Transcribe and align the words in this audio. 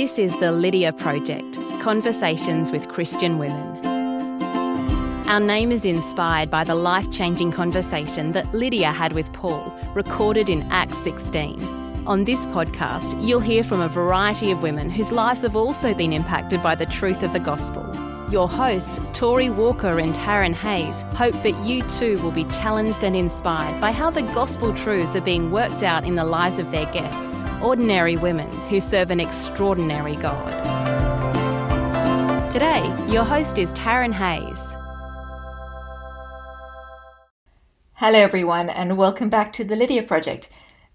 This 0.00 0.18
is 0.18 0.34
the 0.38 0.50
Lydia 0.50 0.94
Project 0.94 1.58
Conversations 1.82 2.72
with 2.72 2.88
Christian 2.88 3.36
Women. 3.36 3.84
Our 5.28 5.40
name 5.40 5.70
is 5.70 5.84
inspired 5.84 6.50
by 6.50 6.64
the 6.64 6.74
life 6.74 7.10
changing 7.10 7.52
conversation 7.52 8.32
that 8.32 8.50
Lydia 8.54 8.92
had 8.92 9.12
with 9.12 9.30
Paul, 9.34 9.78
recorded 9.92 10.48
in 10.48 10.62
Acts 10.72 10.96
16. 11.04 12.06
On 12.06 12.24
this 12.24 12.46
podcast, 12.46 13.22
you'll 13.22 13.40
hear 13.40 13.62
from 13.62 13.82
a 13.82 13.88
variety 13.88 14.50
of 14.50 14.62
women 14.62 14.88
whose 14.88 15.12
lives 15.12 15.42
have 15.42 15.54
also 15.54 15.92
been 15.92 16.14
impacted 16.14 16.62
by 16.62 16.74
the 16.74 16.86
truth 16.86 17.22
of 17.22 17.34
the 17.34 17.38
gospel. 17.38 18.09
Your 18.30 18.48
hosts, 18.48 19.00
Tori 19.12 19.50
Walker 19.50 19.98
and 19.98 20.14
Taryn 20.14 20.54
Hayes, 20.54 21.02
hope 21.16 21.34
that 21.42 21.66
you 21.66 21.82
too 21.88 22.16
will 22.22 22.30
be 22.30 22.44
challenged 22.44 23.02
and 23.02 23.16
inspired 23.16 23.80
by 23.80 23.90
how 23.90 24.08
the 24.08 24.22
gospel 24.22 24.72
truths 24.72 25.16
are 25.16 25.20
being 25.20 25.50
worked 25.50 25.82
out 25.82 26.04
in 26.04 26.14
the 26.14 26.22
lives 26.22 26.60
of 26.60 26.70
their 26.70 26.86
guests, 26.92 27.42
ordinary 27.60 28.16
women 28.16 28.48
who 28.68 28.78
serve 28.78 29.10
an 29.10 29.18
extraordinary 29.18 30.14
God. 30.14 30.48
Today, 32.52 32.84
your 33.08 33.24
host 33.24 33.58
is 33.58 33.72
Taryn 33.72 34.12
Hayes. 34.12 34.76
Hello, 37.94 38.20
everyone, 38.20 38.70
and 38.70 38.96
welcome 38.96 39.28
back 39.28 39.52
to 39.54 39.64
the 39.64 39.74
Lydia 39.74 40.04
Project. 40.04 40.48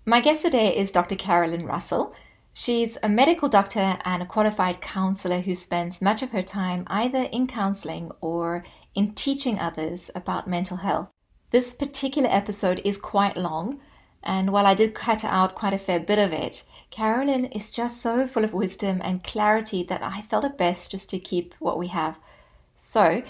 My 0.06 0.22
guest 0.22 0.42
today 0.42 0.78
is 0.78 0.94
Dr. 0.94 1.17
Carolyn 1.17 1.66
Russell. 1.66 2.16
She's 2.58 2.98
a 3.04 3.09
medical 3.09 3.50
doctor 3.50 4.00
and 4.05 4.23
a 4.23 4.26
qualified 4.26 4.80
counselor 4.80 5.41
who 5.41 5.55
spends 5.55 6.02
much 6.02 6.23
of 6.23 6.32
her 6.32 6.41
time 6.41 6.86
either 6.88 7.23
in 7.23 7.48
counseling 7.48 8.14
or 8.22 8.64
in 8.95 9.14
teaching 9.14 9.59
others 9.59 10.09
about 10.16 10.48
mental 10.48 10.78
health. 10.78 11.09
This 11.52 11.76
particular 11.76 12.30
episode 12.31 12.81
is 12.86 12.98
quite 12.98 13.36
long, 13.36 13.81
and 14.23 14.54
while 14.54 14.66
I 14.66 14.73
did 14.73 14.95
cut 14.95 15.26
out 15.26 15.54
quite 15.54 15.73
a 15.73 15.78
fair 15.78 16.00
bit 16.00 16.18
of 16.18 16.31
it, 16.31 16.64
Carolyn 16.91 17.44
is 17.48 17.72
just 17.72 17.98
so 17.98 18.26
full 18.26 18.45
of 18.45 18.54
wisdom 18.54 19.02
and 19.03 19.22
clarity 19.22 19.84
that 19.90 20.02
I 20.02 20.22
felt 20.22 20.45
it 20.45 20.58
best 20.58 20.92
just 20.92 21.09
to 21.09 21.20
keep 21.20 21.56
what 21.59 21.78
we 21.78 21.88
have. 21.88 22.17
So, 22.78 23.22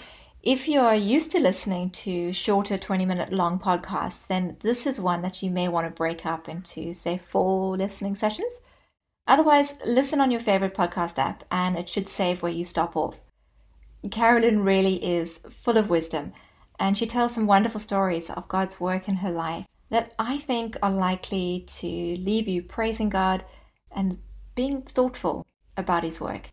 if 0.44 0.68
you 0.68 0.78
are 0.78 0.94
used 0.94 1.32
to 1.32 1.40
listening 1.40 1.90
to 1.90 2.32
shorter 2.32 2.78
20 2.78 3.04
minute 3.04 3.32
long 3.32 3.58
podcasts, 3.58 4.24
then 4.28 4.56
this 4.60 4.86
is 4.86 5.00
one 5.00 5.22
that 5.22 5.42
you 5.42 5.50
may 5.50 5.66
want 5.66 5.88
to 5.88 5.90
break 5.90 6.24
up 6.24 6.48
into, 6.48 6.94
say, 6.94 7.18
four 7.18 7.76
listening 7.76 8.14
sessions. 8.14 8.52
Otherwise, 9.26 9.74
listen 9.84 10.20
on 10.20 10.30
your 10.30 10.40
favorite 10.40 10.74
podcast 10.74 11.18
app 11.18 11.42
and 11.50 11.76
it 11.76 11.88
should 11.88 12.08
save 12.08 12.42
where 12.42 12.52
you 12.52 12.64
stop 12.64 12.96
off. 12.96 13.16
Carolyn 14.10 14.62
really 14.62 15.04
is 15.04 15.38
full 15.50 15.76
of 15.76 15.90
wisdom 15.90 16.32
and 16.78 16.96
she 16.96 17.06
tells 17.06 17.34
some 17.34 17.46
wonderful 17.46 17.80
stories 17.80 18.30
of 18.30 18.46
God's 18.48 18.78
work 18.78 19.08
in 19.08 19.16
her 19.16 19.30
life 19.30 19.66
that 19.90 20.12
I 20.18 20.38
think 20.38 20.76
are 20.82 20.90
likely 20.90 21.64
to 21.78 21.86
leave 21.88 22.46
you 22.46 22.62
praising 22.62 23.08
God 23.08 23.44
and 23.90 24.18
being 24.54 24.82
thoughtful 24.82 25.46
about 25.76 26.04
His 26.04 26.20
work. 26.20 26.50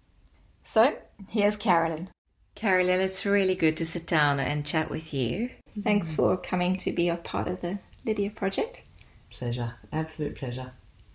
So, 0.64 0.96
here's 1.30 1.58
Carolyn. 1.58 2.10
Carolyn, 2.56 3.02
it's 3.02 3.26
really 3.26 3.56
good 3.56 3.78
to 3.78 3.86
sit 3.86 4.08
down 4.08 4.40
and 4.40 4.66
chat 4.66 4.90
with 4.90 5.14
you. 5.14 5.50
Thanks 5.84 6.14
for 6.14 6.38
coming 6.38 6.76
to 6.78 6.92
be 6.92 7.10
a 7.10 7.18
part 7.18 7.48
of 7.48 7.62
the 7.62 7.80
Lydia 8.06 8.30
Project. 8.30 8.84
Pleasure, 9.32 9.74
absolute 9.92 10.36
pleasure 10.36 10.72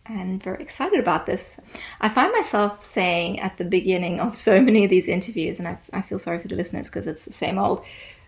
and 0.08 0.42
very 0.42 0.62
excited 0.62 0.98
about 0.98 1.26
this. 1.26 1.60
I 2.00 2.08
find 2.08 2.32
myself 2.32 2.82
saying 2.82 3.40
at 3.40 3.56
the 3.56 3.64
beginning 3.64 4.20
of 4.20 4.36
so 4.36 4.60
many 4.60 4.84
of 4.84 4.90
these 4.90 5.08
interviews, 5.08 5.58
and 5.58 5.68
I, 5.68 5.78
I 5.92 6.02
feel 6.02 6.18
sorry 6.18 6.38
for 6.38 6.48
the 6.48 6.56
listeners 6.56 6.88
because 6.88 7.06
it's 7.06 7.24
the 7.24 7.32
same 7.32 7.58
old, 7.58 7.84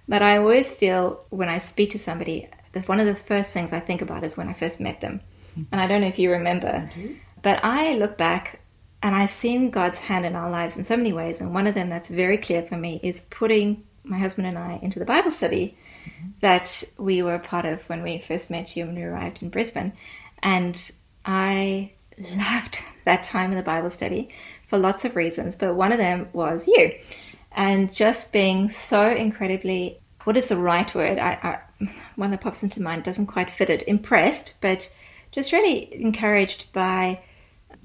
but 0.09 0.23
I 0.23 0.39
always 0.39 0.71
feel 0.71 1.25
when 1.31 1.49
I 1.49 1.59
speak 1.59 1.91
to 1.93 1.99
somebody 1.99 2.49
that 2.73 2.89
one 2.89 3.01
of 3.01 3.07
the 3.07 3.15
first 3.15 3.51
things 3.51 3.73
I 3.73 3.81
think 3.81 4.03
about 4.03 4.25
is 4.25 4.37
when 4.37 4.49
I 4.49 4.53
first 4.53 4.81
met 4.81 5.01
them. 5.01 5.21
And 5.73 5.81
I 5.81 5.87
don't 5.87 6.01
know 6.01 6.07
if 6.07 6.19
you 6.19 6.31
remember, 6.31 6.89
but 7.43 7.65
I 7.65 7.95
look 7.95 8.17
back 8.17 8.61
and 9.03 9.15
I've 9.15 9.31
seen 9.31 9.71
God's 9.71 9.99
hand 9.99 10.27
in 10.27 10.37
our 10.37 10.51
lives 10.51 10.77
in 10.77 10.85
so 10.85 10.97
many 10.97 11.13
ways. 11.13 11.41
And 11.41 11.55
one 11.55 11.67
of 11.67 11.75
them 11.75 11.89
that's 11.89 12.09
very 12.09 12.39
clear 12.39 12.63
for 12.63 12.77
me 12.77 13.01
is 13.03 13.23
putting 13.31 13.85
my 14.05 14.19
husband 14.19 14.47
and 14.47 14.59
I 14.59 14.79
into 14.83 14.99
the 14.99 15.05
Bible 15.05 15.31
study 15.31 15.77
mm-hmm. 16.05 16.29
that 16.41 16.85
we 16.99 17.23
were 17.23 17.35
a 17.35 17.41
part 17.41 17.65
of 17.65 17.83
when 17.89 18.03
we 18.03 18.19
first 18.19 18.51
met 18.51 18.77
you 18.77 18.87
when 18.87 18.95
we 18.95 19.03
arrived 19.03 19.43
in 19.43 19.51
Brisbane. 19.51 19.93
And 20.43 20.91
I 21.25 21.93
loved 22.19 22.83
that 23.05 23.25
time 23.25 23.51
in 23.51 23.57
the 23.57 23.63
Bible 23.63 23.91
study 23.91 24.31
for 24.67 24.79
lots 24.79 25.05
of 25.05 25.17
reasons, 25.17 25.57
but 25.57 25.75
one 25.75 25.93
of 25.93 25.99
them 25.99 26.29
was 26.33 26.67
you. 26.67 26.93
And 27.53 27.93
just 27.93 28.33
being 28.33 28.69
so 28.69 29.11
incredibly, 29.11 29.99
what 30.25 30.37
is 30.37 30.49
the 30.49 30.57
right 30.57 30.95
word? 30.95 31.19
I, 31.19 31.59
I, 31.81 31.87
one 32.17 32.31
that 32.31 32.41
pops 32.41 32.63
into 32.63 32.83
mind 32.83 33.03
doesn't 33.03 33.27
quite 33.27 33.51
fit 33.51 33.71
it. 33.71 33.89
Impressed, 33.89 34.55
but 34.61 34.93
just 35.33 35.53
really 35.53 35.93
encouraged 35.95 36.73
by 36.73 37.21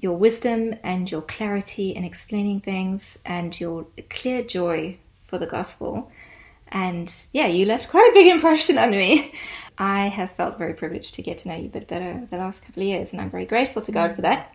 your 0.00 0.16
wisdom 0.16 0.74
and 0.82 1.10
your 1.10 1.22
clarity 1.22 1.90
in 1.90 2.04
explaining 2.04 2.60
things 2.60 3.18
and 3.24 3.58
your 3.58 3.86
clear 4.10 4.42
joy 4.42 4.96
for 5.26 5.38
the 5.38 5.46
gospel. 5.46 6.10
And 6.68 7.12
yeah, 7.32 7.46
you 7.46 7.66
left 7.66 7.88
quite 7.88 8.10
a 8.10 8.14
big 8.14 8.26
impression 8.26 8.78
on 8.78 8.90
me. 8.90 9.32
I 9.78 10.08
have 10.08 10.32
felt 10.32 10.58
very 10.58 10.74
privileged 10.74 11.14
to 11.14 11.22
get 11.22 11.38
to 11.38 11.48
know 11.48 11.54
you 11.54 11.66
a 11.66 11.70
bit 11.70 11.86
better 11.86 12.26
the 12.30 12.38
last 12.38 12.64
couple 12.64 12.82
of 12.82 12.88
years, 12.88 13.12
and 13.12 13.20
I'm 13.20 13.30
very 13.30 13.44
grateful 13.44 13.82
to 13.82 13.92
God 13.92 14.14
for 14.14 14.22
that. 14.22 14.54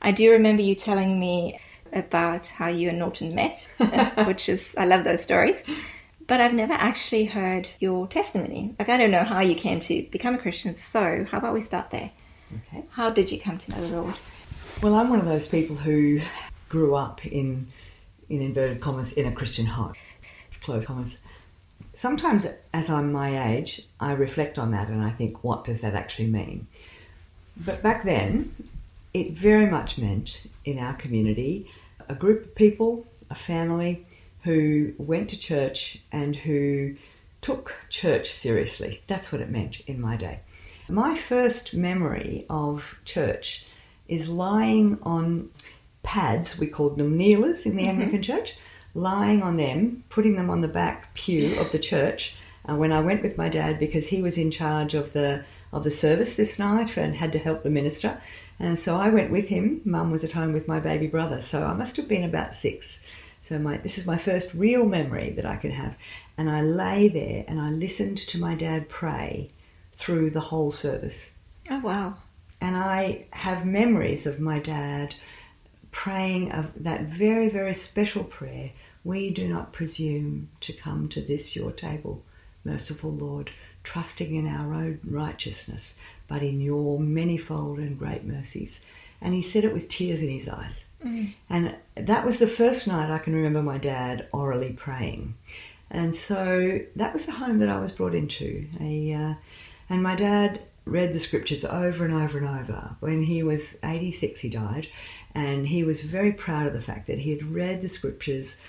I 0.00 0.12
do 0.12 0.32
remember 0.32 0.62
you 0.62 0.74
telling 0.74 1.20
me 1.20 1.60
about 1.92 2.46
how 2.46 2.68
you 2.68 2.88
and 2.88 2.98
Norton 2.98 3.34
met, 3.34 3.70
which 4.26 4.48
is, 4.48 4.74
I 4.78 4.86
love 4.86 5.04
those 5.04 5.22
stories. 5.22 5.62
But 6.26 6.40
I've 6.40 6.54
never 6.54 6.72
actually 6.72 7.26
heard 7.26 7.68
your 7.80 8.06
testimony. 8.06 8.74
Like, 8.78 8.88
I 8.88 8.96
don't 8.96 9.10
know 9.10 9.24
how 9.24 9.40
you 9.40 9.54
came 9.54 9.80
to 9.80 10.06
become 10.10 10.36
a 10.36 10.38
Christian, 10.38 10.74
so 10.74 11.26
how 11.30 11.38
about 11.38 11.52
we 11.52 11.60
start 11.60 11.90
there? 11.90 12.10
Okay. 12.68 12.84
How 12.90 13.10
did 13.10 13.30
you 13.30 13.40
come 13.40 13.58
to 13.58 13.70
know 13.72 13.80
the 13.86 14.00
Lord? 14.00 14.14
Well, 14.82 14.94
I'm 14.94 15.10
one 15.10 15.18
of 15.18 15.26
those 15.26 15.48
people 15.48 15.76
who 15.76 16.20
grew 16.68 16.94
up 16.94 17.24
in, 17.26 17.68
in 18.28 18.40
inverted 18.40 18.80
commas, 18.80 19.12
in 19.12 19.26
a 19.26 19.32
Christian 19.32 19.66
home, 19.66 19.92
close 20.60 20.86
commas 20.86 21.18
sometimes 21.94 22.46
as 22.72 22.90
I'm 22.90 23.12
my 23.12 23.54
age, 23.54 23.82
I 24.00 24.12
reflect 24.12 24.58
on 24.58 24.70
that 24.72 24.88
and 24.88 25.02
I 25.02 25.10
think, 25.10 25.44
what 25.44 25.64
does 25.64 25.80
that 25.80 25.94
actually 25.94 26.28
mean? 26.28 26.66
But 27.56 27.82
back 27.82 28.04
then, 28.04 28.54
it 29.12 29.32
very 29.32 29.66
much 29.66 29.98
meant 29.98 30.46
in 30.64 30.78
our 30.78 30.94
community 30.94 31.70
a 32.08 32.14
group 32.14 32.44
of 32.44 32.54
people, 32.54 33.06
a 33.30 33.34
family 33.34 34.06
who 34.42 34.92
went 34.98 35.30
to 35.30 35.38
church 35.38 35.98
and 36.10 36.34
who 36.34 36.96
took 37.40 37.74
church 37.90 38.32
seriously. 38.32 39.02
That's 39.06 39.32
what 39.32 39.40
it 39.40 39.50
meant 39.50 39.80
in 39.86 40.00
my 40.00 40.16
day. 40.16 40.40
My 40.88 41.16
first 41.16 41.74
memory 41.74 42.44
of 42.50 42.96
church 43.04 43.64
is 44.08 44.28
lying 44.28 44.98
on 45.02 45.50
pads, 46.02 46.58
we 46.58 46.66
called 46.66 46.98
them 46.98 47.16
kneelers 47.16 47.66
in 47.66 47.76
the 47.76 47.82
mm-hmm. 47.82 47.90
Anglican 47.90 48.22
church, 48.22 48.56
lying 48.94 49.42
on 49.42 49.56
them, 49.56 50.04
putting 50.08 50.36
them 50.36 50.50
on 50.50 50.60
the 50.60 50.68
back 50.68 51.14
pew 51.14 51.58
of 51.58 51.72
the 51.72 51.78
church. 51.78 52.34
Uh, 52.68 52.76
when 52.76 52.92
I 52.92 53.00
went 53.00 53.22
with 53.22 53.36
my 53.36 53.48
dad 53.48 53.80
because 53.80 54.08
he 54.08 54.22
was 54.22 54.38
in 54.38 54.50
charge 54.50 54.94
of 54.94 55.12
the 55.12 55.44
of 55.72 55.84
the 55.84 55.90
service 55.90 56.36
this 56.36 56.58
night 56.58 56.96
and 56.98 57.16
had 57.16 57.32
to 57.32 57.38
help 57.38 57.62
the 57.62 57.70
minister, 57.70 58.20
and 58.60 58.78
so 58.78 58.96
I 58.96 59.08
went 59.08 59.32
with 59.32 59.48
him. 59.48 59.80
Mum 59.84 60.10
was 60.10 60.22
at 60.22 60.32
home 60.32 60.52
with 60.52 60.68
my 60.68 60.78
baby 60.78 61.06
brother, 61.06 61.40
so 61.40 61.64
I 61.64 61.72
must 61.72 61.96
have 61.96 62.06
been 62.06 62.24
about 62.24 62.54
six. 62.54 63.02
So 63.42 63.58
my 63.58 63.78
this 63.78 63.98
is 63.98 64.06
my 64.06 64.18
first 64.18 64.54
real 64.54 64.84
memory 64.84 65.30
that 65.30 65.46
I 65.46 65.56
can 65.56 65.72
have, 65.72 65.96
and 66.38 66.48
I 66.48 66.62
lay 66.62 67.08
there 67.08 67.44
and 67.48 67.60
I 67.60 67.70
listened 67.70 68.18
to 68.18 68.38
my 68.38 68.54
dad 68.54 68.88
pray 68.88 69.50
through 69.96 70.30
the 70.30 70.40
whole 70.40 70.70
service. 70.70 71.34
Oh 71.70 71.80
wow! 71.80 72.14
And 72.60 72.76
I 72.76 73.26
have 73.30 73.66
memories 73.66 74.26
of 74.26 74.38
my 74.38 74.60
dad 74.60 75.16
praying 75.90 76.52
of 76.52 76.70
that 76.76 77.02
very, 77.02 77.48
very 77.48 77.74
special 77.74 78.24
prayer 78.24 78.70
we 79.04 79.30
do 79.30 79.48
not 79.48 79.72
presume 79.72 80.48
to 80.60 80.72
come 80.72 81.08
to 81.08 81.20
this 81.20 81.56
your 81.56 81.72
table, 81.72 82.22
merciful 82.64 83.12
Lord, 83.12 83.50
trusting 83.82 84.34
in 84.34 84.46
our 84.46 84.72
own 84.72 85.00
righteousness, 85.04 85.98
but 86.28 86.42
in 86.42 86.60
your 86.60 87.00
manifold 87.00 87.78
and 87.78 87.98
great 87.98 88.24
mercies. 88.24 88.84
And 89.20 89.34
he 89.34 89.42
said 89.42 89.64
it 89.64 89.72
with 89.72 89.88
tears 89.88 90.22
in 90.22 90.30
his 90.30 90.48
eyes. 90.48 90.84
Mm. 91.04 91.34
And 91.50 91.74
that 91.96 92.24
was 92.24 92.38
the 92.38 92.46
first 92.46 92.86
night 92.86 93.10
I 93.10 93.18
can 93.18 93.34
remember 93.34 93.62
my 93.62 93.78
dad 93.78 94.28
orally 94.32 94.72
praying. 94.72 95.34
And 95.90 96.16
so 96.16 96.80
that 96.96 97.12
was 97.12 97.26
the 97.26 97.32
home 97.32 97.58
that 97.58 97.68
I 97.68 97.78
was 97.78 97.92
brought 97.92 98.14
into. 98.14 98.66
A, 98.80 99.12
uh, 99.12 99.34
and 99.90 100.02
my 100.02 100.14
dad 100.14 100.62
read 100.84 101.12
the 101.12 101.20
scriptures 101.20 101.64
over 101.64 102.04
and 102.04 102.14
over 102.14 102.38
and 102.38 102.48
over. 102.48 102.96
When 103.00 103.22
he 103.22 103.42
was 103.42 103.76
86, 103.84 104.40
he 104.40 104.48
died, 104.48 104.88
and 105.34 105.68
he 105.68 105.84
was 105.84 106.02
very 106.02 106.32
proud 106.32 106.66
of 106.66 106.72
the 106.72 106.82
fact 106.82 107.06
that 107.06 107.18
he 107.18 107.30
had 107.30 107.52
read 107.52 107.82
the 107.82 107.88
scriptures 107.88 108.60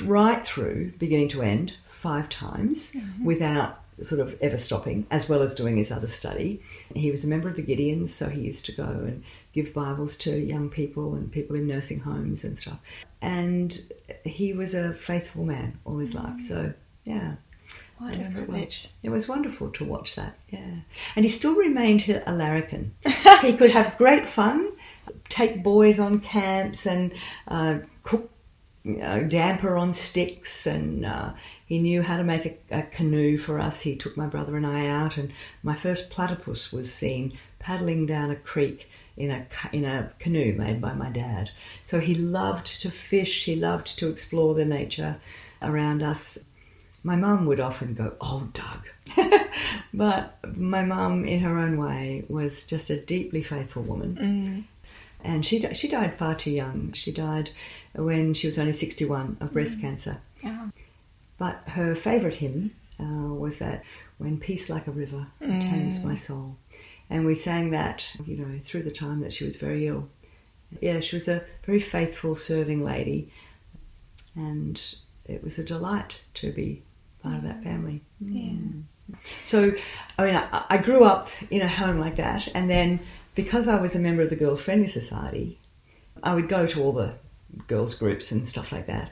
right 0.00 0.44
through, 0.44 0.92
beginning 0.98 1.28
to 1.28 1.42
end, 1.42 1.74
five 2.00 2.28
times 2.28 2.92
mm-hmm. 2.92 3.24
without 3.24 3.82
sort 4.02 4.20
of 4.20 4.36
ever 4.40 4.56
stopping, 4.56 5.06
as 5.10 5.28
well 5.28 5.42
as 5.42 5.54
doing 5.54 5.76
his 5.76 5.92
other 5.92 6.08
study. 6.08 6.62
He 6.94 7.10
was 7.10 7.24
a 7.24 7.28
member 7.28 7.48
of 7.48 7.56
the 7.56 7.62
Gideons, 7.62 8.10
so 8.10 8.28
he 8.28 8.40
used 8.40 8.64
to 8.66 8.72
go 8.72 8.84
and 8.84 9.22
give 9.52 9.74
Bibles 9.74 10.16
to 10.18 10.38
young 10.38 10.70
people 10.70 11.14
and 11.14 11.30
people 11.30 11.56
in 11.56 11.66
nursing 11.66 12.00
homes 12.00 12.44
and 12.44 12.58
stuff. 12.58 12.78
And 13.20 13.78
he 14.24 14.52
was 14.52 14.74
a 14.74 14.94
faithful 14.94 15.44
man 15.44 15.78
all 15.84 15.98
his 15.98 16.10
mm-hmm. 16.10 16.26
life. 16.26 16.40
So, 16.40 16.72
yeah. 17.04 17.34
What 17.98 18.14
a 18.14 18.30
privilege. 18.32 18.88
It 19.02 19.10
was 19.10 19.28
wonderful 19.28 19.70
to 19.72 19.84
watch 19.84 20.14
that, 20.14 20.34
yeah. 20.48 20.76
And 21.16 21.24
he 21.24 21.30
still 21.30 21.54
remained 21.54 22.08
a 22.26 22.32
larrikin. 22.32 22.94
he 23.42 23.52
could 23.54 23.70
have 23.70 23.98
great 23.98 24.26
fun 24.26 24.72
take 25.30 25.62
boys 25.62 25.98
on 25.98 26.20
camps 26.20 26.86
and 26.86 27.12
uh, 27.48 27.78
cook 28.02 28.30
you 28.84 28.96
know, 28.96 29.22
damper 29.22 29.76
on 29.76 29.92
sticks 29.92 30.66
and 30.66 31.04
uh, 31.04 31.32
he 31.66 31.78
knew 31.78 32.02
how 32.02 32.16
to 32.16 32.24
make 32.24 32.46
a, 32.46 32.78
a, 32.78 32.82
canoe 32.82 33.36
for 33.36 33.60
us. 33.60 33.80
He 33.80 33.94
took 33.94 34.16
my 34.16 34.26
brother 34.26 34.56
and 34.56 34.66
I 34.66 34.86
out, 34.86 35.16
and 35.16 35.32
my 35.62 35.74
first 35.74 36.10
platypus 36.10 36.72
was 36.72 36.92
seen 36.92 37.32
paddling 37.58 38.06
down 38.06 38.30
a 38.30 38.36
creek 38.36 38.88
in 39.16 39.30
a 39.30 39.46
in 39.72 39.84
a 39.84 40.10
canoe 40.18 40.54
made 40.54 40.80
by 40.80 40.94
my 40.94 41.10
dad. 41.10 41.50
So 41.84 42.00
he 42.00 42.14
loved 42.14 42.80
to 42.80 42.90
fish. 42.90 43.44
He 43.44 43.54
loved 43.54 43.98
to 43.98 44.08
explore 44.08 44.54
the 44.54 44.64
nature 44.64 45.16
around 45.60 46.02
us. 46.02 46.44
My 47.02 47.16
mum 47.16 47.46
would 47.46 47.60
often 47.60 47.94
go, 47.94 48.14
"Oh, 48.20 48.48
Doug," 48.52 49.40
but 49.94 50.38
my 50.56 50.82
mum, 50.84 51.24
in 51.26 51.40
her 51.40 51.58
own 51.58 51.76
way, 51.76 52.24
was 52.28 52.66
just 52.66 52.90
a 52.90 53.00
deeply 53.00 53.42
faithful 53.42 53.82
woman. 53.82 54.18
Mm. 54.20 54.90
And 55.22 55.44
she 55.44 55.66
she 55.74 55.88
died 55.88 56.16
far 56.18 56.34
too 56.34 56.50
young. 56.50 56.92
She 56.94 57.12
died 57.12 57.50
when 57.94 58.34
she 58.34 58.46
was 58.46 58.58
only 58.58 58.72
sixty 58.72 59.04
one 59.04 59.36
of 59.40 59.52
breast 59.52 59.78
mm. 59.78 59.82
cancer. 59.82 60.18
Oh. 60.44 60.70
But 61.38 61.62
her 61.68 61.94
favourite 61.94 62.36
hymn 62.36 62.72
uh, 62.98 63.34
was 63.34 63.58
that 63.58 63.82
"When 64.18 64.38
peace 64.38 64.68
like 64.68 64.86
a 64.86 64.92
river 64.92 65.26
retains 65.40 65.98
mm. 65.98 66.04
my 66.04 66.14
soul." 66.14 66.56
And 67.12 67.26
we 67.26 67.34
sang 67.34 67.70
that, 67.70 68.08
you 68.24 68.36
know, 68.36 68.60
through 68.64 68.84
the 68.84 68.92
time 68.92 69.20
that 69.22 69.32
she 69.32 69.44
was 69.44 69.56
very 69.56 69.88
ill. 69.88 70.08
Yeah, 70.80 71.00
she 71.00 71.16
was 71.16 71.26
a 71.26 71.44
very 71.66 71.80
faithful, 71.80 72.36
serving 72.36 72.84
lady. 72.84 73.32
And 74.36 74.80
it 75.24 75.42
was 75.42 75.58
a 75.58 75.64
delight 75.64 76.18
to 76.34 76.52
be 76.52 76.82
part 77.20 77.34
of 77.34 77.42
that 77.42 77.64
family. 77.64 78.00
Yeah. 78.20 78.52
So, 79.42 79.72
I 80.18 80.24
mean, 80.24 80.36
I, 80.36 80.64
I 80.70 80.78
grew 80.78 81.02
up 81.02 81.30
in 81.50 81.62
a 81.62 81.68
home 81.68 81.98
like 81.98 82.14
that. 82.16 82.46
And 82.54 82.70
then 82.70 83.00
because 83.34 83.66
I 83.66 83.80
was 83.80 83.96
a 83.96 83.98
member 83.98 84.22
of 84.22 84.30
the 84.30 84.36
Girls 84.36 84.62
Friendly 84.62 84.86
Society, 84.86 85.58
I 86.22 86.34
would 86.34 86.48
go 86.48 86.64
to 86.64 86.80
all 86.80 86.92
the 86.92 87.14
girls' 87.66 87.94
groups 87.94 88.32
and 88.32 88.48
stuff 88.48 88.72
like 88.72 88.86
that. 88.86 89.10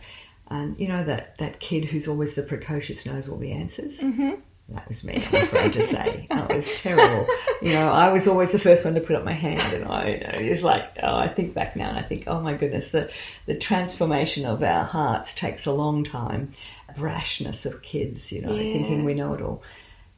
And 0.51 0.79
you 0.81 0.89
know 0.89 1.05
that, 1.05 1.37
that 1.39 1.61
kid 1.61 1.85
who's 1.85 2.09
always 2.09 2.35
the 2.35 2.43
precocious 2.43 3.05
knows 3.05 3.29
all 3.29 3.37
the 3.37 3.53
answers. 3.53 4.01
Mm-hmm. 4.01 4.41
That 4.71 4.87
was 4.87 5.03
me, 5.03 5.15
I'm 5.33 5.43
afraid 5.43 5.73
to 5.75 5.83
say. 5.83 6.27
That 6.29 6.55
was 6.55 6.67
terrible. 6.81 7.27
You 7.63 7.73
know, 7.73 7.91
I 7.91 8.13
was 8.13 8.29
always 8.29 8.53
the 8.53 8.59
first 8.59 8.85
one 8.85 8.95
to 8.95 9.01
put 9.01 9.17
up 9.17 9.25
my 9.25 9.33
hand, 9.33 9.73
and 9.73 9.85
I 9.87 10.09
you 10.09 10.21
know, 10.21 10.53
it's 10.53 10.63
like, 10.63 10.91
oh, 11.03 11.17
I 11.17 11.29
think 11.29 11.55
back 11.55 11.75
now 11.75 11.89
and 11.89 11.99
I 11.99 12.03
think, 12.03 12.25
oh 12.27 12.41
my 12.41 12.53
goodness, 12.53 12.91
the, 12.91 13.11
the 13.47 13.55
transformation 13.55 14.45
of 14.45 14.63
our 14.63 14.85
hearts 14.85 15.35
takes 15.35 15.65
a 15.65 15.73
long 15.73 16.05
time. 16.05 16.53
Brashness 16.95 17.65
of 17.65 17.81
kids, 17.81 18.31
you 18.31 18.43
know, 18.43 18.55
yeah. 18.55 18.73
thinking 18.75 19.05
we 19.05 19.15
know 19.15 19.33
it 19.33 19.41
all. 19.41 19.63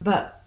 But 0.00 0.44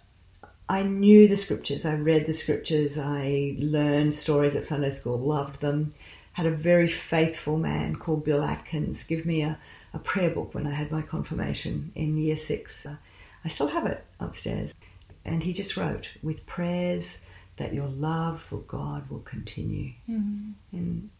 I 0.68 0.82
knew 0.82 1.26
the 1.26 1.36
scriptures, 1.36 1.86
I 1.86 1.94
read 1.94 2.26
the 2.26 2.32
scriptures, 2.34 2.98
I 2.98 3.56
learned 3.58 4.14
stories 4.14 4.54
at 4.54 4.64
Sunday 4.64 4.90
school, 4.90 5.18
loved 5.18 5.60
them. 5.60 5.94
Had 6.34 6.46
a 6.46 6.50
very 6.50 6.88
faithful 6.88 7.56
man 7.58 7.96
called 7.96 8.24
Bill 8.24 8.42
Atkins 8.42 9.04
give 9.04 9.26
me 9.26 9.42
a, 9.42 9.58
a 9.92 9.98
prayer 9.98 10.30
book 10.30 10.54
when 10.54 10.66
I 10.66 10.72
had 10.72 10.92
my 10.92 11.02
confirmation 11.02 11.90
in 11.94 12.16
year 12.16 12.36
six. 12.36 12.86
I 13.44 13.48
still 13.48 13.68
have 13.68 13.86
it 13.86 14.04
upstairs. 14.20 14.72
And 15.24 15.42
he 15.42 15.52
just 15.52 15.76
wrote, 15.76 16.10
with 16.22 16.44
prayers 16.46 17.24
that 17.56 17.72
your 17.72 17.88
love 17.88 18.42
for 18.42 18.58
God 18.58 19.08
will 19.08 19.20
continue. 19.20 19.92
Mm-hmm. 20.08 20.50
And 20.72 21.10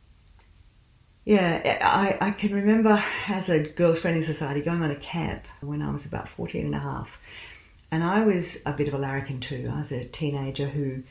yeah, 1.25 1.79
I, 1.83 2.27
I 2.29 2.31
can 2.33 2.55
remember 2.55 3.03
as 3.29 3.49
a 3.49 3.61
girls' 3.61 4.01
friendly 4.01 4.23
society 4.23 4.61
going 4.61 4.83
on 4.83 4.91
a 4.91 4.97
camp 4.97 5.45
when 5.61 5.81
I 5.81 5.91
was 5.91 6.05
about 6.05 6.29
14 6.29 6.67
and 6.67 6.75
a 6.75 6.79
half. 6.79 7.09
And 7.91 8.03
I 8.03 8.25
was 8.25 8.63
a 8.67 8.73
bit 8.73 8.89
of 8.89 8.95
a 8.95 8.99
larrikin 8.99 9.41
too. 9.41 9.71
I 9.73 9.79
was 9.79 9.93
a 9.93 10.05
teenager 10.05 10.67
who 10.67 11.03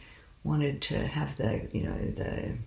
wanted 0.44 0.82
to 0.84 1.08
have 1.08 1.38
the, 1.38 1.68
you 1.72 1.84
know, 1.84 1.98
the 1.98 2.58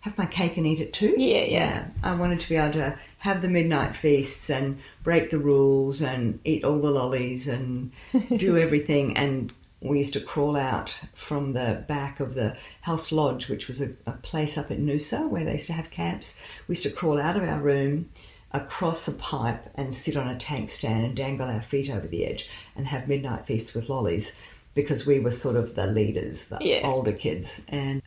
have 0.00 0.16
my 0.16 0.26
cake 0.26 0.56
and 0.56 0.66
eat 0.66 0.80
it 0.80 0.92
too. 0.92 1.14
Yeah, 1.16 1.44
yeah. 1.44 1.86
I 2.02 2.14
wanted 2.14 2.40
to 2.40 2.48
be 2.48 2.56
able 2.56 2.72
to 2.74 2.98
have 3.18 3.42
the 3.42 3.48
midnight 3.48 3.94
feasts 3.94 4.48
and 4.48 4.78
break 5.02 5.30
the 5.30 5.38
rules 5.38 6.00
and 6.00 6.40
eat 6.44 6.64
all 6.64 6.78
the 6.78 6.90
lollies 6.90 7.48
and 7.48 7.92
do 8.36 8.56
everything. 8.56 9.16
And 9.16 9.52
we 9.80 9.98
used 9.98 10.14
to 10.14 10.20
crawl 10.20 10.56
out 10.56 10.98
from 11.14 11.52
the 11.52 11.84
back 11.86 12.20
of 12.20 12.34
the 12.34 12.56
House 12.82 13.12
Lodge, 13.12 13.48
which 13.48 13.68
was 13.68 13.82
a, 13.82 13.92
a 14.06 14.12
place 14.12 14.56
up 14.56 14.70
at 14.70 14.78
Noosa 14.78 15.28
where 15.28 15.44
they 15.44 15.52
used 15.52 15.66
to 15.66 15.74
have 15.74 15.90
camps. 15.90 16.40
We 16.66 16.72
used 16.72 16.82
to 16.84 16.90
crawl 16.90 17.20
out 17.20 17.36
of 17.36 17.42
our 17.42 17.60
room 17.60 18.08
across 18.52 19.06
a 19.06 19.12
pipe 19.12 19.70
and 19.74 19.94
sit 19.94 20.16
on 20.16 20.28
a 20.28 20.36
tank 20.36 20.70
stand 20.70 21.04
and 21.04 21.16
dangle 21.16 21.48
our 21.48 21.62
feet 21.62 21.90
over 21.90 22.06
the 22.06 22.24
edge 22.24 22.48
and 22.74 22.86
have 22.86 23.06
midnight 23.06 23.46
feasts 23.46 23.74
with 23.74 23.88
lollies 23.88 24.36
because 24.74 25.06
we 25.06 25.20
were 25.20 25.30
sort 25.30 25.56
of 25.56 25.74
the 25.74 25.86
leaders, 25.86 26.46
the 26.48 26.58
yeah. 26.60 26.80
older 26.84 27.12
kids. 27.12 27.64
And 27.68 28.02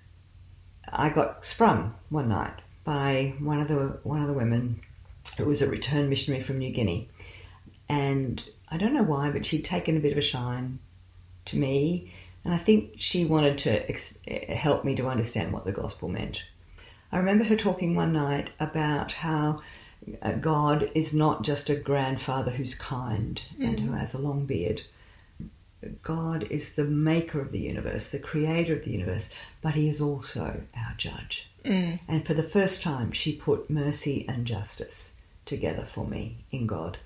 I 0.91 1.09
got 1.09 1.45
sprung 1.45 1.95
one 2.09 2.29
night 2.29 2.59
by 2.83 3.33
one 3.39 3.59
of 3.59 3.67
the 3.67 3.99
one 4.03 4.21
of 4.21 4.27
the 4.27 4.33
women 4.33 4.81
who 5.37 5.45
was 5.45 5.61
a 5.61 5.69
returned 5.69 6.09
missionary 6.09 6.43
from 6.43 6.59
New 6.59 6.71
Guinea, 6.71 7.09
and 7.89 8.43
I 8.69 8.77
don't 8.77 8.93
know 8.93 9.03
why, 9.03 9.29
but 9.29 9.45
she'd 9.45 9.65
taken 9.65 9.97
a 9.97 9.99
bit 9.99 10.11
of 10.11 10.17
a 10.17 10.21
shine 10.21 10.79
to 11.45 11.57
me, 11.57 12.11
and 12.43 12.53
I 12.53 12.57
think 12.57 12.95
she 12.97 13.25
wanted 13.25 13.57
to 13.59 13.89
ex- 13.89 14.17
help 14.49 14.83
me 14.83 14.95
to 14.95 15.07
understand 15.07 15.53
what 15.53 15.65
the 15.65 15.71
gospel 15.71 16.09
meant. 16.09 16.43
I 17.11 17.17
remember 17.17 17.43
her 17.45 17.55
talking 17.55 17.95
one 17.95 18.13
night 18.13 18.49
about 18.59 19.11
how 19.11 19.61
uh, 20.21 20.31
God 20.33 20.89
is 20.95 21.13
not 21.13 21.43
just 21.43 21.69
a 21.69 21.75
grandfather 21.75 22.51
who's 22.51 22.75
kind 22.75 23.41
mm. 23.57 23.67
and 23.67 23.79
who 23.79 23.91
mm. 23.91 23.99
has 23.99 24.13
a 24.13 24.19
long 24.19 24.45
beard. 24.45 24.81
God 26.01 26.43
is 26.49 26.75
the 26.75 26.85
maker 26.85 27.39
of 27.41 27.51
the 27.51 27.59
universe, 27.59 28.09
the 28.09 28.19
creator 28.19 28.75
of 28.75 28.83
the 28.83 28.91
universe, 28.91 29.29
but 29.61 29.75
he 29.75 29.89
is 29.89 30.01
also 30.01 30.61
our 30.75 30.93
judge. 30.97 31.49
Mm. 31.65 31.99
And 32.07 32.25
for 32.25 32.33
the 32.33 32.43
first 32.43 32.83
time, 32.83 33.11
she 33.11 33.33
put 33.35 33.69
mercy 33.69 34.25
and 34.27 34.45
justice 34.45 35.17
together 35.45 35.87
for 35.93 36.05
me 36.05 36.45
in 36.51 36.67
God. 36.67 36.97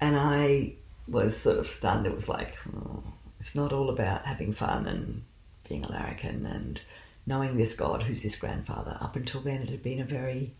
And 0.00 0.16
I 0.16 0.74
was 1.08 1.36
sort 1.36 1.58
of 1.58 1.68
stunned. 1.68 2.06
It 2.06 2.14
was 2.14 2.28
like, 2.28 2.56
oh, 2.74 3.02
it's 3.38 3.54
not 3.54 3.72
all 3.72 3.90
about 3.90 4.26
having 4.26 4.52
fun 4.52 4.86
and 4.86 5.22
being 5.68 5.84
a 5.84 5.90
larrikin 5.90 6.46
and 6.46 6.80
knowing 7.26 7.56
this 7.56 7.74
God 7.74 8.02
who's 8.02 8.22
this 8.22 8.36
grandfather. 8.36 8.96
Up 9.00 9.16
until 9.16 9.40
then, 9.40 9.62
it 9.62 9.68
had 9.68 9.82
been 9.82 10.00
a 10.00 10.04
very 10.04 10.52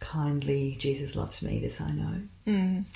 kindly, 0.00 0.76
Jesus 0.78 1.16
loves 1.16 1.42
me, 1.42 1.58
this 1.58 1.80
I 1.80 1.90
know. 1.90 2.20
Mm. 2.46 2.86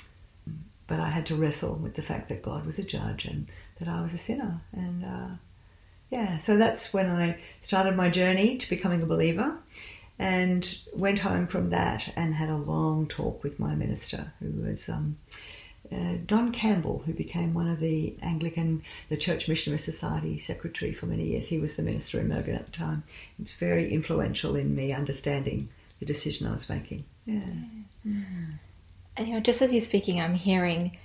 But 0.91 0.99
I 0.99 1.07
had 1.07 1.25
to 1.27 1.35
wrestle 1.35 1.75
with 1.75 1.95
the 1.95 2.01
fact 2.01 2.27
that 2.27 2.43
God 2.43 2.65
was 2.65 2.77
a 2.77 2.83
judge 2.83 3.23
and 3.23 3.47
that 3.79 3.87
I 3.87 4.01
was 4.01 4.13
a 4.13 4.17
sinner. 4.17 4.59
And 4.73 5.05
uh, 5.05 5.35
yeah, 6.09 6.37
so 6.37 6.57
that's 6.57 6.91
when 6.91 7.09
I 7.09 7.37
started 7.61 7.95
my 7.95 8.09
journey 8.09 8.57
to 8.57 8.69
becoming 8.69 9.01
a 9.01 9.05
believer 9.05 9.55
and 10.19 10.77
went 10.93 11.19
home 11.19 11.47
from 11.47 11.69
that 11.69 12.11
and 12.17 12.35
had 12.35 12.49
a 12.49 12.57
long 12.57 13.07
talk 13.07 13.41
with 13.41 13.57
my 13.57 13.73
minister, 13.73 14.33
who 14.41 14.51
was 14.67 14.89
um, 14.89 15.17
uh, 15.89 16.15
Don 16.25 16.51
Campbell, 16.51 17.03
who 17.05 17.13
became 17.13 17.53
one 17.53 17.69
of 17.69 17.79
the 17.79 18.13
Anglican, 18.21 18.83
the 19.07 19.15
Church 19.15 19.47
Missionary 19.47 19.79
Society 19.79 20.39
secretary 20.39 20.93
for 20.93 21.05
many 21.05 21.27
years. 21.27 21.47
He 21.47 21.57
was 21.57 21.77
the 21.77 21.83
minister 21.83 22.19
in 22.19 22.27
Murgon 22.27 22.55
at 22.55 22.65
the 22.65 22.73
time. 22.73 23.03
He 23.37 23.43
was 23.43 23.53
very 23.53 23.93
influential 23.93 24.57
in 24.57 24.75
me 24.75 24.91
understanding 24.91 25.69
the 25.99 26.05
decision 26.05 26.47
I 26.47 26.51
was 26.51 26.67
making. 26.67 27.05
Yeah. 27.25 27.39
Mm. 28.05 28.59
And 29.17 29.27
you 29.27 29.33
know, 29.33 29.39
just 29.39 29.61
as 29.61 29.71
you're 29.71 29.81
speaking, 29.81 30.19
I'm 30.19 30.35
hearing 30.35 30.97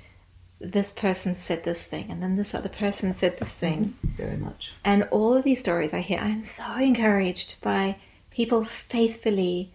this 0.58 0.92
person 0.92 1.34
said 1.34 1.64
this 1.64 1.86
thing, 1.86 2.10
and 2.10 2.22
then 2.22 2.36
this 2.36 2.54
other 2.54 2.68
person 2.68 3.12
said 3.12 3.38
this 3.38 3.52
thing. 3.52 3.94
Mm-hmm. 4.06 4.16
Very 4.16 4.36
much. 4.36 4.72
And 4.84 5.08
all 5.10 5.34
of 5.34 5.44
these 5.44 5.60
stories 5.60 5.92
I 5.92 6.00
hear, 6.00 6.18
I'm 6.18 6.44
so 6.44 6.76
encouraged 6.76 7.56
by 7.60 7.96
people 8.30 8.64
faithfully 8.64 9.70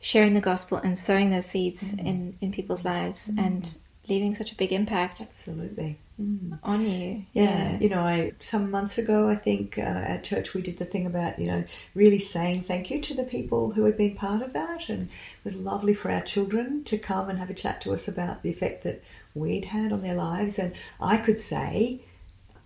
sharing 0.00 0.34
the 0.34 0.40
gospel 0.40 0.78
and 0.78 0.98
sowing 0.98 1.30
those 1.30 1.46
seeds 1.46 1.92
mm. 1.94 1.98
in, 2.00 2.36
in 2.40 2.52
people's 2.52 2.84
lives 2.84 3.28
mm. 3.28 3.38
and 3.38 3.76
leaving 4.08 4.34
such 4.34 4.52
a 4.52 4.54
big 4.54 4.72
impact. 4.72 5.20
Absolutely. 5.20 5.98
Mm. 6.20 6.58
On 6.62 6.86
you. 6.86 7.24
Yeah. 7.32 7.42
yeah. 7.72 7.78
You 7.78 7.88
know, 7.88 8.00
I 8.00 8.32
some 8.38 8.70
months 8.70 8.98
ago, 8.98 9.28
I 9.28 9.34
think 9.34 9.78
uh, 9.78 9.80
at 9.80 10.24
church 10.24 10.54
we 10.54 10.62
did 10.62 10.78
the 10.78 10.84
thing 10.84 11.06
about, 11.06 11.38
you 11.38 11.46
know, 11.46 11.64
really 11.94 12.20
saying 12.20 12.64
thank 12.64 12.90
you 12.90 13.00
to 13.00 13.14
the 13.14 13.24
people 13.24 13.72
who 13.72 13.84
had 13.84 13.96
been 13.96 14.14
part 14.14 14.42
of 14.42 14.52
that. 14.52 14.88
And 14.88 15.08
it 15.08 15.44
was 15.44 15.56
lovely 15.56 15.94
for 15.94 16.10
our 16.10 16.22
children 16.22 16.84
to 16.84 16.98
come 16.98 17.28
and 17.28 17.38
have 17.38 17.50
a 17.50 17.54
chat 17.54 17.80
to 17.82 17.92
us 17.92 18.06
about 18.06 18.42
the 18.42 18.50
effect 18.50 18.84
that 18.84 19.02
we'd 19.34 19.66
had 19.66 19.92
on 19.92 20.02
their 20.02 20.14
lives. 20.14 20.58
And 20.58 20.74
I 21.00 21.16
could 21.16 21.40
say, 21.40 22.02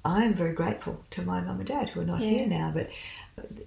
I 0.05 0.25
am 0.25 0.35
very 0.35 0.53
grateful 0.53 1.05
to 1.13 1.23
my 1.23 1.41
mum 1.41 1.61
and 1.61 1.69
dad 1.69 1.91
who 1.91 2.01
are 2.01 2.05
not 2.05 2.21
yeah. 2.21 2.31
here 2.31 2.47
now, 2.47 2.71
but 2.75 2.91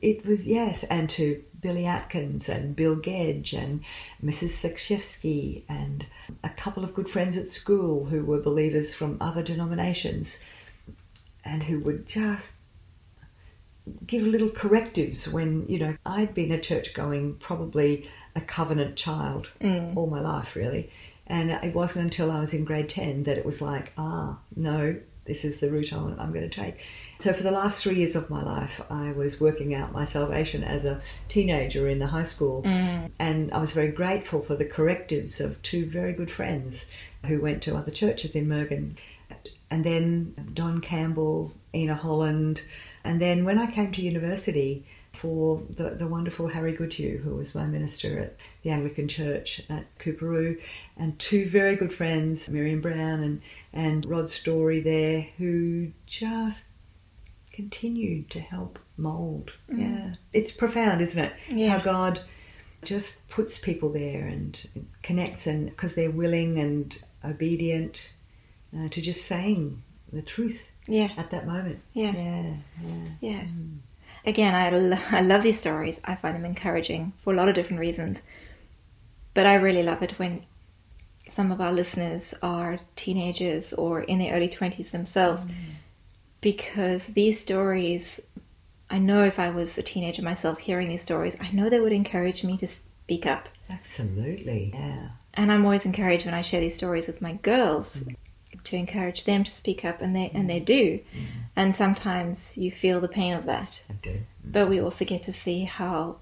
it 0.01 0.25
was, 0.25 0.45
yes, 0.45 0.83
and 0.85 1.09
to 1.11 1.43
Billy 1.59 1.85
Atkins 1.85 2.49
and 2.49 2.75
Bill 2.75 2.95
Gedge 2.95 3.53
and 3.53 3.81
Mrs. 4.23 4.49
Sekshevsky 4.49 5.63
and 5.69 6.05
a 6.43 6.49
couple 6.49 6.83
of 6.83 6.93
good 6.93 7.09
friends 7.09 7.37
at 7.37 7.49
school 7.49 8.05
who 8.05 8.23
were 8.23 8.39
believers 8.39 8.93
from 8.93 9.17
other 9.21 9.43
denominations 9.43 10.43
and 11.43 11.63
who 11.63 11.79
would 11.79 12.07
just 12.07 12.55
give 14.05 14.23
little 14.23 14.49
correctives 14.49 15.27
when, 15.27 15.65
you 15.67 15.79
know, 15.79 15.95
I'd 16.05 16.33
been 16.33 16.51
a 16.51 16.59
church 16.59 16.93
going, 16.93 17.35
probably 17.35 18.09
a 18.35 18.41
covenant 18.41 18.95
child 18.95 19.49
mm. 19.59 19.95
all 19.95 20.07
my 20.07 20.21
life, 20.21 20.55
really. 20.55 20.89
And 21.27 21.51
it 21.51 21.73
wasn't 21.73 22.05
until 22.05 22.31
I 22.31 22.39
was 22.39 22.53
in 22.53 22.65
grade 22.65 22.89
10 22.89 23.23
that 23.23 23.37
it 23.37 23.45
was 23.45 23.61
like, 23.61 23.91
ah, 23.97 24.37
no, 24.55 24.95
this 25.25 25.45
is 25.45 25.59
the 25.59 25.69
route 25.69 25.93
I'm, 25.93 26.19
I'm 26.19 26.33
going 26.33 26.49
to 26.49 26.61
take. 26.61 26.83
So, 27.21 27.33
for 27.33 27.43
the 27.43 27.51
last 27.51 27.83
three 27.83 27.97
years 27.97 28.15
of 28.15 28.31
my 28.31 28.41
life, 28.41 28.81
I 28.89 29.11
was 29.11 29.39
working 29.39 29.75
out 29.75 29.91
my 29.91 30.05
salvation 30.05 30.63
as 30.63 30.85
a 30.85 30.99
teenager 31.29 31.87
in 31.87 31.99
the 31.99 32.07
high 32.07 32.23
school. 32.23 32.63
Mm. 32.63 33.11
And 33.19 33.53
I 33.53 33.59
was 33.59 33.73
very 33.73 33.91
grateful 33.91 34.41
for 34.41 34.55
the 34.55 34.65
correctives 34.65 35.39
of 35.39 35.61
two 35.61 35.85
very 35.85 36.13
good 36.13 36.31
friends 36.31 36.87
who 37.27 37.39
went 37.39 37.61
to 37.63 37.77
other 37.77 37.91
churches 37.91 38.35
in 38.35 38.47
Murgon. 38.47 38.95
And 39.69 39.83
then 39.83 40.49
Don 40.55 40.81
Campbell, 40.81 41.53
Ina 41.75 41.93
Holland. 41.93 42.63
And 43.03 43.21
then 43.21 43.45
when 43.45 43.59
I 43.59 43.69
came 43.69 43.91
to 43.91 44.01
university, 44.01 44.83
for 45.13 45.61
the, 45.69 45.91
the 45.91 46.07
wonderful 46.07 46.47
Harry 46.47 46.71
Goodhew, 46.71 47.19
who 47.19 47.35
was 47.35 47.53
my 47.53 47.67
minister 47.67 48.17
at 48.17 48.37
the 48.63 48.71
Anglican 48.71 49.07
Church 49.07 49.61
at 49.69 49.85
Coorparoo, 49.99 50.59
and 50.97 51.19
two 51.19 51.47
very 51.47 51.75
good 51.75 51.93
friends, 51.93 52.49
Miriam 52.49 52.81
Brown 52.81 53.21
and, 53.21 53.41
and 53.71 54.05
Rod 54.07 54.29
Story 54.29 54.79
there, 54.79 55.21
who 55.37 55.91
just 56.07 56.70
continued 57.61 58.29
to 58.31 58.39
help 58.39 58.79
mould. 58.97 59.51
Mm. 59.71 59.79
Yeah. 59.79 60.13
It's 60.33 60.51
profound, 60.51 61.01
isn't 61.01 61.23
it? 61.23 61.33
Yeah. 61.49 61.77
How 61.77 61.79
God 61.79 62.21
just 62.83 63.27
puts 63.29 63.59
people 63.59 63.89
there 63.89 64.25
and 64.25 64.67
connects, 65.03 65.45
and 65.45 65.65
because 65.69 65.93
they're 65.93 66.09
willing 66.09 66.57
and 66.57 67.03
obedient 67.23 68.13
uh, 68.75 68.89
to 68.89 68.99
just 69.01 69.25
saying 69.27 69.83
the 70.11 70.23
truth 70.23 70.67
Yeah. 70.87 71.11
at 71.17 71.29
that 71.31 71.45
moment. 71.45 71.79
Yeah. 71.93 72.13
Yeah. 72.15 72.53
yeah. 72.83 73.05
Yeah. 73.19 73.43
Mm. 73.43 73.77
Again, 74.25 74.55
I, 74.55 74.69
lo- 74.71 74.97
I 75.11 75.21
love 75.21 75.43
these 75.43 75.59
stories. 75.59 76.01
I 76.05 76.15
find 76.15 76.35
them 76.35 76.45
encouraging 76.45 77.13
for 77.23 77.33
a 77.33 77.37
lot 77.37 77.47
of 77.49 77.55
different 77.55 77.79
reasons. 77.79 78.23
But 79.35 79.45
I 79.45 79.55
really 79.55 79.83
love 79.83 80.01
it 80.01 80.17
when 80.19 80.45
some 81.27 81.51
of 81.51 81.61
our 81.61 81.71
listeners 81.71 82.33
are 82.41 82.79
teenagers 82.95 83.71
or 83.73 84.01
in 84.01 84.17
their 84.19 84.33
early 84.33 84.49
20s 84.49 84.91
themselves 84.91 85.45
mm. 85.45 85.51
Because 86.41 87.07
these 87.07 87.39
stories, 87.39 88.19
I 88.89 88.99
know 88.99 89.23
if 89.23 89.39
I 89.39 89.51
was 89.51 89.77
a 89.77 89.83
teenager 89.83 90.21
myself 90.21 90.59
hearing 90.59 90.89
these 90.89 91.03
stories, 91.03 91.37
I 91.39 91.51
know 91.51 91.69
they 91.69 91.79
would 91.79 91.93
encourage 91.93 92.43
me 92.43 92.57
to 92.57 92.67
speak 92.67 93.25
up. 93.25 93.47
Absolutely. 93.69 94.71
Yeah. 94.73 95.09
And 95.33 95.51
I'm 95.51 95.63
always 95.63 95.85
encouraged 95.85 96.25
when 96.25 96.33
I 96.33 96.41
share 96.41 96.59
these 96.59 96.75
stories 96.75 97.07
with 97.07 97.21
my 97.21 97.33
girls 97.33 98.03
to 98.63 98.75
encourage 98.75 99.23
them 99.23 99.43
to 99.43 99.51
speak 99.51 99.85
up, 99.85 100.01
and 100.01 100.15
they 100.15 100.29
and 100.33 100.49
they 100.49 100.59
do. 100.59 100.99
Mm-hmm. 100.99 101.39
And 101.55 101.75
sometimes 101.75 102.57
you 102.57 102.71
feel 102.71 102.99
the 102.99 103.07
pain 103.07 103.33
of 103.33 103.45
that, 103.45 103.81
I 103.89 103.93
do. 103.93 104.09
Mm-hmm. 104.09 104.51
but 104.51 104.69
we 104.69 104.81
also 104.81 105.05
get 105.05 105.23
to 105.23 105.33
see 105.33 105.63
how 105.63 106.17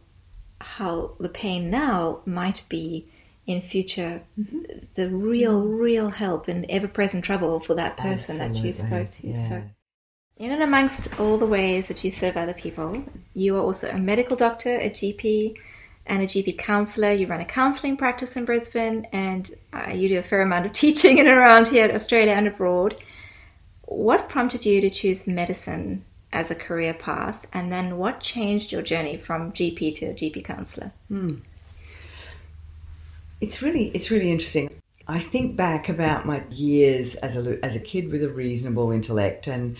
how 0.62 1.16
the 1.20 1.30
pain 1.30 1.70
now 1.70 2.20
might 2.26 2.64
be 2.70 3.08
in 3.48 3.62
future 3.62 4.22
mm-hmm. 4.40 4.60
the 4.96 5.10
real 5.10 5.66
real 5.66 6.10
help 6.10 6.48
and 6.48 6.66
ever 6.70 6.88
present 6.88 7.24
trouble 7.24 7.60
for 7.60 7.74
that 7.76 7.98
person 7.98 8.38
that 8.38 8.56
you 8.56 8.72
spoke 8.72 9.10
to. 9.12 9.28
Yeah. 9.28 9.50
So. 9.50 9.64
In 10.40 10.52
and 10.52 10.64
amongst 10.64 11.20
all 11.20 11.38
the 11.38 11.46
ways 11.46 11.90
that 11.90 12.02
you 12.06 12.12
serve 12.12 12.38
other 12.38 12.54
people, 12.54 13.04
you 13.34 13.58
are 13.58 13.62
also 13.62 13.90
a 13.90 13.98
medical 13.98 14.38
doctor, 14.38 14.74
a 14.78 14.90
GP, 14.90 15.58
and 16.06 16.22
a 16.22 16.26
GP 16.26 16.58
counselor. 16.58 17.12
You 17.12 17.28
run 17.28 17.42
a 17.42 17.46
counselling 17.46 17.98
practice 17.98 18.38
in 18.38 18.46
Brisbane, 18.46 19.06
and 19.12 19.52
uh, 19.74 19.92
you 19.92 20.08
do 20.08 20.18
a 20.18 20.24
fair 20.24 20.42
amount 20.42 20.66
of 20.66 20.72
teaching 20.86 21.18
in 21.18 21.28
and 21.28 21.38
around 21.38 21.68
here 21.68 21.84
in 21.84 21.94
Australia 21.94 22.32
and 22.32 22.48
abroad. 22.48 22.96
What 23.84 24.30
prompted 24.30 24.66
you 24.66 24.80
to 24.80 24.90
choose 24.90 25.28
medicine 25.28 26.06
as 26.32 26.50
a 26.52 26.56
career 26.56 26.94
path, 26.94 27.46
and 27.52 27.70
then 27.70 27.98
what 27.98 28.22
changed 28.22 28.72
your 28.72 28.82
journey 28.82 29.18
from 29.18 29.52
GP 29.52 29.96
to 29.96 30.14
GP 30.14 30.46
counsellor? 30.46 30.94
It's 33.42 33.62
really 33.62 33.88
it's 33.94 34.10
really 34.10 34.32
interesting. 34.32 34.70
I 35.06 35.20
think 35.20 35.58
back 35.58 35.90
about 35.90 36.26
my 36.26 36.44
years 36.50 37.16
as 37.16 37.36
a 37.36 37.60
as 37.62 37.76
a 37.76 37.80
kid 37.82 38.10
with 38.10 38.24
a 38.24 38.30
reasonable 38.30 38.92
intellect, 38.92 39.48
and 39.48 39.76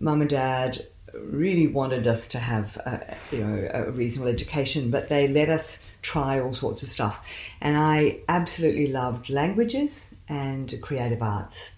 mum 0.00 0.20
and 0.20 0.30
dad 0.30 0.86
really 1.14 1.66
wanted 1.66 2.06
us 2.06 2.28
to 2.28 2.38
have 2.38 2.76
a, 2.78 3.16
you 3.32 3.44
know 3.44 3.68
a 3.72 3.90
reasonable 3.90 4.30
education, 4.30 4.90
but 4.90 5.08
they 5.08 5.28
let 5.28 5.48
us 5.48 5.84
try 6.02 6.40
all 6.40 6.52
sorts 6.52 6.82
of 6.82 6.88
stuff, 6.88 7.24
and 7.60 7.76
I 7.76 8.18
absolutely 8.28 8.88
loved 8.88 9.30
languages 9.30 10.14
and 10.28 10.72
creative 10.82 11.22
arts. 11.22 11.72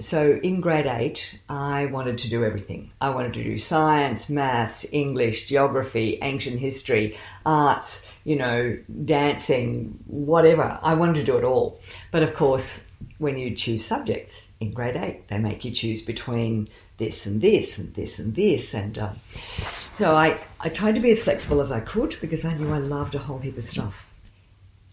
So 0.00 0.38
in 0.42 0.60
grade 0.60 0.86
eight, 0.86 1.40
I 1.48 1.86
wanted 1.86 2.18
to 2.18 2.28
do 2.28 2.44
everything. 2.44 2.90
I 3.00 3.10
wanted 3.10 3.32
to 3.34 3.44
do 3.44 3.58
science, 3.58 4.28
maths, 4.28 4.84
English, 4.92 5.48
geography, 5.48 6.18
ancient 6.20 6.58
history, 6.58 7.16
arts, 7.46 8.10
you 8.24 8.36
know, 8.36 8.76
dancing, 9.04 9.98
whatever. 10.06 10.78
I 10.82 10.94
wanted 10.94 11.14
to 11.16 11.24
do 11.24 11.38
it 11.38 11.44
all. 11.44 11.80
But 12.10 12.22
of 12.22 12.34
course, 12.34 12.90
when 13.18 13.38
you 13.38 13.54
choose 13.54 13.84
subjects 13.84 14.46
in 14.60 14.72
grade 14.72 14.96
eight, 14.96 15.28
they 15.28 15.38
make 15.38 15.64
you 15.64 15.70
choose 15.70 16.02
between 16.02 16.68
this 16.98 17.26
and 17.26 17.40
this 17.40 17.78
and 17.78 17.94
this 17.94 18.18
and 18.18 18.34
this. 18.34 18.74
And 18.74 18.98
um, 18.98 19.16
so 19.94 20.14
I, 20.14 20.38
I 20.60 20.68
tried 20.68 20.94
to 20.94 21.00
be 21.00 21.10
as 21.10 21.22
flexible 21.22 21.60
as 21.60 21.70
I 21.70 21.80
could 21.80 22.16
because 22.20 22.44
I 22.44 22.54
knew 22.54 22.72
I 22.72 22.78
loved 22.78 23.14
a 23.14 23.18
whole 23.18 23.38
heap 23.38 23.56
of 23.56 23.62
stuff. 23.62 24.06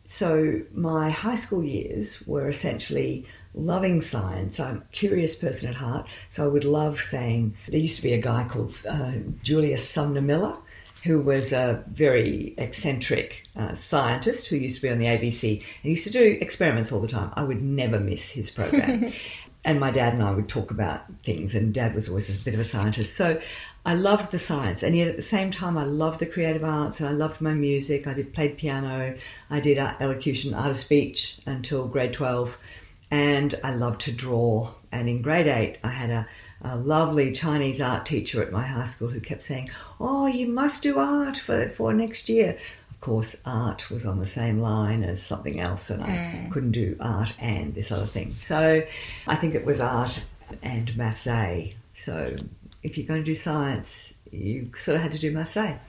So 0.05 0.61
my 0.73 1.09
high 1.09 1.37
school 1.37 1.63
years 1.63 2.21
were 2.27 2.49
essentially 2.49 3.25
loving 3.55 4.01
science. 4.01 4.59
I'm 4.59 4.77
a 4.77 4.91
curious 4.91 5.35
person 5.35 5.69
at 5.69 5.75
heart, 5.75 6.07
so 6.29 6.43
I 6.43 6.47
would 6.47 6.65
love 6.65 6.99
saying 6.99 7.55
there 7.67 7.79
used 7.79 7.97
to 7.97 8.03
be 8.03 8.13
a 8.13 8.21
guy 8.21 8.43
called 8.43 8.75
uh, 8.87 9.13
Julius 9.43 9.87
Sumner 9.87 10.21
Miller. 10.21 10.57
Who 11.03 11.19
was 11.19 11.51
a 11.51 11.83
very 11.87 12.53
eccentric 12.57 13.43
uh, 13.57 13.75
scientist 13.75 14.47
who 14.47 14.55
used 14.55 14.77
to 14.77 14.83
be 14.83 14.89
on 14.89 14.99
the 14.99 15.07
ABC 15.07 15.61
and 15.83 15.89
used 15.89 16.05
to 16.05 16.11
do 16.11 16.37
experiments 16.39 16.93
all 16.93 17.01
the 17.01 17.09
time. 17.09 17.33
I 17.35 17.43
would 17.43 17.61
never 17.61 17.99
miss 17.99 18.31
his 18.31 18.49
program. 18.49 19.07
and 19.65 19.79
my 19.79 19.91
dad 19.91 20.13
and 20.13 20.23
I 20.23 20.31
would 20.31 20.47
talk 20.47 20.71
about 20.71 21.03
things, 21.23 21.55
and 21.55 21.73
dad 21.73 21.95
was 21.95 22.09
always 22.09 22.29
a 22.29 22.43
bit 22.43 22.53
of 22.53 22.59
a 22.59 22.65
scientist. 22.65 23.15
So 23.15 23.39
I 23.85 23.95
loved 23.95 24.31
the 24.31 24.39
science, 24.39 24.83
and 24.83 24.95
yet 24.95 25.07
at 25.07 25.15
the 25.15 25.21
same 25.21 25.51
time, 25.51 25.77
I 25.77 25.83
loved 25.83 26.19
the 26.19 26.25
creative 26.25 26.63
arts 26.63 26.99
and 26.99 27.09
I 27.09 27.11
loved 27.11 27.41
my 27.41 27.53
music. 27.53 28.07
I 28.07 28.13
did 28.13 28.33
played 28.33 28.57
piano, 28.57 29.15
I 29.49 29.59
did 29.59 29.77
elocution, 29.77 30.53
art 30.53 30.71
of 30.71 30.77
speech 30.77 31.39
until 31.45 31.87
grade 31.87 32.13
12, 32.13 32.57
and 33.11 33.55
I 33.63 33.73
loved 33.73 34.01
to 34.01 34.11
draw. 34.11 34.71
And 34.91 35.09
in 35.09 35.21
grade 35.21 35.47
8, 35.47 35.77
I 35.83 35.89
had 35.89 36.09
a, 36.09 36.27
a 36.61 36.77
lovely 36.77 37.31
Chinese 37.31 37.81
art 37.81 38.05
teacher 38.05 38.41
at 38.41 38.51
my 38.51 38.65
high 38.65 38.85
school 38.85 39.09
who 39.09 39.19
kept 39.19 39.43
saying, 39.43 39.69
Oh, 39.99 40.27
you 40.27 40.47
must 40.47 40.83
do 40.83 40.99
art 40.99 41.37
for, 41.37 41.69
for 41.69 41.93
next 41.93 42.29
year. 42.29 42.57
Course, 43.03 43.41
art 43.45 43.91
was 43.91 44.05
on 44.05 44.21
the 44.21 44.25
same 44.25 44.61
line 44.61 45.03
as 45.03 45.21
something 45.21 45.59
else, 45.59 45.89
and 45.89 46.01
I 46.01 46.47
couldn't 46.53 46.71
do 46.71 46.95
art 47.01 47.33
and 47.37 47.75
this 47.75 47.91
other 47.91 48.05
thing. 48.05 48.33
So 48.35 48.81
I 49.27 49.35
think 49.35 49.55
it 49.55 49.65
was 49.65 49.81
art 49.81 50.23
and 50.61 50.95
maths 50.95 51.27
A. 51.27 51.75
So 51.97 52.33
if 52.81 52.97
you're 52.97 53.05
going 53.05 53.19
to 53.19 53.25
do 53.25 53.35
science, 53.35 54.13
you 54.31 54.71
sort 54.77 54.95
of 54.95 55.01
had 55.01 55.11
to 55.11 55.19
do 55.19 55.33
maths 55.33 55.57
A, 55.57 55.81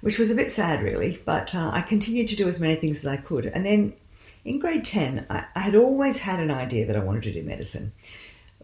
which 0.00 0.18
was 0.18 0.30
a 0.30 0.34
bit 0.34 0.50
sad, 0.50 0.82
really. 0.82 1.20
But 1.26 1.54
uh, 1.54 1.70
I 1.70 1.82
continued 1.82 2.28
to 2.28 2.36
do 2.36 2.48
as 2.48 2.58
many 2.58 2.76
things 2.76 3.00
as 3.00 3.06
I 3.06 3.18
could. 3.18 3.44
And 3.44 3.66
then 3.66 3.92
in 4.46 4.58
grade 4.58 4.86
10, 4.86 5.26
I, 5.28 5.44
I 5.54 5.60
had 5.60 5.74
always 5.74 6.16
had 6.16 6.40
an 6.40 6.50
idea 6.50 6.86
that 6.86 6.96
I 6.96 7.04
wanted 7.04 7.24
to 7.24 7.32
do 7.34 7.42
medicine. 7.42 7.92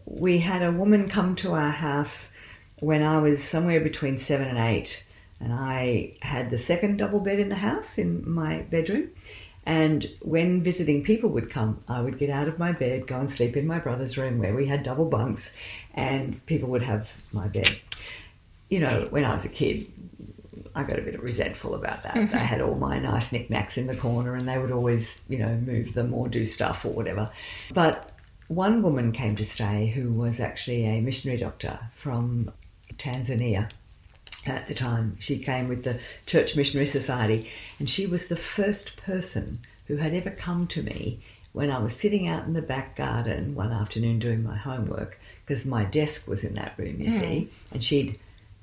We 0.05 0.39
had 0.39 0.63
a 0.63 0.71
woman 0.71 1.07
come 1.07 1.35
to 1.35 1.53
our 1.53 1.69
house 1.69 2.33
when 2.79 3.03
I 3.03 3.19
was 3.19 3.43
somewhere 3.43 3.79
between 3.79 4.17
seven 4.17 4.47
and 4.47 4.57
eight, 4.57 5.03
and 5.41 5.53
I 5.53 6.13
had 6.21 6.49
the 6.49 6.57
second 6.57 6.97
double 6.97 7.19
bed 7.19 7.39
in 7.39 7.49
the 7.49 7.55
house 7.55 7.97
in 7.97 8.29
my 8.29 8.61
bedroom. 8.61 9.09
And 9.65 10.09
when 10.21 10.63
visiting 10.63 11.03
people 11.03 11.29
would 11.31 11.49
come, 11.49 11.83
I 11.87 12.01
would 12.01 12.17
get 12.17 12.29
out 12.29 12.47
of 12.47 12.57
my 12.57 12.71
bed, 12.71 13.05
go 13.05 13.19
and 13.19 13.29
sleep 13.29 13.55
in 13.55 13.67
my 13.67 13.79
brother's 13.79 14.17
room 14.17 14.39
where 14.39 14.55
we 14.55 14.65
had 14.65 14.83
double 14.83 15.05
bunks, 15.05 15.55
and 15.93 16.43
people 16.47 16.69
would 16.69 16.81
have 16.81 17.11
my 17.31 17.47
bed. 17.47 17.79
You 18.69 18.79
know, 18.79 19.07
when 19.11 19.23
I 19.23 19.33
was 19.33 19.45
a 19.45 19.49
kid, 19.49 19.91
I 20.73 20.83
got 20.83 20.97
a 20.97 21.03
bit 21.03 21.21
resentful 21.21 21.75
about 21.75 22.03
that. 22.03 22.15
Mm-hmm. 22.15 22.35
I 22.35 22.39
had 22.39 22.61
all 22.61 22.75
my 22.75 22.97
nice 22.99 23.31
knickknacks 23.31 23.77
in 23.77 23.87
the 23.87 23.95
corner, 23.95 24.35
and 24.35 24.47
they 24.47 24.57
would 24.57 24.71
always, 24.71 25.21
you 25.29 25.37
know, 25.37 25.53
move 25.55 25.93
them 25.93 26.13
or 26.13 26.27
do 26.27 26.45
stuff 26.45 26.85
or 26.85 26.93
whatever. 26.93 27.29
But 27.73 28.11
one 28.47 28.81
woman 28.81 29.11
came 29.11 29.35
to 29.35 29.45
stay 29.45 29.87
who 29.87 30.11
was 30.11 30.39
actually 30.39 30.85
a 30.85 31.01
missionary 31.01 31.39
doctor 31.39 31.79
from 31.93 32.51
Tanzania 32.97 33.69
at 34.45 34.67
the 34.67 34.73
time. 34.73 35.17
She 35.19 35.37
came 35.37 35.67
with 35.67 35.83
the 35.83 35.99
Church 36.25 36.55
Missionary 36.55 36.87
Society, 36.87 37.49
and 37.79 37.89
she 37.89 38.05
was 38.05 38.27
the 38.27 38.35
first 38.35 38.97
person 38.97 39.59
who 39.87 39.97
had 39.97 40.13
ever 40.13 40.31
come 40.31 40.67
to 40.67 40.81
me 40.81 41.19
when 41.53 41.69
I 41.69 41.79
was 41.79 41.95
sitting 41.95 42.27
out 42.27 42.45
in 42.45 42.53
the 42.53 42.61
back 42.61 42.95
garden 42.95 43.55
one 43.55 43.71
afternoon 43.71 44.19
doing 44.19 44.43
my 44.43 44.55
homework 44.55 45.19
because 45.45 45.65
my 45.65 45.83
desk 45.83 46.27
was 46.27 46.43
in 46.43 46.53
that 46.55 46.73
room, 46.77 47.01
you 47.01 47.11
hmm. 47.11 47.19
see, 47.19 47.49
and 47.73 47.83
she'd, 47.83 48.17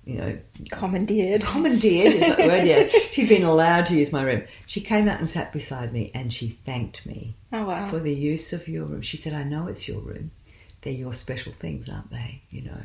you 0.07 0.15
know, 0.17 0.39
Commandeered. 0.71 1.43
commandeered 1.43 2.15
is 2.15 2.21
that 2.21 2.39
the 2.39 2.47
word? 2.47 2.67
Yeah, 2.67 2.87
she'd 3.11 3.29
been 3.29 3.43
allowed 3.43 3.87
to 3.87 3.95
use 3.95 4.11
my 4.11 4.23
room. 4.23 4.43
She 4.67 4.81
came 4.81 5.07
out 5.07 5.21
and 5.21 5.29
sat 5.29 5.53
beside 5.53 5.93
me, 5.93 6.11
and 6.15 6.33
she 6.33 6.59
thanked 6.65 7.05
me 7.05 7.35
Oh, 7.53 7.65
wow. 7.65 7.89
for 7.91 7.99
the 7.99 8.15
use 8.15 8.53
of 8.55 8.67
your 8.69 8.85
room. 8.87 9.03
She 9.03 9.19
said, 9.19 9.35
I 9.35 9.43
know 9.43 9.67
it's 9.67 9.87
your 9.87 10.01
room. 10.01 10.31
They're 10.81 10.93
your 10.93 11.13
special 11.13 11.53
things, 11.53 11.89
aren't 11.89 12.11
they? 12.11 12.41
You 12.51 12.63
know. 12.63 12.81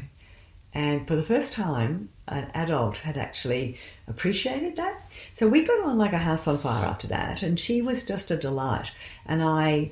And 0.73 1.07
for 1.07 1.15
the 1.15 1.23
first 1.23 1.53
time, 1.53 2.09
an 2.27 2.49
adult 2.53 2.97
had 2.97 3.17
actually 3.17 3.77
appreciated 4.07 4.75
that. 4.77 5.01
So 5.33 5.47
we 5.47 5.63
got 5.65 5.83
on 5.83 5.97
like 5.97 6.13
a 6.13 6.17
house 6.17 6.47
on 6.47 6.57
fire 6.57 6.85
after 6.85 7.07
that, 7.07 7.43
and 7.43 7.59
she 7.59 7.81
was 7.81 8.05
just 8.05 8.31
a 8.31 8.37
delight. 8.37 8.91
And 9.25 9.43
I 9.43 9.91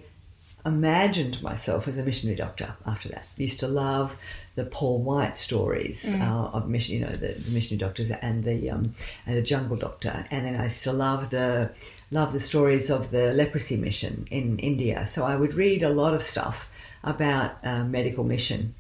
imagined 0.65 1.41
myself 1.41 1.87
as 1.87 1.97
a 1.97 2.03
missionary 2.03 2.37
doctor 2.37 2.73
after 2.85 3.09
that. 3.09 3.25
Used 3.37 3.59
to 3.61 3.67
love 3.67 4.15
the 4.55 4.65
Paul 4.65 4.99
White 5.01 5.37
stories 5.37 6.05
Mm. 6.05 6.21
uh, 6.21 6.57
of 6.57 6.67
mission, 6.67 6.95
you 6.95 7.05
know, 7.05 7.11
the, 7.11 7.27
the 7.29 7.51
missionary 7.51 7.79
doctors 7.79 8.11
and 8.11 8.43
the 8.43 8.69
um, 8.69 8.93
and 9.25 9.37
the 9.37 9.41
jungle 9.41 9.77
doctor, 9.77 10.25
and 10.29 10.45
then 10.45 10.55
I 10.55 10.63
used 10.63 10.83
to 10.83 10.93
love 10.93 11.29
the 11.29 11.71
love 12.11 12.33
the 12.33 12.39
stories 12.39 12.89
of 12.89 13.11
the 13.11 13.33
leprosy 13.33 13.77
mission 13.77 14.25
in 14.29 14.59
India. 14.59 15.05
So 15.05 15.25
I 15.25 15.35
would 15.35 15.53
read 15.53 15.83
a 15.83 15.89
lot 15.89 16.13
of 16.13 16.21
stuff 16.21 16.69
about 17.03 17.57
uh, 17.63 17.83
medical 17.85 18.23
mission. 18.23 18.75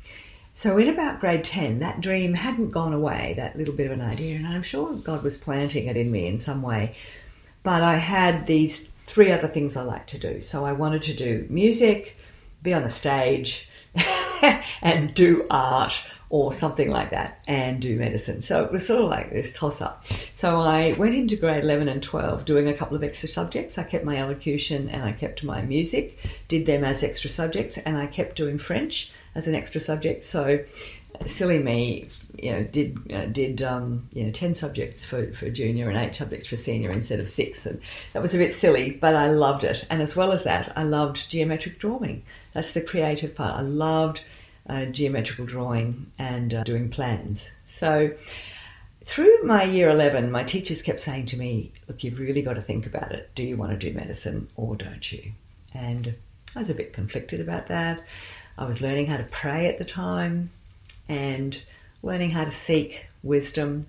So 0.53 0.77
in 0.77 0.89
about 0.89 1.19
grade 1.19 1.43
ten, 1.43 1.79
that 1.79 2.01
dream 2.01 2.33
hadn't 2.33 2.69
gone 2.69 2.93
away. 2.93 3.33
That 3.37 3.55
little 3.55 3.73
bit 3.73 3.87
of 3.87 3.93
an 3.93 4.01
idea, 4.01 4.35
and 4.35 4.47
I'm 4.47 4.63
sure 4.63 4.95
God 4.97 5.23
was 5.23 5.37
planting 5.37 5.87
it 5.87 5.97
in 5.97 6.11
me 6.11 6.27
in 6.27 6.39
some 6.39 6.61
way. 6.61 6.95
But 7.63 7.83
I 7.83 7.97
had 7.97 8.47
these 8.47 8.91
three 9.07 9.31
other 9.31 9.47
things 9.47 9.75
I 9.75 9.83
liked 9.83 10.09
to 10.11 10.19
do. 10.19 10.41
So 10.41 10.65
I 10.65 10.71
wanted 10.71 11.01
to 11.03 11.13
do 11.13 11.45
music, 11.49 12.17
be 12.63 12.73
on 12.73 12.83
the 12.83 12.89
stage, 12.89 13.67
and 14.81 15.13
do 15.13 15.45
art 15.49 15.93
or 16.29 16.53
something 16.53 16.89
like 16.89 17.09
that, 17.09 17.39
and 17.45 17.81
do 17.81 17.97
medicine. 17.99 18.41
So 18.41 18.63
it 18.63 18.71
was 18.71 18.87
sort 18.87 19.03
of 19.03 19.09
like 19.09 19.31
this 19.31 19.51
toss 19.51 19.81
up. 19.81 20.05
So 20.33 20.61
I 20.61 20.93
went 20.93 21.13
into 21.13 21.35
grade 21.35 21.63
11 21.63 21.89
and 21.89 22.01
12 22.01 22.45
doing 22.45 22.69
a 22.69 22.73
couple 22.73 22.95
of 22.95 23.03
extra 23.03 23.27
subjects. 23.27 23.77
I 23.77 23.83
kept 23.83 24.05
my 24.05 24.17
elocution 24.17 24.87
and 24.89 25.03
I 25.03 25.11
kept 25.11 25.43
my 25.43 25.61
music, 25.61 26.17
did 26.47 26.65
them 26.65 26.85
as 26.85 27.03
extra 27.03 27.29
subjects, 27.29 27.77
and 27.79 27.97
I 27.97 28.07
kept 28.07 28.37
doing 28.37 28.57
French 28.57 29.11
as 29.35 29.47
an 29.47 29.55
extra 29.55 29.81
subject. 29.81 30.23
So 30.23 30.63
silly 31.25 31.59
me, 31.59 32.07
you 32.37 32.51
know, 32.51 32.63
did 32.63 32.97
uh, 33.13 33.25
did 33.25 33.61
um, 33.61 34.07
you 34.13 34.23
know 34.23 34.31
ten 34.31 34.55
subjects 34.55 35.03
for, 35.03 35.31
for 35.33 35.49
junior 35.49 35.89
and 35.89 35.97
eight 35.97 36.15
subjects 36.15 36.47
for 36.47 36.55
senior 36.55 36.91
instead 36.91 37.19
of 37.19 37.29
six, 37.29 37.65
and 37.65 37.81
that 38.13 38.21
was 38.21 38.33
a 38.33 38.37
bit 38.37 38.53
silly, 38.53 38.91
but 38.91 39.15
I 39.15 39.29
loved 39.29 39.63
it. 39.63 39.85
And 39.89 40.01
as 40.01 40.15
well 40.15 40.31
as 40.31 40.43
that, 40.43 40.73
I 40.75 40.83
loved 40.83 41.29
geometric 41.29 41.79
drawing. 41.79 42.23
That's 42.53 42.73
the 42.73 42.81
creative 42.81 43.35
part. 43.35 43.59
I 43.59 43.61
loved 43.61 44.23
uh, 44.67 44.85
geometrical 44.85 45.45
drawing 45.45 46.11
and 46.19 46.53
uh, 46.53 46.63
doing 46.63 46.89
plans. 46.89 47.51
So 47.67 48.11
through 49.05 49.43
my 49.43 49.63
year 49.63 49.89
11, 49.89 50.31
my 50.31 50.43
teachers 50.43 50.81
kept 50.81 50.99
saying 50.99 51.25
to 51.27 51.37
me, 51.37 51.71
Look, 51.87 52.03
you've 52.03 52.19
really 52.19 52.41
got 52.41 52.53
to 52.53 52.61
think 52.61 52.85
about 52.85 53.11
it. 53.11 53.29
Do 53.35 53.43
you 53.43 53.57
want 53.57 53.71
to 53.71 53.77
do 53.77 53.95
medicine 53.95 54.49
or 54.55 54.75
don't 54.75 55.11
you? 55.11 55.31
And 55.73 56.15
I 56.55 56.59
was 56.59 56.69
a 56.69 56.75
bit 56.75 56.93
conflicted 56.93 57.39
about 57.39 57.67
that. 57.67 58.01
I 58.61 58.65
was 58.65 58.79
learning 58.79 59.07
how 59.07 59.17
to 59.17 59.23
pray 59.23 59.65
at 59.65 59.79
the 59.79 59.85
time 59.85 60.51
and 61.09 61.59
learning 62.03 62.29
how 62.29 62.43
to 62.43 62.51
seek 62.51 63.07
wisdom. 63.23 63.87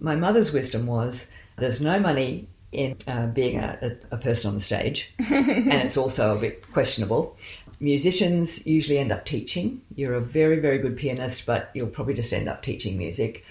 My 0.00 0.16
mother's 0.16 0.50
wisdom 0.50 0.86
was 0.86 1.30
there's 1.58 1.82
no 1.82 2.00
money 2.00 2.48
in 2.72 2.96
uh, 3.06 3.26
being 3.26 3.58
a, 3.58 3.98
a, 4.10 4.14
a 4.14 4.16
person 4.16 4.48
on 4.48 4.54
the 4.54 4.62
stage, 4.62 5.12
and 5.18 5.74
it's 5.74 5.98
also 5.98 6.34
a 6.34 6.40
bit 6.40 6.72
questionable. 6.72 7.36
Musicians 7.80 8.66
usually 8.66 8.96
end 8.96 9.12
up 9.12 9.26
teaching. 9.26 9.82
You're 9.94 10.14
a 10.14 10.22
very, 10.22 10.58
very 10.58 10.78
good 10.78 10.96
pianist, 10.96 11.44
but 11.44 11.68
you'll 11.74 11.88
probably 11.88 12.14
just 12.14 12.32
end 12.32 12.48
up 12.48 12.62
teaching 12.62 12.96
music. 12.96 13.44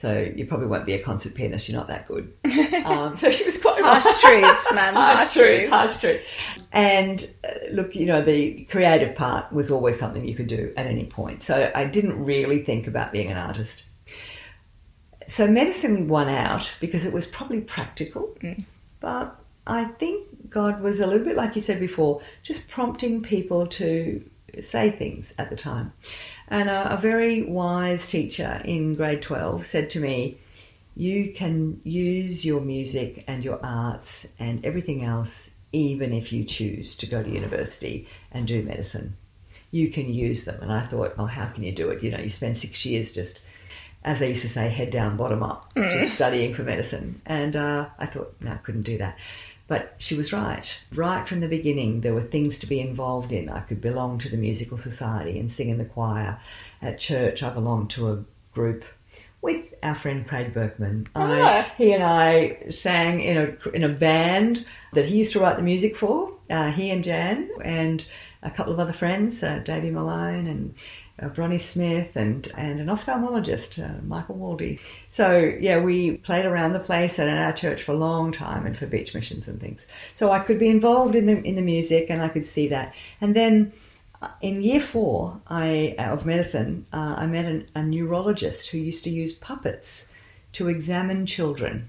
So 0.00 0.32
you 0.34 0.46
probably 0.46 0.66
won't 0.66 0.86
be 0.86 0.94
a 0.94 1.02
concert 1.02 1.34
pianist. 1.34 1.68
You're 1.68 1.76
not 1.76 1.88
that 1.88 2.08
good. 2.08 2.32
Um, 2.80 3.14
so 3.16 3.30
she 3.30 3.44
was 3.44 3.60
quite 3.60 3.82
Harsh 3.82 4.04
right. 4.04 4.40
truths, 4.40 4.72
man. 4.72 4.94
harsh 4.94 5.18
Harsh 5.18 5.32
truth, 5.34 5.68
harsh 5.68 5.96
truth. 5.98 6.22
And 6.72 7.30
uh, 7.44 7.50
look, 7.72 7.94
you 7.94 8.06
know, 8.06 8.22
the 8.22 8.64
creative 8.64 9.14
part 9.14 9.52
was 9.52 9.70
always 9.70 9.98
something 9.98 10.26
you 10.26 10.34
could 10.34 10.46
do 10.46 10.72
at 10.78 10.86
any 10.86 11.04
point. 11.04 11.42
So 11.42 11.70
I 11.74 11.84
didn't 11.84 12.24
really 12.24 12.62
think 12.62 12.86
about 12.86 13.12
being 13.12 13.30
an 13.30 13.36
artist. 13.36 13.84
So 15.28 15.46
medicine 15.46 16.08
won 16.08 16.28
out 16.28 16.70
because 16.80 17.04
it 17.04 17.12
was 17.12 17.26
probably 17.26 17.60
practical, 17.60 18.34
but 19.00 19.36
I 19.66 19.84
think 19.84 20.48
God 20.48 20.80
was 20.80 21.00
a 21.00 21.06
little 21.06 21.24
bit 21.24 21.36
like 21.36 21.54
you 21.54 21.60
said 21.60 21.78
before, 21.78 22.22
just 22.42 22.68
prompting 22.70 23.22
people 23.22 23.66
to 23.66 24.24
say 24.58 24.90
things 24.90 25.34
at 25.38 25.50
the 25.50 25.56
time. 25.56 25.92
And 26.50 26.68
a, 26.68 26.94
a 26.94 26.96
very 26.96 27.42
wise 27.42 28.08
teacher 28.08 28.60
in 28.64 28.94
grade 28.94 29.22
12 29.22 29.64
said 29.66 29.88
to 29.90 30.00
me, 30.00 30.38
You 30.96 31.32
can 31.32 31.80
use 31.84 32.44
your 32.44 32.60
music 32.60 33.24
and 33.28 33.44
your 33.44 33.64
arts 33.64 34.32
and 34.38 34.64
everything 34.64 35.04
else 35.04 35.54
even 35.72 36.12
if 36.12 36.32
you 36.32 36.42
choose 36.44 36.96
to 36.96 37.06
go 37.06 37.22
to 37.22 37.30
university 37.30 38.08
and 38.32 38.46
do 38.46 38.62
medicine. 38.62 39.16
You 39.70 39.88
can 39.88 40.12
use 40.12 40.44
them. 40.44 40.60
And 40.60 40.72
I 40.72 40.84
thought, 40.86 41.14
Oh, 41.16 41.26
how 41.26 41.46
can 41.46 41.62
you 41.62 41.72
do 41.72 41.90
it? 41.90 42.02
You 42.02 42.10
know, 42.10 42.18
you 42.18 42.28
spend 42.28 42.58
six 42.58 42.84
years 42.84 43.12
just 43.12 43.42
as 44.02 44.18
they 44.18 44.28
used 44.28 44.42
to 44.42 44.48
say, 44.48 44.68
head 44.68 44.90
down, 44.90 45.16
bottom 45.16 45.42
up, 45.42 45.72
just 45.76 46.14
studying 46.14 46.54
for 46.54 46.62
medicine. 46.62 47.20
And 47.26 47.54
uh, 47.54 47.86
I 47.98 48.06
thought, 48.06 48.34
no, 48.40 48.52
I 48.52 48.56
couldn't 48.56 48.82
do 48.82 48.96
that. 48.98 49.18
But 49.70 49.94
she 49.98 50.16
was 50.16 50.32
right. 50.32 50.68
Right 50.92 51.28
from 51.28 51.38
the 51.38 51.46
beginning, 51.46 52.00
there 52.00 52.12
were 52.12 52.22
things 52.22 52.58
to 52.58 52.66
be 52.66 52.80
involved 52.80 53.30
in. 53.30 53.48
I 53.48 53.60
could 53.60 53.80
belong 53.80 54.18
to 54.18 54.28
the 54.28 54.36
musical 54.36 54.76
society 54.78 55.38
and 55.38 55.48
sing 55.50 55.68
in 55.68 55.78
the 55.78 55.84
choir. 55.84 56.40
At 56.82 56.98
church, 56.98 57.44
I 57.44 57.50
belonged 57.50 57.90
to 57.90 58.10
a 58.10 58.24
group 58.52 58.84
with 59.42 59.64
our 59.84 59.94
friend 59.94 60.26
Craig 60.26 60.52
Berkman. 60.52 61.06
I, 61.14 61.40
Ah. 61.40 61.72
he 61.78 61.92
and 61.92 62.02
I 62.02 62.64
sang 62.68 63.20
in 63.20 63.36
a 63.38 63.68
in 63.70 63.84
a 63.84 63.88
band 63.88 64.66
that 64.92 65.04
he 65.04 65.18
used 65.18 65.34
to 65.34 65.40
write 65.40 65.56
the 65.56 65.62
music 65.62 65.96
for. 65.96 66.32
Uh, 66.50 66.72
he 66.72 66.90
and 66.90 67.04
Jan 67.04 67.48
and 67.62 68.04
a 68.42 68.50
couple 68.50 68.72
of 68.72 68.80
other 68.80 68.92
friends, 68.92 69.40
uh, 69.44 69.60
Davey 69.64 69.90
Malone 69.90 70.48
and 70.48 70.74
uh, 71.20 71.28
Bronnie 71.28 71.60
Smith 71.60 72.16
and 72.16 72.50
and 72.56 72.80
an 72.80 72.86
ophthalmologist, 72.86 73.82
uh, 73.82 74.02
Michael 74.02 74.36
Waldy. 74.36 74.80
So 75.10 75.38
yeah, 75.38 75.78
we 75.80 76.16
played 76.18 76.44
around 76.44 76.72
the 76.72 76.80
place 76.80 77.18
and 77.18 77.28
in 77.28 77.36
our 77.36 77.52
church 77.52 77.82
for 77.82 77.92
a 77.92 77.96
long 77.96 78.32
time 78.32 78.66
and 78.66 78.76
for 78.76 78.86
beach 78.86 79.14
missions 79.14 79.48
and 79.48 79.60
things. 79.60 79.86
So 80.14 80.30
I 80.30 80.40
could 80.40 80.58
be 80.58 80.68
involved 80.68 81.14
in 81.14 81.26
the 81.26 81.40
in 81.42 81.56
the 81.56 81.62
music 81.62 82.06
and 82.10 82.22
I 82.22 82.28
could 82.28 82.46
see 82.46 82.68
that. 82.68 82.94
And 83.20 83.34
then 83.36 83.72
uh, 84.22 84.28
in 84.40 84.62
year 84.62 84.80
four 84.80 85.40
I, 85.46 85.94
of 85.98 86.26
medicine, 86.26 86.86
uh, 86.92 87.14
I 87.18 87.26
met 87.26 87.46
an, 87.46 87.68
a 87.74 87.82
neurologist 87.82 88.70
who 88.70 88.78
used 88.78 89.04
to 89.04 89.10
use 89.10 89.32
puppets 89.34 90.10
to 90.52 90.68
examine 90.68 91.26
children. 91.26 91.88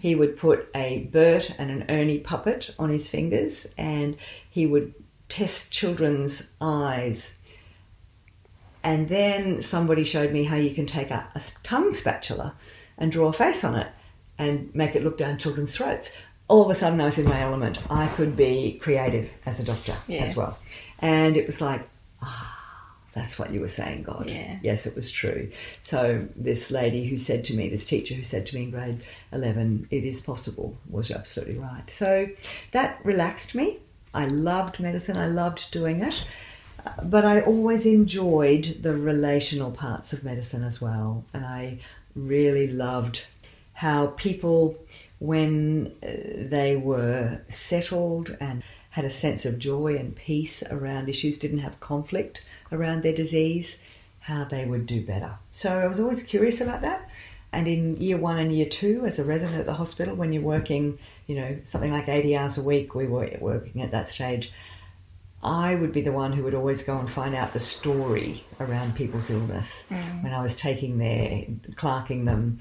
He 0.00 0.14
would 0.14 0.38
put 0.38 0.70
a 0.74 1.00
Bert 1.12 1.54
and 1.58 1.70
an 1.70 1.84
Ernie 1.90 2.20
puppet 2.20 2.74
on 2.78 2.88
his 2.88 3.06
fingers 3.06 3.74
and 3.76 4.16
he 4.50 4.66
would 4.66 4.94
test 5.28 5.70
children's 5.70 6.52
eyes. 6.60 7.36
And 8.88 9.06
then 9.10 9.60
somebody 9.60 10.02
showed 10.02 10.32
me 10.32 10.44
how 10.44 10.56
you 10.56 10.70
can 10.74 10.86
take 10.86 11.10
a, 11.10 11.26
a 11.34 11.42
tongue 11.62 11.92
spatula 11.92 12.54
and 12.96 13.12
draw 13.12 13.28
a 13.28 13.32
face 13.34 13.62
on 13.62 13.74
it 13.74 13.88
and 14.38 14.74
make 14.74 14.96
it 14.96 15.04
look 15.04 15.18
down 15.18 15.36
children's 15.36 15.76
throats. 15.76 16.10
All 16.48 16.62
of 16.64 16.70
a 16.70 16.74
sudden, 16.74 16.98
I 16.98 17.04
was 17.04 17.18
in 17.18 17.26
my 17.26 17.42
element. 17.42 17.78
I 17.90 18.06
could 18.06 18.34
be 18.34 18.78
creative 18.80 19.28
as 19.44 19.60
a 19.60 19.64
doctor 19.64 19.94
Yeah. 20.08 20.22
as 20.22 20.34
well. 20.34 20.58
And 21.00 21.36
it 21.36 21.46
was 21.46 21.60
like, 21.60 21.86
ah, 22.22 22.56
that's 23.12 23.38
what 23.38 23.52
you 23.52 23.60
were 23.60 23.68
saying, 23.68 24.04
God. 24.04 24.24
Yeah. 24.26 24.58
Yes, 24.62 24.86
it 24.86 24.96
was 24.96 25.10
true. 25.10 25.50
So, 25.82 26.26
this 26.34 26.70
lady 26.70 27.06
who 27.06 27.18
said 27.18 27.44
to 27.44 27.54
me, 27.54 27.68
this 27.68 27.86
teacher 27.86 28.14
who 28.14 28.22
said 28.22 28.46
to 28.46 28.54
me 28.56 28.62
in 28.62 28.70
grade 28.70 29.02
11, 29.34 29.88
it 29.90 30.06
is 30.06 30.22
possible, 30.22 30.78
was 30.88 31.10
absolutely 31.10 31.58
right. 31.58 31.90
So, 31.90 32.26
that 32.72 33.00
relaxed 33.04 33.54
me. 33.54 33.80
I 34.14 34.28
loved 34.28 34.80
medicine, 34.80 35.18
I 35.18 35.26
loved 35.26 35.70
doing 35.72 36.00
it. 36.02 36.24
But 37.02 37.24
I 37.24 37.40
always 37.40 37.86
enjoyed 37.86 38.78
the 38.82 38.94
relational 38.94 39.70
parts 39.70 40.12
of 40.12 40.24
medicine 40.24 40.64
as 40.64 40.80
well. 40.80 41.24
And 41.32 41.44
I 41.44 41.78
really 42.14 42.68
loved 42.68 43.24
how 43.74 44.08
people, 44.16 44.76
when 45.18 45.94
uh, 46.02 46.48
they 46.48 46.76
were 46.76 47.40
settled 47.48 48.36
and 48.40 48.62
had 48.90 49.04
a 49.04 49.10
sense 49.10 49.44
of 49.44 49.58
joy 49.58 49.96
and 49.96 50.16
peace 50.16 50.62
around 50.70 51.08
issues, 51.08 51.38
didn't 51.38 51.58
have 51.58 51.78
conflict 51.80 52.44
around 52.72 53.02
their 53.02 53.12
disease, 53.12 53.80
how 54.20 54.44
they 54.44 54.64
would 54.64 54.86
do 54.86 55.00
better. 55.04 55.38
So 55.50 55.78
I 55.78 55.86
was 55.86 56.00
always 56.00 56.22
curious 56.22 56.60
about 56.60 56.80
that. 56.80 57.08
And 57.52 57.66
in 57.66 57.96
year 57.96 58.18
one 58.18 58.38
and 58.38 58.54
year 58.54 58.66
two, 58.66 59.04
as 59.06 59.18
a 59.18 59.24
resident 59.24 59.60
at 59.60 59.66
the 59.66 59.74
hospital, 59.74 60.14
when 60.14 60.32
you're 60.32 60.42
working, 60.42 60.98
you 61.26 61.36
know, 61.36 61.58
something 61.64 61.92
like 61.92 62.08
80 62.08 62.36
hours 62.36 62.58
a 62.58 62.62
week, 62.62 62.94
we 62.94 63.06
were 63.06 63.30
working 63.40 63.80
at 63.82 63.90
that 63.92 64.10
stage. 64.10 64.52
I 65.42 65.76
would 65.76 65.92
be 65.92 66.00
the 66.00 66.12
one 66.12 66.32
who 66.32 66.42
would 66.42 66.54
always 66.54 66.82
go 66.82 66.98
and 66.98 67.08
find 67.08 67.34
out 67.34 67.52
the 67.52 67.60
story 67.60 68.44
around 68.58 68.96
people's 68.96 69.30
illness. 69.30 69.86
When 70.22 70.32
I 70.34 70.42
was 70.42 70.56
taking 70.56 70.98
their, 70.98 71.44
clerking 71.76 72.24
them, 72.24 72.58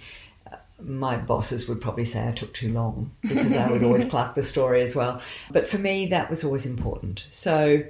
uh, 0.52 0.58
my 0.80 1.18
bosses 1.18 1.68
would 1.68 1.82
probably 1.82 2.06
say 2.06 2.28
I 2.28 2.32
took 2.32 2.54
too 2.54 2.72
long 2.72 3.12
because 3.22 3.52
I 3.52 3.72
would 3.72 3.84
always 3.84 4.06
clerk 4.10 4.36
the 4.36 4.44
story 4.44 4.84
as 4.84 4.96
well. 4.96 5.22
But 5.50 5.68
for 5.68 5.80
me, 5.80 6.08
that 6.08 6.30
was 6.30 6.44
always 6.44 6.68
important. 6.68 7.26
So 7.32 7.84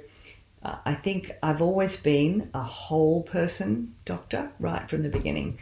uh, 0.62 0.76
I 0.86 0.94
think 0.94 1.32
I've 1.42 1.60
always 1.60 2.00
been 2.00 2.48
a 2.54 2.62
whole 2.62 3.22
person 3.24 3.94
doctor 4.06 4.50
right 4.58 4.88
from 4.88 5.02
the 5.02 5.10
beginning. 5.10 5.58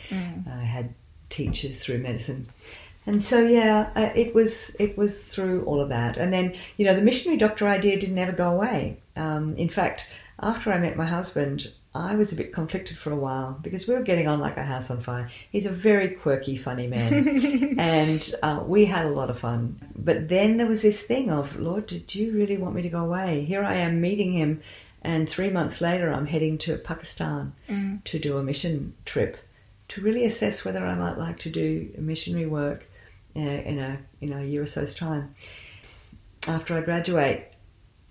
I 0.49 0.65
had 0.65 0.95
teachers 1.31 1.81
through 1.81 1.99
medicine. 1.99 2.47
And 3.07 3.23
so 3.23 3.41
yeah, 3.41 3.91
uh, 3.95 4.11
it 4.15 4.35
was 4.35 4.77
it 4.81 4.99
was 4.99 5.23
through 5.23 5.65
all 5.65 5.81
of 5.81 5.91
that, 5.91 6.17
and 6.17 6.33
then 6.33 6.57
you 6.77 6.85
know 6.85 6.95
the 6.95 7.03
missionary 7.03 7.39
doctor 7.39 7.69
idea 7.69 7.97
didn't 7.99 8.19
ever 8.19 8.33
go 8.33 8.51
away. 8.51 8.99
Um, 9.17 9.57
in 9.57 9.69
fact, 9.69 10.09
after 10.41 10.73
I 10.73 10.79
met 10.79 10.97
my 10.97 11.07
husband, 11.07 11.73
I 11.95 12.15
was 12.15 12.31
a 12.33 12.37
bit 12.37 12.53
conflicted 12.53 12.99
for 12.99 13.11
a 13.11 13.17
while 13.17 13.59
because 13.63 13.89
we 13.89 13.95
were 13.95 14.03
getting 14.03 14.29
on 14.29 14.39
like 14.39 14.59
a 14.59 14.63
house 14.63 14.91
on 14.91 15.01
fire. 15.01 15.31
He's 15.51 15.65
a 15.65 15.71
very 15.71 16.11
quirky, 16.11 16.57
funny 16.57 16.87
man, 16.87 17.75
and 17.79 18.35
uh, 18.43 18.63
we 18.67 18.85
had 18.85 19.07
a 19.07 19.11
lot 19.11 19.31
of 19.31 19.39
fun. 19.39 19.81
But 19.97 20.29
then 20.29 20.59
there 20.59 20.67
was 20.67 20.83
this 20.83 21.01
thing 21.03 21.31
of, 21.31 21.59
Lord, 21.59 21.87
did 21.87 22.15
you 22.15 22.33
really 22.33 22.59
want 22.59 22.75
me 22.75 22.83
to 22.83 22.91
go 22.91 23.01
away? 23.03 23.45
Here 23.47 23.65
I 23.65 23.77
am 23.77 24.01
meeting 24.03 24.33
him, 24.33 24.61
and 25.01 25.27
three 25.27 25.49
months 25.49 25.81
later, 25.81 26.13
I'm 26.13 26.27
heading 26.27 26.59
to 26.59 26.77
Pakistan 26.77 27.55
Mm. 27.71 28.05
to 28.05 28.19
do 28.19 28.37
a 28.37 28.43
mission 28.43 28.93
trip 29.07 29.39
to 29.89 30.01
really 30.03 30.25
assess 30.27 30.65
whether 30.65 30.85
I 30.85 30.95
might 30.97 31.17
like 31.17 31.39
to 31.41 31.51
do 31.51 31.89
missionary 31.97 32.47
work 32.47 32.85
uh, 33.37 33.41
in 33.41 33.79
a 33.79 33.99
in 34.21 34.33
a 34.33 34.43
year 34.45 34.63
or 34.63 34.67
so's 34.67 34.95
time 34.95 35.35
after 36.47 36.77
I 36.77 36.81
graduate. 36.83 37.53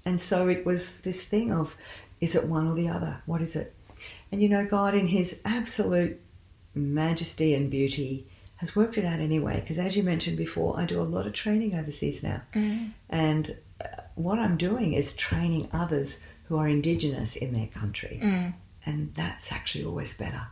And 0.05 0.21
so 0.21 0.47
it 0.47 0.65
was 0.65 1.01
this 1.01 1.23
thing 1.23 1.51
of, 1.51 1.75
is 2.21 2.35
it 2.35 2.47
one 2.47 2.67
or 2.67 2.75
the 2.75 2.87
other? 2.87 3.21
What 3.25 3.41
is 3.41 3.55
it? 3.55 3.73
And 4.31 4.41
you 4.41 4.49
know, 4.49 4.65
God, 4.65 4.93
in 4.93 5.07
His 5.07 5.41
absolute 5.45 6.21
majesty 6.73 7.53
and 7.53 7.69
beauty, 7.69 8.27
has 8.57 8.75
worked 8.75 8.97
it 8.97 9.05
out 9.05 9.19
anyway. 9.19 9.59
Because 9.59 9.77
as 9.77 9.97
you 9.97 10.03
mentioned 10.03 10.37
before, 10.37 10.79
I 10.79 10.85
do 10.85 11.01
a 11.01 11.03
lot 11.03 11.27
of 11.27 11.33
training 11.33 11.75
overseas 11.75 12.23
now. 12.23 12.41
And 13.09 13.55
uh, 13.83 13.87
what 14.15 14.39
I'm 14.39 14.57
doing 14.57 14.93
is 14.93 15.15
training 15.15 15.67
others 15.73 16.25
who 16.47 16.57
are 16.57 16.67
Indigenous 16.67 17.35
in 17.35 17.53
their 17.53 17.67
country. 17.67 18.19
And 18.85 19.13
that's 19.15 19.51
actually 19.51 19.83
always 19.85 20.15
better. 20.17 20.43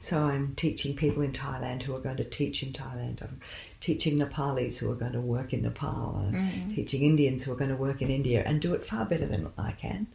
So 0.00 0.24
I'm 0.24 0.54
teaching 0.56 0.96
people 0.96 1.22
in 1.22 1.32
Thailand 1.32 1.82
who 1.82 1.94
are 1.94 2.00
going 2.00 2.16
to 2.16 2.24
teach 2.24 2.62
in 2.62 2.72
Thailand. 2.72 3.22
I'm 3.22 3.40
teaching 3.82 4.16
Nepalis 4.16 4.78
who 4.78 4.90
are 4.90 4.94
going 4.94 5.12
to 5.12 5.20
work 5.20 5.52
in 5.52 5.62
Nepal. 5.62 6.24
I'm 6.24 6.72
teaching 6.74 7.02
Indians 7.02 7.42
who 7.42 7.52
are 7.52 7.56
going 7.56 7.70
to 7.70 7.76
work 7.76 8.00
in 8.00 8.10
India 8.10 8.42
and 8.46 8.60
do 8.60 8.74
it 8.74 8.86
far 8.86 9.04
better 9.04 9.26
than 9.26 9.50
I 9.58 9.72
can 9.72 10.06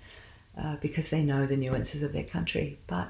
uh, 0.58 0.78
because 0.78 1.10
they 1.10 1.22
know 1.22 1.46
the 1.46 1.58
nuances 1.58 2.02
of 2.02 2.14
their 2.14 2.24
country. 2.24 2.80
But 2.88 3.10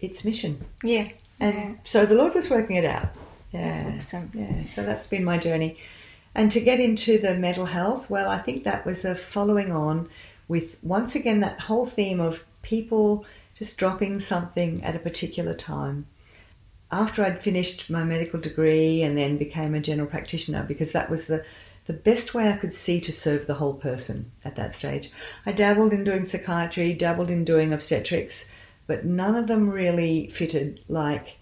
it's 0.00 0.24
mission. 0.24 0.64
Yeah. 0.84 1.08
And 1.40 1.54
yeah. 1.54 1.74
so 1.82 2.06
the 2.06 2.14
Lord 2.14 2.34
was 2.34 2.48
working 2.48 2.76
it 2.76 2.84
out. 2.84 3.08
Yeah. 3.52 3.82
That's 3.82 4.06
awesome. 4.06 4.30
Yeah. 4.32 4.64
So 4.66 4.84
that's 4.84 5.08
been 5.08 5.24
my 5.24 5.38
journey. 5.38 5.76
And 6.36 6.52
to 6.52 6.60
get 6.60 6.78
into 6.78 7.18
the 7.18 7.34
mental 7.34 7.66
health, 7.66 8.08
well, 8.08 8.30
I 8.30 8.38
think 8.38 8.62
that 8.62 8.86
was 8.86 9.04
a 9.04 9.16
following 9.16 9.72
on 9.72 10.08
with 10.46 10.76
once 10.82 11.16
again 11.16 11.40
that 11.40 11.62
whole 11.62 11.86
theme 11.86 12.20
of 12.20 12.44
people 12.62 13.24
just 13.58 13.76
dropping 13.76 14.20
something 14.20 14.84
at 14.84 14.94
a 14.94 15.00
particular 15.00 15.52
time. 15.52 16.06
After 16.92 17.24
I'd 17.24 17.42
finished 17.42 17.88
my 17.88 18.04
medical 18.04 18.40
degree 18.40 19.02
and 19.02 19.16
then 19.16 19.38
became 19.38 19.74
a 19.74 19.80
general 19.80 20.08
practitioner, 20.08 20.64
because 20.64 20.92
that 20.92 21.08
was 21.08 21.26
the, 21.26 21.44
the 21.86 21.92
best 21.92 22.34
way 22.34 22.48
I 22.48 22.56
could 22.56 22.72
see 22.72 23.00
to 23.00 23.12
serve 23.12 23.46
the 23.46 23.54
whole 23.54 23.74
person 23.74 24.30
at 24.44 24.56
that 24.56 24.76
stage. 24.76 25.10
I 25.46 25.52
dabbled 25.52 25.92
in 25.92 26.04
doing 26.04 26.24
psychiatry, 26.24 26.92
dabbled 26.92 27.30
in 27.30 27.44
doing 27.44 27.72
obstetrics, 27.72 28.50
but 28.86 29.04
none 29.04 29.36
of 29.36 29.46
them 29.46 29.70
really 29.70 30.28
fitted 30.34 30.80
like 30.88 31.36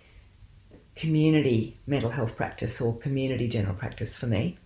community 0.97 1.79
mental 1.87 2.11
health 2.11 2.37
practice 2.37 2.81
or 2.81 2.97
community 2.99 3.49
general 3.49 3.75
practice 3.75 4.19
for 4.19 4.27
me. 4.27 4.59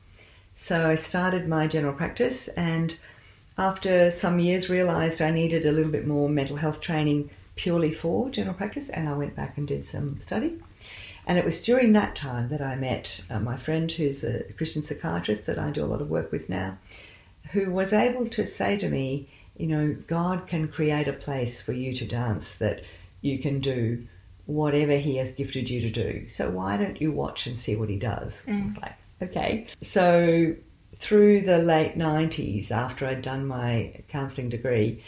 So 0.54 0.88
I 0.88 0.96
started 0.96 1.46
my 1.46 1.66
general 1.66 1.94
practice 1.94 2.48
and 2.48 2.98
after 3.58 4.10
some 4.10 4.38
years 4.38 4.70
realized 4.70 5.20
I 5.20 5.30
needed 5.30 5.66
a 5.66 5.72
little 5.72 5.92
bit 5.92 6.06
more 6.06 6.28
mental 6.28 6.56
health 6.56 6.80
training 6.80 7.30
purely 7.56 7.92
for 7.92 8.30
general 8.30 8.54
practice 8.54 8.88
and 8.88 9.08
I 9.08 9.14
went 9.14 9.36
back 9.36 9.58
and 9.58 9.66
did 9.66 9.86
some 9.86 10.20
study. 10.20 10.58
And 11.26 11.38
it 11.38 11.44
was 11.44 11.62
during 11.62 11.92
that 11.92 12.16
time 12.16 12.48
that 12.48 12.60
I 12.60 12.74
met 12.74 13.20
uh, 13.30 13.38
my 13.38 13.56
friend 13.56 13.90
who's 13.90 14.24
a 14.24 14.42
Christian 14.54 14.82
psychiatrist 14.82 15.46
that 15.46 15.58
I 15.58 15.70
do 15.70 15.84
a 15.84 15.86
lot 15.86 16.00
of 16.00 16.10
work 16.10 16.32
with 16.32 16.48
now, 16.48 16.78
who 17.52 17.70
was 17.70 17.92
able 17.92 18.28
to 18.28 18.44
say 18.44 18.76
to 18.78 18.88
me, 18.88 19.28
you 19.56 19.66
know, 19.68 19.96
God 20.06 20.46
can 20.46 20.66
create 20.66 21.06
a 21.06 21.12
place 21.12 21.60
for 21.60 21.72
you 21.72 21.92
to 21.94 22.06
dance 22.06 22.56
that 22.56 22.82
you 23.20 23.38
can 23.38 23.60
do 23.60 24.06
whatever 24.46 24.96
He 24.96 25.16
has 25.16 25.34
gifted 25.34 25.70
you 25.70 25.80
to 25.82 25.90
do. 25.90 26.28
So 26.28 26.50
why 26.50 26.76
don't 26.76 27.00
you 27.00 27.12
watch 27.12 27.46
and 27.46 27.58
see 27.58 27.76
what 27.76 27.88
He 27.88 27.96
does? 27.96 28.42
I 28.48 28.52
was 28.66 28.76
like, 28.78 28.94
okay. 29.22 29.66
So 29.80 30.56
through 30.98 31.42
the 31.42 31.58
late 31.58 31.96
90s, 31.96 32.70
after 32.72 33.06
I'd 33.06 33.22
done 33.22 33.46
my 33.46 34.02
counselling 34.08 34.48
degree, 34.48 35.04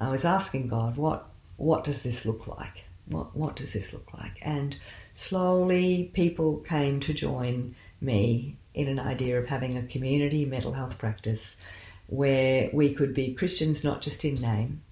I 0.00 0.10
was 0.10 0.24
asking 0.24 0.68
God, 0.68 0.96
what, 0.96 1.28
what 1.56 1.84
does 1.84 2.02
this 2.02 2.26
look 2.26 2.46
like? 2.46 2.84
What, 3.06 3.36
what 3.36 3.56
does 3.56 3.72
this 3.72 3.92
look 3.92 4.12
like? 4.14 4.38
And 4.42 4.76
slowly 5.14 6.10
people 6.12 6.58
came 6.58 7.00
to 7.00 7.14
join 7.14 7.74
me 8.00 8.56
in 8.74 8.88
an 8.88 8.98
idea 8.98 9.38
of 9.38 9.46
having 9.46 9.76
a 9.76 9.82
community 9.82 10.44
mental 10.44 10.72
health 10.72 10.98
practice 10.98 11.60
where 12.08 12.68
we 12.72 12.92
could 12.92 13.14
be 13.14 13.32
Christians 13.34 13.82
not 13.82 14.02
just 14.02 14.24
in 14.24 14.34
name, 14.34 14.82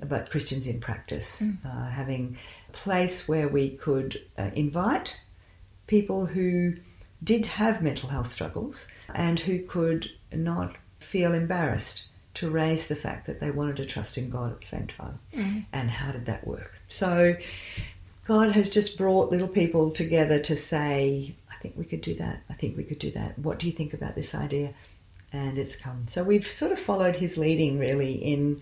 but 0.00 0.30
Christians 0.30 0.66
in 0.66 0.80
practice, 0.80 1.42
uh, 1.64 1.88
having 1.88 2.38
a 2.68 2.72
place 2.72 3.26
where 3.26 3.48
we 3.48 3.70
could 3.70 4.22
uh, 4.38 4.50
invite 4.54 5.18
people 5.88 6.26
who 6.26 6.74
did 7.24 7.46
have 7.46 7.82
mental 7.82 8.08
health 8.08 8.30
struggles 8.30 8.88
and 9.12 9.40
who 9.40 9.58
could 9.64 10.08
not 10.32 10.76
feel 11.00 11.34
embarrassed 11.34 12.04
to 12.38 12.50
raise 12.50 12.88
the 12.88 12.96
fact 12.96 13.26
that 13.26 13.40
they 13.40 13.50
wanted 13.50 13.76
to 13.76 13.86
trust 13.86 14.18
in 14.18 14.30
God 14.30 14.52
at 14.52 14.60
the 14.60 14.66
same 14.66 14.86
time. 14.86 15.18
Mm-hmm. 15.34 15.60
And 15.72 15.90
how 15.90 16.12
did 16.12 16.26
that 16.26 16.46
work? 16.46 16.74
So, 16.88 17.36
God 18.28 18.52
has 18.52 18.68
just 18.68 18.98
brought 18.98 19.30
little 19.30 19.48
people 19.48 19.90
together 19.90 20.38
to 20.40 20.54
say, 20.54 21.34
I 21.50 21.54
think 21.62 21.76
we 21.78 21.86
could 21.86 22.02
do 22.02 22.14
that. 22.16 22.42
I 22.50 22.52
think 22.52 22.76
we 22.76 22.84
could 22.84 22.98
do 22.98 23.10
that. 23.12 23.38
What 23.38 23.58
do 23.58 23.66
you 23.66 23.72
think 23.72 23.94
about 23.94 24.14
this 24.14 24.34
idea? 24.34 24.74
And 25.32 25.56
it's 25.56 25.74
come. 25.74 26.06
So 26.06 26.22
we've 26.22 26.46
sort 26.46 26.70
of 26.70 26.78
followed 26.78 27.16
his 27.16 27.38
leading 27.38 27.78
really 27.78 28.12
in 28.12 28.60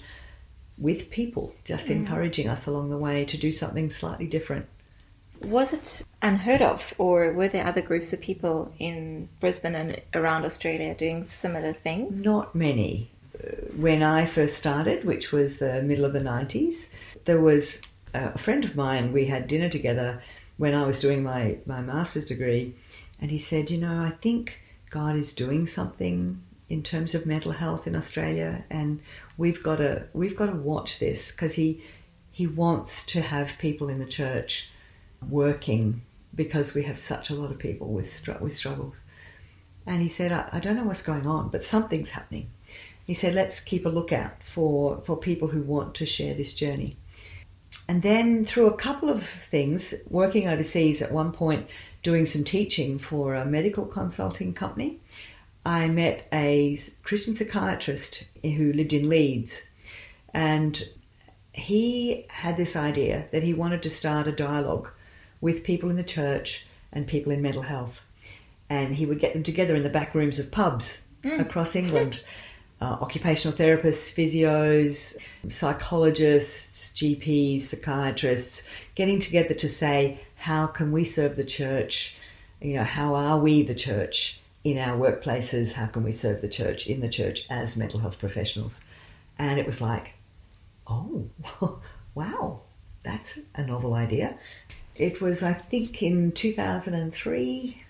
with 0.79 1.11
people, 1.11 1.53
just 1.65 1.87
mm-hmm. 1.87 2.05
encouraging 2.05 2.49
us 2.49 2.67
along 2.67 2.91
the 2.91 2.97
way 2.97 3.25
to 3.25 3.37
do 3.37 3.51
something 3.51 3.91
slightly 3.91 4.27
different. 4.27 4.67
Was 5.43 5.73
it 5.73 6.03
unheard 6.23 6.63
of, 6.63 6.95
or 6.97 7.33
were 7.33 7.49
there 7.49 7.67
other 7.67 7.83
groups 7.83 8.13
of 8.13 8.21
people 8.21 8.73
in 8.79 9.29
Brisbane 9.41 9.75
and 9.75 10.01
around 10.15 10.45
Australia 10.45 10.95
doing 10.95 11.27
similar 11.27 11.73
things? 11.73 12.25
Not 12.25 12.55
many. 12.55 13.11
When 13.77 14.03
I 14.03 14.27
first 14.27 14.57
started, 14.57 15.05
which 15.05 15.33
was 15.33 15.59
the 15.59 15.83
middle 15.83 16.05
of 16.05 16.13
the 16.13 16.21
90s, 16.21 16.95
there 17.25 17.41
was 17.41 17.83
a 18.15 18.39
friend 18.39 18.65
of 18.65 18.77
mine, 18.77 19.13
we 19.13 19.27
had 19.27 19.49
dinner 19.49 19.69
together 19.69 20.23
when 20.57 20.75
I 20.75 20.87
was 20.87 21.01
doing 21.01 21.23
my, 21.23 21.59
my 21.67 21.81
master's 21.81 22.25
degree, 22.25 22.75
and 23.21 23.31
he 23.31 23.39
said, 23.39 23.71
You 23.71 23.79
know, 23.79 24.03
I 24.03 24.11
think 24.11 24.61
God 24.91 25.17
is 25.17 25.33
doing 25.33 25.67
something 25.67 26.43
in 26.69 26.83
terms 26.83 27.15
of 27.15 27.27
mental 27.27 27.53
health 27.53 27.87
in 27.87 27.95
Australia, 27.95 28.65
and 28.71 29.01
we've 29.37 29.63
got 29.63 29.77
to 29.77 30.07
we've 30.13 30.37
got 30.37 30.47
to 30.47 30.53
watch 30.53 30.99
this 30.99 31.31
because 31.31 31.55
he 31.55 31.83
he 32.33 32.47
wants 32.47 33.07
to 33.07 33.23
have 33.23 33.59
people 33.59 33.89
in 33.89 33.99
the 33.99 34.07
church 34.07 34.69
working 35.29 36.03
because 36.35 36.75
we 36.75 36.83
have 36.83 36.99
such 36.99 37.31
a 37.31 37.35
lot 37.35 37.51
of 37.51 37.59
people 37.59 37.89
with 37.89 38.29
with 38.41 38.53
struggles. 38.55 39.01
And 39.87 40.03
he 40.03 40.09
said, 40.09 40.33
I, 40.33 40.49
I 40.53 40.61
don't 40.61 40.77
know 40.77 40.85
what's 40.85 41.03
going 41.03 41.27
on, 41.27 41.49
but 41.49 41.63
something's 41.63 42.11
happening. 42.11 42.51
He 43.07 43.15
said, 43.15 43.35
let's 43.35 43.61
keep 43.61 43.87
a 43.87 43.91
lookout 43.91 44.33
for, 44.43 45.01
for 45.03 45.17
people 45.17 45.49
who 45.49 45.63
want 45.63 45.95
to 45.95 46.07
share 46.07 46.35
this 46.35 46.55
journey. 46.55 46.97
And 47.89 48.03
then 48.03 48.45
through 48.45 48.67
a 48.67 48.77
couple 48.77 49.09
of 49.09 49.25
things, 49.25 49.95
working 50.09 50.49
overseas 50.49 51.01
at 51.03 51.13
one 51.13 51.31
point, 51.31 51.69
doing 52.03 52.27
some 52.27 52.43
teaching 52.43 52.99
for 52.99 53.35
a 53.35 53.47
medical 53.47 53.87
consulting 53.87 54.53
company, 54.53 54.99
I 55.65 55.87
met 55.89 56.27
a 56.33 56.81
Christian 57.05 57.37
psychiatrist 57.37 58.27
who 58.43 58.73
lived 58.73 58.93
in 58.93 59.09
Leeds. 59.09 59.69
And 60.35 60.83
he 61.53 62.27
had 62.29 62.57
this 62.57 62.75
idea 62.75 63.27
that 63.31 63.45
he 63.45 63.55
wanted 63.55 63.85
to 63.85 63.91
start 63.91 64.27
a 64.27 64.33
dialogue 64.33 64.91
with 65.41 65.65
people 65.65 65.91
in 65.91 65.97
the 65.97 66.03
church 66.03 66.67
and 66.93 67.07
people 67.07 67.31
in 67.33 67.41
mental 67.41 67.63
health. 67.63 68.03
And 68.69 68.97
he 68.97 69.07
would 69.07 69.21
get 69.21 69.33
them 69.33 69.45
together 69.45 69.77
in 69.77 69.85
the 69.85 69.89
back 69.89 70.13
rooms 70.13 70.41
of 70.41 70.51
pubs 70.51 71.05
hmm. 71.23 71.41
across 71.41 71.77
England. 71.77 72.21
Uh, 72.81 72.99
occupational 73.01 73.57
therapists, 73.57 74.13
physios, 74.13 75.17
psychologists, 75.49 76.93
GPs, 76.93 77.63
psychiatrists, 77.63 78.69
getting 78.95 79.19
together 79.19 79.55
to 79.55 79.69
say, 79.69 80.21
how 80.37 80.67
can 80.67 80.93
we 80.93 81.05
serve 81.05 81.37
the 81.37 81.45
church? 81.45 82.17
You 82.61 82.75
know, 82.75 82.85
how 82.85 83.15
are 83.15 83.39
we 83.39 83.63
the 83.63 83.75
church 83.75 84.41
in 84.65 84.79
our 84.79 84.97
workplaces? 84.99 85.73
How 85.73 85.87
can 85.87 86.03
we 86.03 86.13
serve 86.13 86.41
the 86.41 86.49
church 86.49 86.87
in 86.87 87.01
the 87.01 87.09
church 87.09 87.47
as 87.49 87.77
mental 87.77 88.01
health 88.01 88.19
professionals? 88.19 88.85
And 89.39 89.59
it 89.59 89.67
was 89.67 89.81
like, 89.81 90.15
oh, 90.87 91.29
wow, 92.15 92.61
that's 93.03 93.39
a 93.55 93.67
novel 93.67 93.95
idea. 93.95 94.37
It 94.95 95.21
was, 95.21 95.43
I 95.43 95.53
think, 95.53 96.03
in 96.03 96.33
2003. 96.33 97.85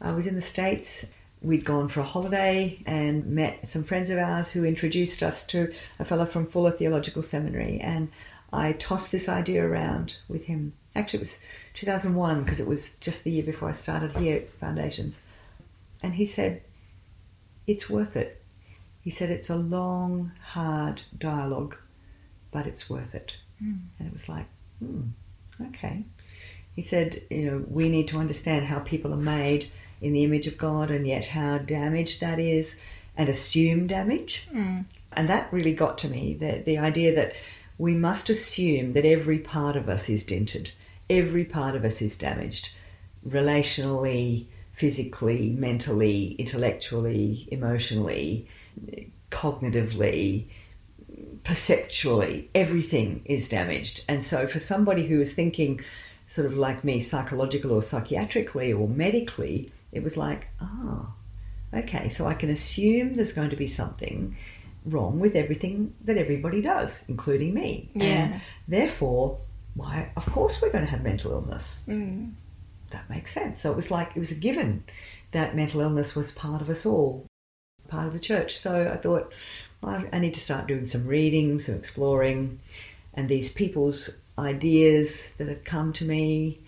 I 0.00 0.12
was 0.12 0.26
in 0.26 0.34
the 0.34 0.42
States. 0.42 1.06
We'd 1.44 1.64
gone 1.64 1.88
for 1.88 2.00
a 2.00 2.04
holiday 2.04 2.82
and 2.86 3.26
met 3.26 3.68
some 3.68 3.84
friends 3.84 4.08
of 4.08 4.18
ours 4.18 4.50
who 4.50 4.64
introduced 4.64 5.22
us 5.22 5.46
to 5.48 5.72
a 5.98 6.04
fellow 6.04 6.24
from 6.24 6.46
Fuller 6.46 6.70
Theological 6.70 7.22
Seminary. 7.22 7.78
And 7.80 8.10
I 8.52 8.72
tossed 8.72 9.12
this 9.12 9.28
idea 9.28 9.64
around 9.64 10.16
with 10.26 10.44
him. 10.44 10.72
Actually, 10.96 11.18
it 11.18 11.20
was 11.20 11.42
2001 11.74 12.42
because 12.42 12.60
it 12.60 12.66
was 12.66 12.94
just 12.94 13.24
the 13.24 13.30
year 13.30 13.42
before 13.42 13.68
I 13.68 13.72
started 13.72 14.16
here 14.16 14.36
at 14.36 14.50
Foundations. 14.54 15.22
And 16.02 16.14
he 16.14 16.24
said, 16.24 16.62
It's 17.66 17.90
worth 17.90 18.16
it. 18.16 18.42
He 19.02 19.10
said, 19.10 19.30
It's 19.30 19.50
a 19.50 19.56
long, 19.56 20.32
hard 20.42 21.02
dialogue, 21.18 21.76
but 22.50 22.66
it's 22.66 22.88
worth 22.88 23.14
it. 23.14 23.36
And 23.98 24.08
it 24.08 24.12
was 24.12 24.28
like, 24.28 24.46
hmm, 24.78 25.02
okay. 25.68 26.04
He 26.74 26.82
said, 26.82 27.22
you 27.30 27.50
know, 27.50 27.64
we 27.68 27.88
need 27.88 28.08
to 28.08 28.18
understand 28.18 28.66
how 28.66 28.80
people 28.80 29.12
are 29.12 29.16
made 29.16 29.70
in 30.04 30.12
the 30.12 30.24
image 30.24 30.46
of 30.46 30.58
God 30.58 30.90
and 30.90 31.06
yet 31.06 31.24
how 31.24 31.58
damaged 31.58 32.20
that 32.20 32.38
is 32.38 32.78
and 33.16 33.28
assume 33.28 33.86
damage. 33.86 34.46
Mm. 34.52 34.84
And 35.12 35.28
that 35.28 35.52
really 35.52 35.74
got 35.74 35.98
to 35.98 36.08
me 36.08 36.34
the, 36.34 36.62
the 36.64 36.78
idea 36.78 37.14
that 37.14 37.34
we 37.78 37.94
must 37.94 38.30
assume 38.30 38.92
that 38.92 39.04
every 39.04 39.38
part 39.38 39.76
of 39.76 39.88
us 39.88 40.08
is 40.08 40.24
dented, 40.24 40.70
every 41.08 41.44
part 41.44 41.74
of 41.74 41.84
us 41.84 42.02
is 42.02 42.18
damaged, 42.18 42.70
relationally, 43.26 44.46
physically, 44.72 45.50
mentally, 45.50 46.32
intellectually, 46.38 47.48
emotionally, 47.50 48.46
cognitively, 49.30 50.46
perceptually, 51.44 52.48
everything 52.54 53.22
is 53.24 53.48
damaged. 53.48 54.04
And 54.08 54.22
so, 54.22 54.46
for 54.46 54.58
somebody 54.58 55.06
who 55.06 55.20
is 55.20 55.34
thinking, 55.34 55.80
sort 56.28 56.46
of 56.46 56.56
like 56.56 56.84
me, 56.84 57.00
psychological 57.00 57.72
or 57.72 57.80
psychiatrically 57.80 58.72
or 58.72 58.88
medically, 58.88 59.70
it 59.94 60.02
was 60.02 60.16
like, 60.16 60.48
ah, 60.60 60.68
oh, 61.72 61.78
okay, 61.78 62.08
so 62.08 62.26
I 62.26 62.34
can 62.34 62.50
assume 62.50 63.14
there's 63.14 63.32
going 63.32 63.50
to 63.50 63.56
be 63.56 63.66
something 63.66 64.36
wrong 64.84 65.18
with 65.18 65.34
everything 65.34 65.94
that 66.04 66.18
everybody 66.18 66.60
does, 66.60 67.04
including 67.08 67.54
me. 67.54 67.90
Yeah. 67.94 68.04
And 68.04 68.40
therefore, 68.68 69.38
why, 69.74 70.10
of 70.16 70.26
course, 70.26 70.60
we're 70.60 70.70
going 70.70 70.84
to 70.84 70.90
have 70.90 71.02
mental 71.02 71.32
illness. 71.32 71.84
Mm. 71.88 72.32
That 72.90 73.08
makes 73.08 73.32
sense. 73.32 73.60
So 73.60 73.70
it 73.72 73.76
was 73.76 73.90
like, 73.90 74.10
it 74.14 74.18
was 74.18 74.30
a 74.30 74.36
given 74.36 74.84
that 75.32 75.56
mental 75.56 75.80
illness 75.80 76.14
was 76.14 76.32
part 76.32 76.60
of 76.60 76.70
us 76.70 76.84
all, 76.84 77.26
part 77.88 78.06
of 78.06 78.12
the 78.12 78.20
church. 78.20 78.56
So 78.58 78.90
I 78.92 78.96
thought, 78.96 79.32
well, 79.80 80.04
I 80.12 80.18
need 80.18 80.34
to 80.34 80.40
start 80.40 80.68
doing 80.68 80.86
some 80.86 81.06
reading, 81.06 81.58
some 81.58 81.74
exploring, 81.76 82.60
and 83.14 83.28
these 83.28 83.52
people's 83.52 84.10
ideas 84.38 85.34
that 85.34 85.48
had 85.48 85.64
come 85.64 85.92
to 85.94 86.04
me. 86.04 86.60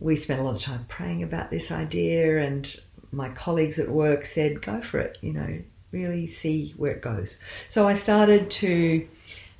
We 0.00 0.16
spent 0.16 0.40
a 0.40 0.44
lot 0.44 0.54
of 0.54 0.62
time 0.62 0.84
praying 0.88 1.22
about 1.22 1.50
this 1.50 1.72
idea, 1.72 2.38
and 2.38 2.74
my 3.12 3.30
colleagues 3.30 3.78
at 3.78 3.88
work 3.88 4.24
said, 4.24 4.62
go 4.62 4.80
for 4.80 4.98
it, 5.00 5.18
you 5.22 5.32
know, 5.32 5.58
really 5.92 6.26
see 6.26 6.74
where 6.76 6.92
it 6.92 7.02
goes. 7.02 7.38
So 7.68 7.88
I 7.88 7.94
started 7.94 8.50
to 8.50 9.08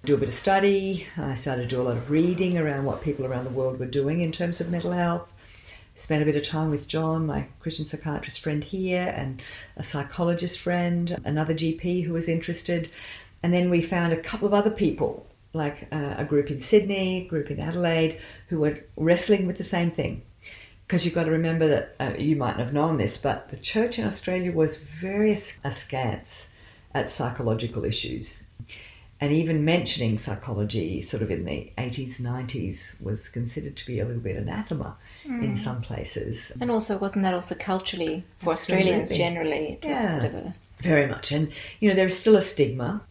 do 0.05 0.15
a 0.15 0.19
bit 0.19 0.29
of 0.29 0.35
study, 0.35 1.07
I 1.17 1.35
started 1.35 1.63
to 1.63 1.69
do 1.69 1.81
a 1.81 1.85
lot 1.85 1.97
of 1.97 2.11
reading 2.11 2.59
around 2.59 2.85
what 2.85 3.03
people 3.03 3.27
around 3.27 3.45
the 3.45 3.51
world 3.51 3.79
were 3.79 3.87
doing 3.87 4.21
in 4.21 4.33
terms 4.33 4.61
of 4.61 4.71
mental 4.71 4.93
health. 4.93 5.29
Spent 5.97 6.23
a 6.23 6.25
bit 6.25 6.37
of 6.37 6.45
time 6.45 6.71
with 6.71 6.87
John, 6.87 7.27
my 7.27 7.47
Christian 7.59 7.85
psychiatrist 7.85 8.41
friend 8.41 8.63
here, 8.63 9.13
and 9.17 9.43
a 9.77 9.83
psychologist 9.83 10.61
friend, 10.61 11.21
another 11.25 11.55
GP 11.55 12.05
who 12.05 12.13
was 12.13 12.29
interested. 12.29 12.89
And 13.43 13.53
then 13.53 13.69
we 13.69 13.83
found 13.83 14.13
a 14.13 14.17
couple 14.17 14.47
of 14.47 14.55
other 14.55 14.71
people, 14.71 15.27
like 15.55 15.89
uh, 15.91 16.15
a 16.17 16.25
group 16.25 16.53
in 16.53 16.61
Sydney, 16.61 17.25
a 17.25 17.29
group 17.29 17.51
in 17.51 17.59
Adelaide, 17.59 18.21
who 18.49 18.61
were 18.61 18.79
wrestling 18.97 19.49
with 19.49 19.59
the 19.59 19.65
same 19.65 19.91
thing 19.91 20.23
because 20.89 21.05
you've 21.05 21.15
got 21.15 21.25
to 21.25 21.31
remember 21.31 21.69
that 21.69 21.95
uh, 22.01 22.17
you 22.17 22.35
mightn't 22.35 22.61
have 22.61 22.73
known 22.73 22.97
this, 22.97 23.19
but 23.19 23.51
the 23.51 23.59
church 23.59 23.99
in 23.99 24.07
Australia 24.07 24.51
was 24.51 24.79
very 24.79 25.33
askance 25.33 26.51
at 26.95 27.11
psychological 27.11 27.85
issues. 27.85 28.45
And 29.21 29.31
even 29.31 29.67
mentioning 29.67 30.17
psychology 30.17 31.03
sort 31.03 31.23
of 31.23 31.31
in 31.31 31.45
the 31.45 31.71
80s, 31.77 32.23
90s 32.23 33.03
was 33.03 33.29
considered 33.29 33.77
to 33.77 33.87
be 33.87 34.01
a 34.01 34.07
little 34.07 34.23
bit 34.23 34.37
anathema 34.37 34.97
mm. 35.27 35.45
in 35.45 35.57
some 35.57 35.83
places. 35.83 36.57
And 36.59 36.71
also, 36.71 36.97
wasn't 36.97 37.25
that 37.25 37.35
also 37.35 37.55
culturally 37.55 38.25
for 38.39 38.53
Absolutely. 38.53 38.95
Australians 38.95 39.11
generally? 39.11 39.73
It 39.83 39.85
was 39.85 40.01
yeah, 40.01 40.25
a... 40.25 40.55
very 40.79 41.07
much. 41.07 41.33
And, 41.33 41.53
you 41.81 41.91
know, 41.91 41.97
there's 41.97 42.17
still 42.19 42.37
a 42.37 42.43
stigma. 42.43 43.03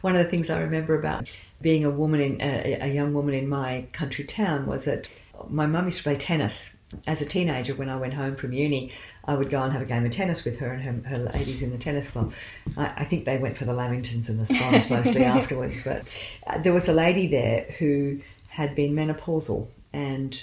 One 0.00 0.16
of 0.16 0.24
the 0.24 0.30
things 0.30 0.48
I 0.48 0.60
remember 0.60 0.98
about 0.98 1.30
being 1.60 1.84
a 1.84 1.90
woman 1.90 2.22
in 2.22 2.40
a, 2.40 2.78
a 2.80 2.88
young 2.88 3.12
woman 3.12 3.34
in 3.34 3.46
my 3.46 3.84
country 3.92 4.24
town 4.24 4.64
was 4.64 4.86
that 4.86 5.10
my 5.50 5.66
mum 5.66 5.84
used 5.84 5.98
to 5.98 6.04
play 6.04 6.16
tennis 6.16 6.78
as 7.06 7.20
a 7.20 7.24
teenager, 7.24 7.74
when 7.74 7.88
I 7.88 7.96
went 7.96 8.14
home 8.14 8.36
from 8.36 8.52
uni, 8.52 8.92
I 9.24 9.34
would 9.34 9.50
go 9.50 9.62
and 9.62 9.72
have 9.72 9.82
a 9.82 9.84
game 9.84 10.04
of 10.04 10.10
tennis 10.10 10.44
with 10.44 10.58
her 10.58 10.72
and 10.72 10.82
her, 10.82 11.08
her 11.08 11.18
ladies 11.18 11.62
in 11.62 11.70
the 11.70 11.78
tennis 11.78 12.10
club. 12.10 12.32
I, 12.76 12.86
I, 12.96 13.04
think 13.04 13.24
they 13.24 13.38
went 13.38 13.56
for 13.56 13.64
the 13.64 13.72
Lamingtons 13.72 14.28
and 14.28 14.38
the 14.38 14.46
Swans 14.46 14.90
mostly 14.90 15.24
afterwards, 15.24 15.82
but 15.84 16.12
uh, 16.46 16.58
there 16.58 16.72
was 16.72 16.88
a 16.88 16.92
lady 16.92 17.28
there 17.28 17.66
who 17.78 18.20
had 18.48 18.74
been 18.74 18.94
menopausal. 18.94 19.68
And, 19.92 20.40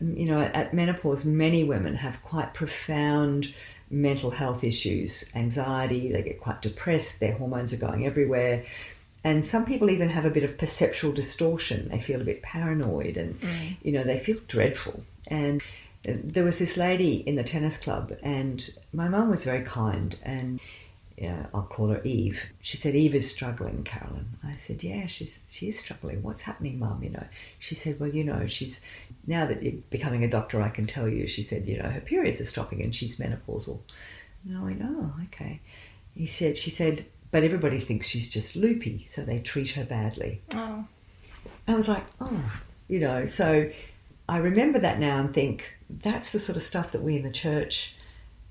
um, 0.00 0.16
you 0.16 0.26
know, 0.26 0.40
at, 0.40 0.54
at 0.54 0.74
menopause, 0.74 1.24
many 1.24 1.64
women 1.64 1.96
have 1.96 2.22
quite 2.22 2.54
profound 2.54 3.52
mental 3.90 4.30
health 4.30 4.62
issues, 4.62 5.28
anxiety, 5.34 6.12
they 6.12 6.22
get 6.22 6.40
quite 6.40 6.62
depressed, 6.62 7.18
their 7.18 7.32
hormones 7.32 7.72
are 7.72 7.78
going 7.78 8.06
everywhere. 8.06 8.64
And 9.24 9.44
some 9.44 9.66
people 9.66 9.90
even 9.90 10.08
have 10.08 10.24
a 10.24 10.30
bit 10.30 10.44
of 10.44 10.56
perceptual 10.56 11.12
distortion. 11.12 11.88
They 11.88 11.98
feel 11.98 12.20
a 12.20 12.24
bit 12.24 12.42
paranoid 12.42 13.16
and, 13.16 13.38
mm. 13.40 13.76
you 13.82 13.92
know, 13.92 14.04
they 14.04 14.18
feel 14.18 14.38
dreadful. 14.48 15.02
And 15.30 15.62
there 16.04 16.44
was 16.44 16.58
this 16.58 16.76
lady 16.76 17.16
in 17.26 17.36
the 17.36 17.44
tennis 17.44 17.78
club, 17.78 18.12
and 18.22 18.68
my 18.92 19.08
mum 19.08 19.30
was 19.30 19.44
very 19.44 19.62
kind, 19.62 20.18
and 20.22 20.60
yeah, 21.16 21.46
I'll 21.52 21.62
call 21.62 21.88
her 21.88 22.02
Eve. 22.02 22.42
She 22.62 22.78
said, 22.78 22.96
Eve 22.96 23.14
is 23.14 23.30
struggling, 23.30 23.84
Carolyn. 23.84 24.38
I 24.42 24.56
said, 24.56 24.82
yeah, 24.82 25.06
she's 25.06 25.40
she 25.50 25.68
is 25.68 25.78
struggling. 25.78 26.22
What's 26.22 26.42
happening, 26.42 26.78
mum? 26.78 27.02
You 27.02 27.10
know. 27.10 27.26
She 27.58 27.74
said, 27.74 28.00
well, 28.00 28.08
you 28.08 28.24
know, 28.24 28.46
she's 28.46 28.84
now 29.26 29.46
that 29.46 29.62
you're 29.62 29.74
becoming 29.90 30.24
a 30.24 30.28
doctor, 30.28 30.62
I 30.62 30.70
can 30.70 30.86
tell 30.86 31.06
you. 31.06 31.26
She 31.26 31.42
said, 31.42 31.68
you 31.68 31.76
know, 31.76 31.90
her 31.90 32.00
periods 32.00 32.40
are 32.40 32.46
stopping 32.46 32.82
and 32.82 32.94
she's 32.94 33.18
menopausal. 33.18 33.80
And 34.46 34.56
I 34.56 34.62
went, 34.62 34.80
oh, 34.82 35.12
okay. 35.26 35.60
He 36.14 36.26
said, 36.26 36.56
she 36.56 36.70
said, 36.70 37.04
but 37.30 37.44
everybody 37.44 37.78
thinks 37.78 38.08
she's 38.08 38.30
just 38.30 38.56
loopy, 38.56 39.06
so 39.10 39.22
they 39.22 39.40
treat 39.40 39.70
her 39.72 39.84
badly. 39.84 40.40
Oh. 40.54 40.86
I 41.68 41.74
was 41.74 41.86
like, 41.86 42.04
oh, 42.20 42.50
you 42.88 42.98
know, 42.98 43.26
so 43.26 43.70
I 44.30 44.36
remember 44.36 44.78
that 44.78 45.00
now 45.00 45.18
and 45.18 45.34
think 45.34 45.64
that's 45.88 46.30
the 46.30 46.38
sort 46.38 46.54
of 46.54 46.62
stuff 46.62 46.92
that 46.92 47.02
we 47.02 47.16
in 47.16 47.24
the 47.24 47.32
church 47.32 47.96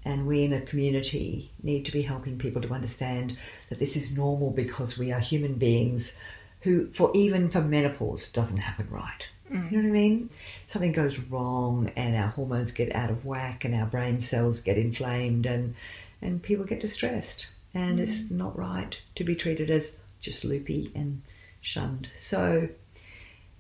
and 0.04 0.28
we 0.28 0.44
in 0.44 0.52
a 0.52 0.60
community 0.60 1.52
need 1.64 1.86
to 1.86 1.94
be 1.94 2.02
helping 2.02 2.38
people 2.38 2.62
to 2.62 2.74
understand 2.74 3.38
that 3.70 3.80
this 3.80 3.96
is 3.96 4.18
normal 4.18 4.52
because 4.52 4.98
we 4.98 5.14
are 5.14 5.22
human 5.22 5.54
beings 5.54 6.18
who, 6.64 6.92
for 6.92 7.12
even 7.16 7.50
for 7.50 7.62
menopause, 7.62 8.30
doesn't 8.30 8.58
happen 8.58 8.90
right. 8.90 9.26
Mm. 9.50 9.72
You 9.72 9.78
know 9.78 9.84
what 9.84 9.90
I 9.90 10.02
mean? 10.02 10.30
Something 10.68 10.92
goes 10.92 11.18
wrong 11.18 11.90
and 11.96 12.14
our 12.14 12.28
hormones 12.28 12.72
get 12.72 12.94
out 12.94 13.10
of 13.10 13.24
whack 13.24 13.64
and 13.64 13.74
our 13.74 13.86
brain 13.86 14.20
cells 14.20 14.60
get 14.60 14.78
inflamed 14.78 15.46
and, 15.46 15.76
and 16.22 16.44
people 16.44 16.66
get 16.66 16.82
distressed. 16.82 17.48
And 17.74 18.00
mm. 18.00 18.02
it's 18.02 18.30
not 18.30 18.58
right 18.58 19.00
to 19.16 19.24
be 19.24 19.34
treated 19.34 19.72
as 19.72 19.98
just 20.20 20.44
loopy 20.44 20.92
and 20.94 21.22
shunned. 21.62 22.10
So 22.18 22.68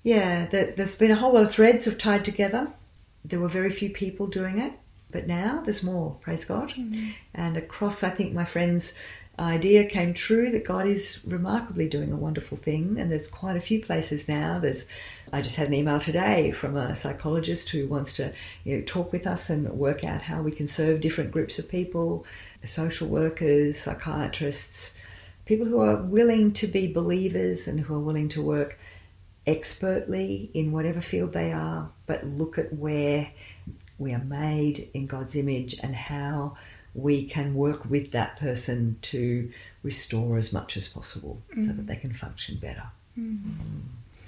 yeah, 0.03 0.45
there's 0.45 0.95
been 0.95 1.11
a 1.11 1.15
whole 1.15 1.33
lot 1.33 1.43
of 1.43 1.53
threads 1.53 1.85
have 1.85 1.97
tied 1.97 2.23
together. 2.23 2.71
There 3.25 3.39
were 3.39 3.49
very 3.49 3.71
few 3.71 3.89
people 3.89 4.27
doing 4.27 4.59
it, 4.59 4.73
but 5.11 5.27
now 5.27 5.61
there's 5.61 5.83
more, 5.83 6.15
praise 6.21 6.45
God. 6.45 6.69
Mm-hmm. 6.69 7.09
And 7.33 7.57
across, 7.57 8.03
I 8.03 8.09
think 8.09 8.33
my 8.33 8.45
friend's 8.45 8.97
idea 9.37 9.85
came 9.85 10.13
true 10.13 10.51
that 10.51 10.65
God 10.65 10.85
is 10.85 11.19
remarkably 11.25 11.87
doing 11.87 12.11
a 12.11 12.17
wonderful 12.17 12.57
thing. 12.57 12.97
And 12.99 13.11
there's 13.11 13.29
quite 13.29 13.55
a 13.55 13.61
few 13.61 13.81
places 13.81 14.27
now. 14.27 14.59
There's, 14.59 14.87
I 15.31 15.41
just 15.41 15.55
had 15.55 15.67
an 15.67 15.73
email 15.73 15.99
today 15.99 16.51
from 16.51 16.77
a 16.77 16.95
psychologist 16.95 17.69
who 17.69 17.87
wants 17.87 18.13
to 18.13 18.33
you 18.63 18.77
know, 18.77 18.83
talk 18.85 19.11
with 19.11 19.27
us 19.27 19.49
and 19.49 19.69
work 19.71 20.03
out 20.03 20.21
how 20.21 20.41
we 20.41 20.51
can 20.51 20.67
serve 20.67 21.01
different 21.01 21.31
groups 21.31 21.59
of 21.59 21.69
people, 21.69 22.25
social 22.63 23.07
workers, 23.07 23.77
psychiatrists, 23.77 24.95
people 25.45 25.65
who 25.65 25.79
are 25.79 25.97
willing 25.97 26.51
to 26.53 26.67
be 26.67 26.91
believers 26.91 27.67
and 27.67 27.79
who 27.79 27.95
are 27.95 27.99
willing 27.99 28.29
to 28.29 28.41
work 28.41 28.77
expertly 29.45 30.49
in 30.53 30.71
whatever 30.71 31.01
field 31.01 31.33
they 31.33 31.51
are, 31.51 31.89
but 32.05 32.25
look 32.25 32.57
at 32.57 32.73
where 32.73 33.31
we 33.97 34.13
are 34.13 34.23
made 34.23 34.89
in 34.93 35.07
God's 35.07 35.35
image 35.35 35.75
and 35.81 35.95
how 35.95 36.57
we 36.93 37.25
can 37.25 37.53
work 37.53 37.85
with 37.89 38.11
that 38.11 38.39
person 38.39 38.97
to 39.01 39.51
restore 39.83 40.37
as 40.37 40.51
much 40.51 40.75
as 40.77 40.87
possible 40.87 41.41
mm. 41.55 41.65
so 41.65 41.73
that 41.73 41.87
they 41.87 41.95
can 41.95 42.13
function 42.13 42.57
better. 42.57 42.83
Mm. 43.17 43.81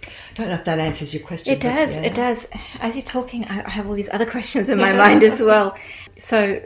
I 0.04 0.34
don't 0.36 0.50
know 0.50 0.56
if 0.56 0.65
that 0.65 0.80
answers 0.80 1.13
your 1.13 1.24
question. 1.24 1.54
It 1.54 1.62
does. 1.62 1.97
Yeah. 1.97 2.08
It 2.08 2.15
does. 2.15 2.50
As 2.80 2.95
you're 2.95 3.04
talking, 3.04 3.45
I 3.45 3.69
have 3.69 3.88
all 3.88 3.93
these 3.93 4.10
other 4.10 4.26
questions 4.26 4.69
in 4.69 4.78
my 4.80 4.93
mind 4.93 5.24
as 5.24 5.41
well. 5.41 5.76
So, 6.17 6.65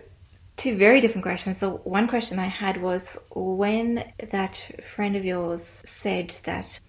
two 0.58 0.78
very 0.78 1.02
different 1.02 1.24
questions. 1.24 1.58
So, 1.58 1.78
one 1.84 2.08
question 2.08 2.40
I 2.40 2.48
had 2.48 2.82
was 2.82 3.26
when 3.32 4.06
that 4.32 4.72
friend 4.96 5.16
of 5.16 5.26
yours 5.26 5.82
said 5.86 6.36
that 6.44 6.80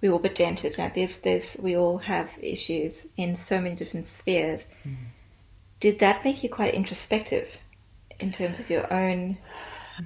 we 0.00 0.08
all 0.08 0.18
but 0.18 0.34
dented. 0.34 0.78
Like 0.78 0.94
there's, 0.94 1.20
there's, 1.20 1.56
we 1.62 1.76
all 1.76 1.98
have 1.98 2.30
issues 2.40 3.06
in 3.16 3.34
so 3.34 3.60
many 3.60 3.74
different 3.74 4.04
spheres. 4.04 4.68
Mm. 4.86 4.96
Did 5.80 5.98
that 6.00 6.24
make 6.24 6.42
you 6.42 6.48
quite 6.48 6.74
introspective 6.74 7.48
in 8.20 8.32
terms 8.32 8.60
of 8.60 8.70
your 8.70 8.92
own? 8.92 9.38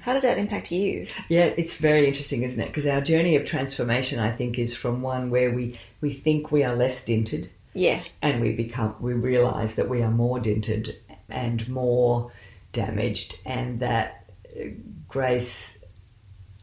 How 0.02 0.14
did 0.14 0.22
that 0.22 0.38
impact 0.38 0.70
you? 0.70 1.08
Yeah, 1.28 1.46
it's 1.56 1.76
very 1.76 2.06
interesting, 2.06 2.42
isn't 2.42 2.60
it? 2.60 2.68
Because 2.68 2.86
our 2.86 3.00
journey 3.00 3.36
of 3.36 3.44
transformation, 3.44 4.20
I 4.20 4.30
think, 4.30 4.58
is 4.58 4.74
from 4.74 5.02
one 5.02 5.30
where 5.30 5.50
we 5.50 5.78
we 6.00 6.12
think 6.12 6.52
we 6.52 6.62
are 6.62 6.76
less 6.76 7.04
dented. 7.04 7.50
Yeah. 7.72 8.02
And 8.22 8.40
we 8.40 8.52
become 8.52 8.94
we 9.00 9.14
realize 9.14 9.74
that 9.76 9.88
we 9.88 10.02
are 10.02 10.10
more 10.10 10.38
dented 10.38 10.96
and 11.28 11.68
more 11.68 12.32
damaged, 12.72 13.40
and 13.44 13.80
that 13.80 14.30
grace 15.08 15.78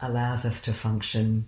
allows 0.00 0.44
us 0.44 0.62
to 0.62 0.72
function 0.72 1.46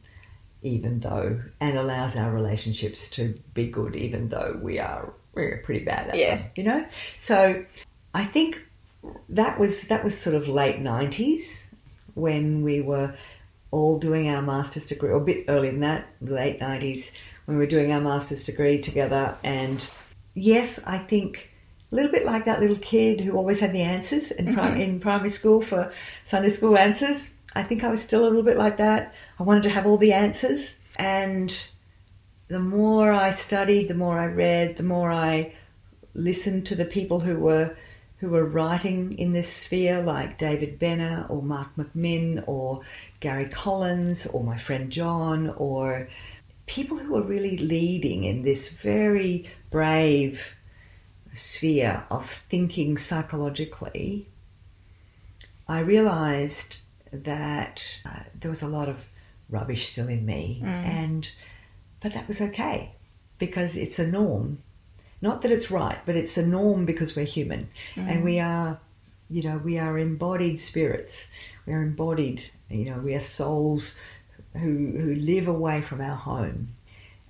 even 0.62 1.00
though, 1.00 1.40
and 1.60 1.78
allows 1.78 2.16
our 2.16 2.30
relationships 2.30 3.08
to 3.10 3.34
be 3.54 3.66
good, 3.66 3.96
even 3.96 4.28
though 4.28 4.58
we 4.62 4.78
are 4.78 5.12
we're 5.34 5.58
pretty 5.64 5.84
bad 5.84 6.08
at 6.08 6.16
Yeah. 6.16 6.36
them. 6.36 6.44
You 6.56 6.64
know, 6.64 6.86
so 7.18 7.64
I 8.14 8.24
think 8.24 8.60
that 9.28 9.58
was 9.58 9.82
that 9.84 10.04
was 10.04 10.18
sort 10.18 10.36
of 10.36 10.48
late 10.48 10.80
nineties 10.80 11.74
when 12.14 12.62
we 12.62 12.80
were 12.80 13.14
all 13.70 13.98
doing 13.98 14.28
our 14.28 14.42
master's 14.42 14.86
degree, 14.86 15.10
or 15.10 15.16
a 15.16 15.20
bit 15.20 15.44
earlier 15.48 15.70
than 15.70 15.80
that, 15.80 16.06
late 16.20 16.60
nineties 16.60 17.10
when 17.44 17.56
we 17.56 17.64
were 17.64 17.70
doing 17.70 17.92
our 17.92 18.00
master's 18.00 18.44
degree 18.44 18.78
together. 18.78 19.36
And 19.44 19.86
yes, 20.34 20.80
I 20.86 20.98
think 20.98 21.50
a 21.90 21.94
little 21.94 22.10
bit 22.10 22.24
like 22.24 22.44
that 22.44 22.60
little 22.60 22.76
kid 22.76 23.20
who 23.20 23.36
always 23.36 23.60
had 23.60 23.72
the 23.72 23.82
answers 23.82 24.30
in, 24.30 24.46
mm-hmm. 24.46 24.54
prim- 24.54 24.80
in 24.80 25.00
primary 25.00 25.30
school 25.30 25.62
for 25.62 25.92
Sunday 26.24 26.48
school 26.48 26.76
answers. 26.76 27.34
I 27.54 27.62
think 27.64 27.82
I 27.82 27.90
was 27.90 28.00
still 28.00 28.22
a 28.22 28.28
little 28.28 28.44
bit 28.44 28.56
like 28.56 28.76
that. 28.76 29.14
I 29.40 29.42
wanted 29.42 29.62
to 29.62 29.70
have 29.70 29.87
all 29.87 29.96
the 29.96 30.12
answers, 30.12 30.79
and 30.96 31.50
the 32.48 32.61
more 32.61 33.11
I 33.11 33.31
studied, 33.31 33.88
the 33.88 33.94
more 33.94 34.20
I 34.20 34.26
read, 34.26 34.76
the 34.76 34.83
more 34.83 35.11
I 35.11 35.55
listened 36.12 36.66
to 36.66 36.74
the 36.74 36.85
people 36.85 37.20
who 37.20 37.37
were 37.37 37.74
who 38.18 38.29
were 38.29 38.44
writing 38.44 39.18
in 39.18 39.33
this 39.33 39.50
sphere, 39.50 40.03
like 40.03 40.37
David 40.37 40.79
Benner 40.79 41.24
or 41.31 41.40
Mark 41.40 41.68
McMinn 41.79 42.44
or 42.46 42.83
Gary 43.20 43.46
Collins 43.46 44.26
or 44.26 44.44
my 44.44 44.59
friend 44.59 44.90
John 44.90 45.48
or 45.57 46.11
people 46.66 46.98
who 46.98 47.14
were 47.14 47.22
really 47.22 47.57
leading 47.57 48.24
in 48.24 48.42
this 48.42 48.68
very 48.68 49.48
brave 49.70 50.55
sphere 51.35 52.05
of 52.11 52.29
thinking 52.29 52.98
psychologically, 52.98 54.29
I 55.66 55.79
realized 55.81 56.76
that 57.11 57.83
uh, 58.05 58.24
there 58.38 58.50
was 58.50 58.61
a 58.61 58.68
lot 58.68 58.90
of 58.90 59.09
rubbish 59.50 59.88
still 59.88 60.08
in 60.08 60.24
me, 60.24 60.60
mm. 60.62 60.66
and 60.66 61.30
but 62.00 62.14
that 62.14 62.26
was 62.28 62.40
okay 62.40 62.92
because 63.38 63.76
it's 63.76 63.98
a 63.98 64.06
norm. 64.06 64.62
Not 65.22 65.42
that 65.42 65.52
it's 65.52 65.70
right, 65.70 65.98
but 66.06 66.16
it's 66.16 66.38
a 66.38 66.46
norm 66.46 66.86
because 66.86 67.14
we're 67.14 67.26
human 67.26 67.68
mm. 67.94 68.08
and 68.08 68.24
we 68.24 68.38
are, 68.40 68.78
you 69.28 69.42
know, 69.42 69.58
we 69.58 69.78
are 69.78 69.98
embodied 69.98 70.58
spirits. 70.58 71.30
We 71.66 71.74
are 71.74 71.82
embodied, 71.82 72.44
you 72.70 72.86
know, 72.86 72.98
we 72.98 73.14
are 73.14 73.20
souls 73.20 73.98
who 74.54 74.92
who 74.98 75.14
live 75.14 75.46
away 75.46 75.82
from 75.82 76.00
our 76.00 76.16
home, 76.16 76.68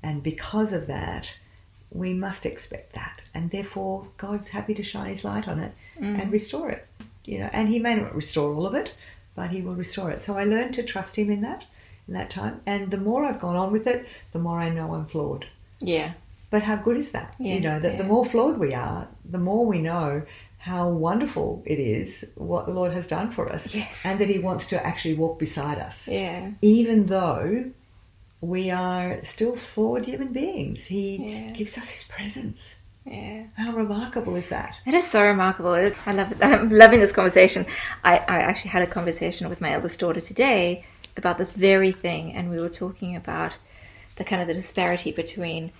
and 0.02 0.22
because 0.22 0.72
of 0.72 0.86
that, 0.86 1.30
we 1.90 2.14
must 2.14 2.46
expect 2.46 2.94
that, 2.94 3.22
and 3.34 3.50
therefore 3.50 4.06
God's 4.16 4.48
happy 4.48 4.74
to 4.74 4.82
shine 4.82 5.12
His 5.12 5.24
light 5.24 5.48
on 5.48 5.58
it 5.58 5.72
mm. 5.98 6.20
and 6.20 6.32
restore 6.32 6.70
it. 6.70 6.86
You 7.24 7.40
know, 7.40 7.50
and 7.52 7.68
He 7.68 7.78
may 7.78 7.96
not 7.96 8.14
restore 8.14 8.54
all 8.54 8.66
of 8.66 8.74
it, 8.74 8.94
but 9.34 9.50
He 9.50 9.60
will 9.60 9.74
restore 9.74 10.10
it. 10.10 10.22
So 10.22 10.38
I 10.38 10.44
learned 10.44 10.74
to 10.74 10.82
trust 10.82 11.16
Him 11.16 11.30
in 11.30 11.42
that, 11.42 11.64
in 12.10 12.14
that 12.14 12.28
time, 12.28 12.60
and 12.66 12.90
the 12.90 12.96
more 12.98 13.24
I've 13.24 13.40
gone 13.40 13.56
on 13.56 13.72
with 13.72 13.86
it, 13.86 14.06
the 14.32 14.38
more 14.40 14.58
I 14.58 14.68
know 14.68 14.94
I'm 14.94 15.06
flawed. 15.06 15.46
Yeah. 15.80 16.12
But 16.50 16.62
how 16.62 16.76
good 16.76 16.96
is 16.96 17.12
that? 17.12 17.36
Yeah, 17.38 17.54
you 17.54 17.60
know, 17.60 17.78
that 17.78 17.96
the 17.96 18.04
more 18.04 18.24
flawed 18.24 18.58
we 18.58 18.74
are, 18.74 19.06
the 19.24 19.38
more 19.38 19.64
we 19.64 19.78
know 19.80 20.22
how 20.58 20.88
wonderful 20.88 21.62
it 21.64 21.78
is 21.78 22.32
what 22.34 22.66
the 22.66 22.72
Lord 22.72 22.92
has 22.92 23.06
done 23.06 23.30
for 23.30 23.50
us, 23.50 23.72
Yes. 23.74 24.02
and 24.04 24.18
that 24.18 24.28
He 24.28 24.40
wants 24.40 24.66
to 24.66 24.84
actually 24.84 25.14
walk 25.14 25.38
beside 25.38 25.78
us 25.78 26.08
Yeah. 26.08 26.50
even 26.60 27.06
though 27.06 27.66
we 28.42 28.70
are 28.70 29.22
still 29.22 29.54
flawed 29.54 30.04
human 30.06 30.32
beings. 30.32 30.86
He 30.86 31.16
Yeah. 31.32 31.50
gives 31.52 31.78
us 31.78 31.88
his 31.90 32.04
presence. 32.04 32.74
Yeah. 33.06 33.44
How 33.56 33.72
remarkable 33.72 34.34
is 34.34 34.48
that? 34.48 34.74
It 34.86 34.94
is 34.94 35.06
so 35.06 35.22
remarkable. 35.22 35.72
I 36.06 36.12
love 36.12 36.32
it. 36.32 36.38
I'm 36.42 36.70
loving 36.70 37.00
this 37.00 37.12
conversation. 37.12 37.64
I, 38.04 38.16
I 38.16 38.40
actually 38.40 38.70
had 38.72 38.82
a 38.82 38.86
conversation 38.86 39.48
with 39.48 39.60
my 39.60 39.72
eldest 39.74 40.00
daughter 40.00 40.20
today 40.20 40.84
about 41.20 41.38
this 41.38 41.52
very 41.52 41.92
thing, 41.92 42.32
and 42.32 42.50
we 42.50 42.58
were 42.58 42.68
talking 42.68 43.14
about 43.14 43.56
the 44.16 44.24
kind 44.24 44.42
of 44.42 44.48
the 44.48 44.54
disparity 44.54 45.12
between 45.12 45.72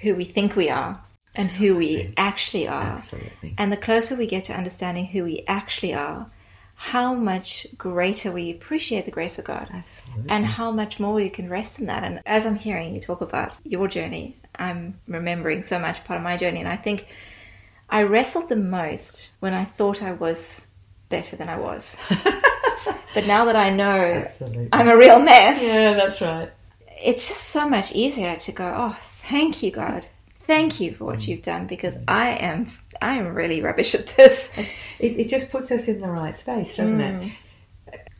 who 0.00 0.14
we 0.14 0.24
think 0.24 0.54
we 0.54 0.70
are 0.70 1.00
and 1.34 1.48
who 1.48 1.76
we 1.76 2.12
actually 2.16 2.68
are. 2.68 2.82
Absolutely. 2.82 3.54
And 3.58 3.72
the 3.72 3.76
closer 3.76 4.16
we 4.16 4.26
get 4.26 4.44
to 4.44 4.54
understanding 4.54 5.06
who 5.06 5.24
we 5.24 5.44
actually 5.48 5.94
are, 5.94 6.30
how 6.76 7.14
much 7.14 7.66
greater 7.76 8.32
we 8.32 8.50
appreciate 8.50 9.04
the 9.04 9.10
grace 9.10 9.38
of 9.38 9.44
God. 9.44 9.68
Absolutely. 9.72 10.30
And 10.30 10.44
how 10.44 10.70
much 10.70 11.00
more 11.00 11.20
you 11.20 11.30
can 11.30 11.48
rest 11.48 11.78
in 11.78 11.86
that. 11.86 12.04
And 12.04 12.20
as 12.26 12.46
I'm 12.46 12.56
hearing 12.56 12.94
you 12.94 13.00
talk 13.00 13.20
about 13.20 13.54
your 13.64 13.88
journey, 13.88 14.36
I'm 14.56 14.98
remembering 15.08 15.62
so 15.62 15.78
much 15.78 16.04
part 16.04 16.18
of 16.18 16.24
my 16.24 16.36
journey. 16.36 16.60
And 16.60 16.68
I 16.68 16.76
think 16.76 17.06
I 17.88 18.02
wrestled 18.02 18.48
the 18.48 18.56
most 18.56 19.30
when 19.40 19.54
I 19.54 19.64
thought 19.64 20.02
I 20.02 20.12
was 20.12 20.68
better 21.08 21.36
than 21.36 21.48
I 21.48 21.58
was. 21.58 21.96
but 23.14 23.26
now 23.26 23.44
that 23.44 23.56
I 23.56 23.70
know 23.70 24.22
Absolutely. 24.24 24.68
I'm 24.72 24.88
a 24.88 24.96
real 24.96 25.20
mess, 25.20 25.62
yeah, 25.62 25.94
that's 25.94 26.20
right. 26.20 26.50
it's 27.02 27.28
just 27.28 27.48
so 27.48 27.68
much 27.68 27.92
easier 27.92 28.36
to 28.36 28.52
go, 28.52 28.72
oh, 28.76 28.98
thank 29.28 29.62
you, 29.62 29.70
God. 29.70 30.06
Thank 30.46 30.78
you 30.78 30.94
for 30.94 31.04
what 31.06 31.26
you've 31.26 31.42
done 31.42 31.66
because 31.66 31.96
I 32.06 32.32
am 32.32 32.66
I 33.00 33.16
am 33.16 33.34
really 33.34 33.62
rubbish 33.62 33.94
at 33.94 34.06
this. 34.08 34.50
It, 34.98 35.18
it 35.18 35.28
just 35.28 35.50
puts 35.50 35.70
us 35.72 35.88
in 35.88 36.00
the 36.00 36.08
right 36.08 36.36
space, 36.36 36.76
doesn't 36.76 37.00
it? 37.00 37.32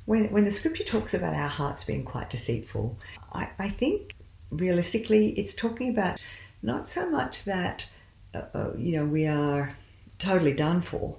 When, 0.07 0.31
when 0.33 0.45
the 0.45 0.51
scripture 0.51 0.85
talks 0.85 1.15
about 1.15 1.35
our 1.35 1.49
hearts 1.49 1.85
being 1.85 2.05
quite 2.05 2.31
deceitful, 2.31 2.99
I, 3.33 3.49
I 3.59 3.71
think 3.71 4.15
realistically 4.51 5.31
it's 5.39 5.55
talking 5.55 5.91
about 5.91 6.21
not 6.63 6.89
so 6.89 7.09
much 7.09 7.45
that, 7.45 7.89
uh, 8.35 8.43
uh, 8.55 8.73
you 8.77 8.97
know, 8.97 9.05
we 9.05 9.27
are 9.27 9.77
totally 10.19 10.53
done 10.53 10.81
for, 10.81 11.17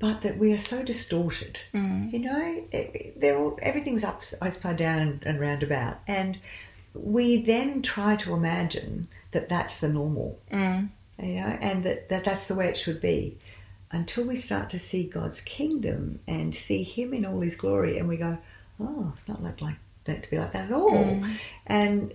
but 0.00 0.22
that 0.22 0.38
we 0.38 0.52
are 0.52 0.60
so 0.60 0.82
distorted. 0.82 1.60
Mm. 1.72 2.12
You 2.12 2.18
know, 2.18 2.64
they're 3.16 3.38
all, 3.38 3.58
everything's 3.62 4.02
up, 4.02 4.24
upside 4.40 4.78
down 4.78 5.20
and 5.24 5.38
roundabout. 5.38 5.98
And 6.08 6.38
we 6.94 7.42
then 7.42 7.82
try 7.82 8.16
to 8.16 8.34
imagine 8.34 9.06
that 9.30 9.48
that's 9.48 9.78
the 9.80 9.88
normal 9.88 10.40
mm. 10.50 10.88
you 11.22 11.34
know, 11.34 11.56
and 11.60 11.84
that, 11.84 12.08
that 12.08 12.24
that's 12.24 12.48
the 12.48 12.54
way 12.56 12.68
it 12.68 12.76
should 12.76 13.00
be 13.00 13.36
until 13.92 14.24
we 14.24 14.36
start 14.36 14.70
to 14.70 14.78
see 14.78 15.04
God's 15.04 15.40
kingdom 15.40 16.20
and 16.26 16.54
see 16.54 16.82
Him 16.82 17.12
in 17.12 17.24
all 17.24 17.40
His 17.40 17.56
glory, 17.56 17.98
and 17.98 18.08
we 18.08 18.16
go, 18.16 18.38
oh, 18.80 19.12
it's 19.16 19.28
not 19.28 19.42
like, 19.42 19.60
like 19.60 19.76
that 20.04 20.22
to 20.22 20.30
be 20.30 20.38
like 20.38 20.52
that 20.52 20.66
at 20.66 20.72
all. 20.72 20.90
Mm. 20.90 21.36
And 21.66 22.14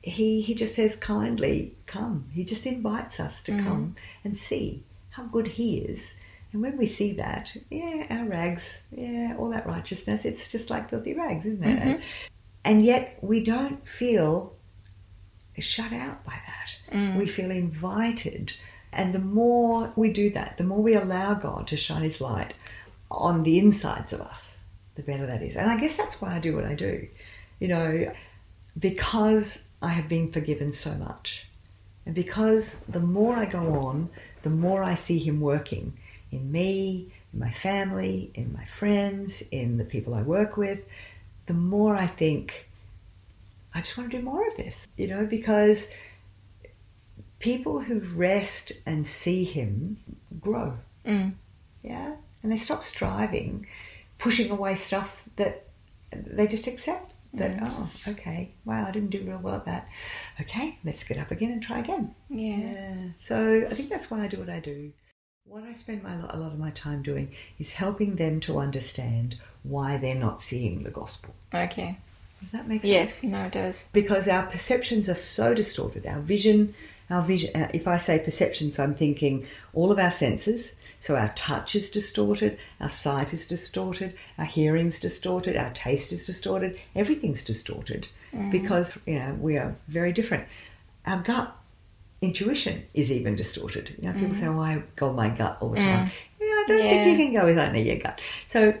He 0.00 0.40
He 0.40 0.54
just 0.54 0.74
says 0.74 0.96
kindly, 0.96 1.74
come. 1.86 2.26
He 2.32 2.44
just 2.44 2.66
invites 2.66 3.20
us 3.20 3.42
to 3.44 3.52
come 3.52 3.96
and 4.24 4.38
see 4.38 4.82
how 5.10 5.24
good 5.24 5.48
He 5.48 5.78
is. 5.78 6.18
And 6.52 6.60
when 6.60 6.76
we 6.76 6.86
see 6.86 7.12
that, 7.14 7.56
yeah, 7.70 8.06
our 8.10 8.24
rags, 8.26 8.82
yeah, 8.90 9.34
all 9.38 9.48
that 9.50 9.66
righteousness, 9.66 10.24
it's 10.24 10.52
just 10.52 10.68
like 10.68 10.90
filthy 10.90 11.14
rags, 11.14 11.46
isn't 11.46 11.64
it? 11.64 11.78
Mm-hmm. 11.78 12.02
And 12.64 12.84
yet 12.84 13.18
we 13.22 13.42
don't 13.42 13.86
feel 13.86 14.54
shut 15.58 15.92
out 15.92 16.24
by 16.24 16.38
that. 16.46 16.96
Mm. 16.96 17.18
We 17.18 17.26
feel 17.26 17.50
invited. 17.50 18.52
And 18.92 19.14
the 19.14 19.18
more 19.18 19.92
we 19.96 20.12
do 20.12 20.30
that, 20.30 20.56
the 20.58 20.64
more 20.64 20.80
we 20.82 20.94
allow 20.94 21.34
God 21.34 21.66
to 21.68 21.76
shine 21.76 22.02
His 22.02 22.20
light 22.20 22.54
on 23.10 23.42
the 23.42 23.58
insides 23.58 24.12
of 24.12 24.20
us, 24.20 24.62
the 24.94 25.02
better 25.02 25.26
that 25.26 25.42
is. 25.42 25.56
And 25.56 25.70
I 25.70 25.78
guess 25.78 25.96
that's 25.96 26.20
why 26.20 26.34
I 26.34 26.38
do 26.38 26.54
what 26.54 26.64
I 26.64 26.74
do. 26.74 27.06
You 27.60 27.68
know, 27.68 28.12
because 28.78 29.66
I 29.80 29.88
have 29.88 30.08
been 30.08 30.32
forgiven 30.32 30.72
so 30.72 30.94
much. 30.94 31.46
And 32.04 32.14
because 32.14 32.80
the 32.88 33.00
more 33.00 33.36
I 33.36 33.46
go 33.46 33.74
on, 33.86 34.10
the 34.42 34.50
more 34.50 34.82
I 34.82 34.94
see 34.94 35.18
Him 35.18 35.40
working 35.40 35.96
in 36.32 36.50
me, 36.50 37.12
in 37.32 37.38
my 37.38 37.52
family, 37.52 38.30
in 38.34 38.52
my 38.52 38.64
friends, 38.64 39.42
in 39.50 39.76
the 39.76 39.84
people 39.84 40.14
I 40.14 40.22
work 40.22 40.56
with, 40.56 40.80
the 41.46 41.54
more 41.54 41.94
I 41.94 42.06
think, 42.06 42.68
I 43.74 43.80
just 43.80 43.96
want 43.96 44.10
to 44.10 44.18
do 44.18 44.24
more 44.24 44.46
of 44.48 44.56
this, 44.56 44.88
you 44.96 45.06
know, 45.06 45.26
because 45.26 45.90
people 47.38 47.80
who 47.80 48.00
rest 48.14 48.72
and 48.86 49.06
see 49.06 49.44
Him 49.44 49.98
grow. 50.40 50.78
Mm. 51.04 51.34
Yeah. 51.82 52.14
And 52.42 52.50
they 52.50 52.58
stop 52.58 52.82
striving, 52.82 53.66
pushing 54.18 54.50
away 54.50 54.74
stuff 54.74 55.22
that 55.36 55.66
they 56.12 56.46
just 56.46 56.66
accept 56.66 57.12
that, 57.34 57.58
oh, 57.62 57.90
okay, 58.08 58.50
wow, 58.64 58.86
I 58.86 58.90
didn't 58.90 59.10
do 59.10 59.24
real 59.26 59.38
well 59.38 59.54
at 59.56 59.64
that. 59.64 59.88
Okay, 60.40 60.78
let's 60.84 61.04
get 61.04 61.18
up 61.18 61.30
again 61.30 61.50
and 61.50 61.62
try 61.62 61.78
again. 61.78 62.14
Yeah. 62.28 62.56
Yeah. 62.56 62.94
So 63.20 63.66
I 63.68 63.74
think 63.74 63.88
that's 63.88 64.10
why 64.10 64.22
I 64.22 64.28
do 64.28 64.38
what 64.38 64.50
I 64.50 64.60
do. 64.60 64.92
What 65.52 65.64
I 65.64 65.74
spend 65.74 66.02
my, 66.02 66.14
a 66.14 66.38
lot 66.38 66.52
of 66.52 66.58
my 66.58 66.70
time 66.70 67.02
doing 67.02 67.30
is 67.58 67.74
helping 67.74 68.16
them 68.16 68.40
to 68.40 68.58
understand 68.58 69.36
why 69.64 69.98
they're 69.98 70.14
not 70.14 70.40
seeing 70.40 70.82
the 70.82 70.88
gospel. 70.90 71.34
Okay. 71.54 71.98
Does 72.40 72.52
that 72.52 72.66
make 72.66 72.80
sense? 72.80 72.90
Yes, 72.90 73.22
no, 73.22 73.44
it 73.44 73.52
does. 73.52 73.86
because 73.92 74.28
our 74.28 74.46
perceptions 74.46 75.10
are 75.10 75.14
so 75.14 75.52
distorted. 75.52 76.06
Our 76.06 76.20
vision, 76.20 76.74
our 77.10 77.20
vision. 77.20 77.54
uh, 77.54 77.68
If 77.74 77.86
I 77.86 77.98
say 77.98 78.18
perceptions, 78.18 78.78
I'm 78.78 78.94
thinking 78.94 79.46
all 79.74 79.92
of 79.92 79.98
our 79.98 80.10
senses. 80.10 80.74
So 81.00 81.16
our 81.16 81.28
touch 81.34 81.74
is 81.74 81.90
distorted, 81.90 82.56
our 82.80 82.88
sight 82.88 83.34
is 83.34 83.46
distorted, 83.46 84.14
our 84.38 84.46
hearing's 84.46 85.00
distorted, 85.00 85.54
our 85.58 85.70
taste 85.74 86.12
is 86.12 86.24
distorted. 86.24 86.80
Everything's 86.96 87.44
distorted 87.44 88.06
because 88.50 88.96
you 89.04 89.18
know 89.18 89.36
we 89.38 89.58
are 89.58 89.74
very 89.88 90.12
different. 90.12 90.46
Our 91.04 91.18
gut 91.20 91.54
intuition 92.22 92.84
is 92.94 93.12
even 93.12 93.36
distorted. 93.36 93.94
You 93.98 94.08
know, 94.08 94.18
people 94.18 94.34
say, 94.34 94.46
mm. 94.46 94.56
"Oh, 94.56 94.60
I 94.60 94.82
go 94.96 95.08
with 95.08 95.16
my 95.16 95.28
gut 95.28 95.58
all 95.60 95.70
the 95.70 95.80
time." 95.80 96.10
Yeah, 96.40 96.46
I 96.46 96.64
don't 96.66 96.80
think 96.80 97.18
you 97.18 97.24
can 97.26 97.34
go 97.34 97.44
with 97.44 97.58
only 97.58 97.82
your 97.82 97.98
gut. 97.98 98.20
So, 98.46 98.74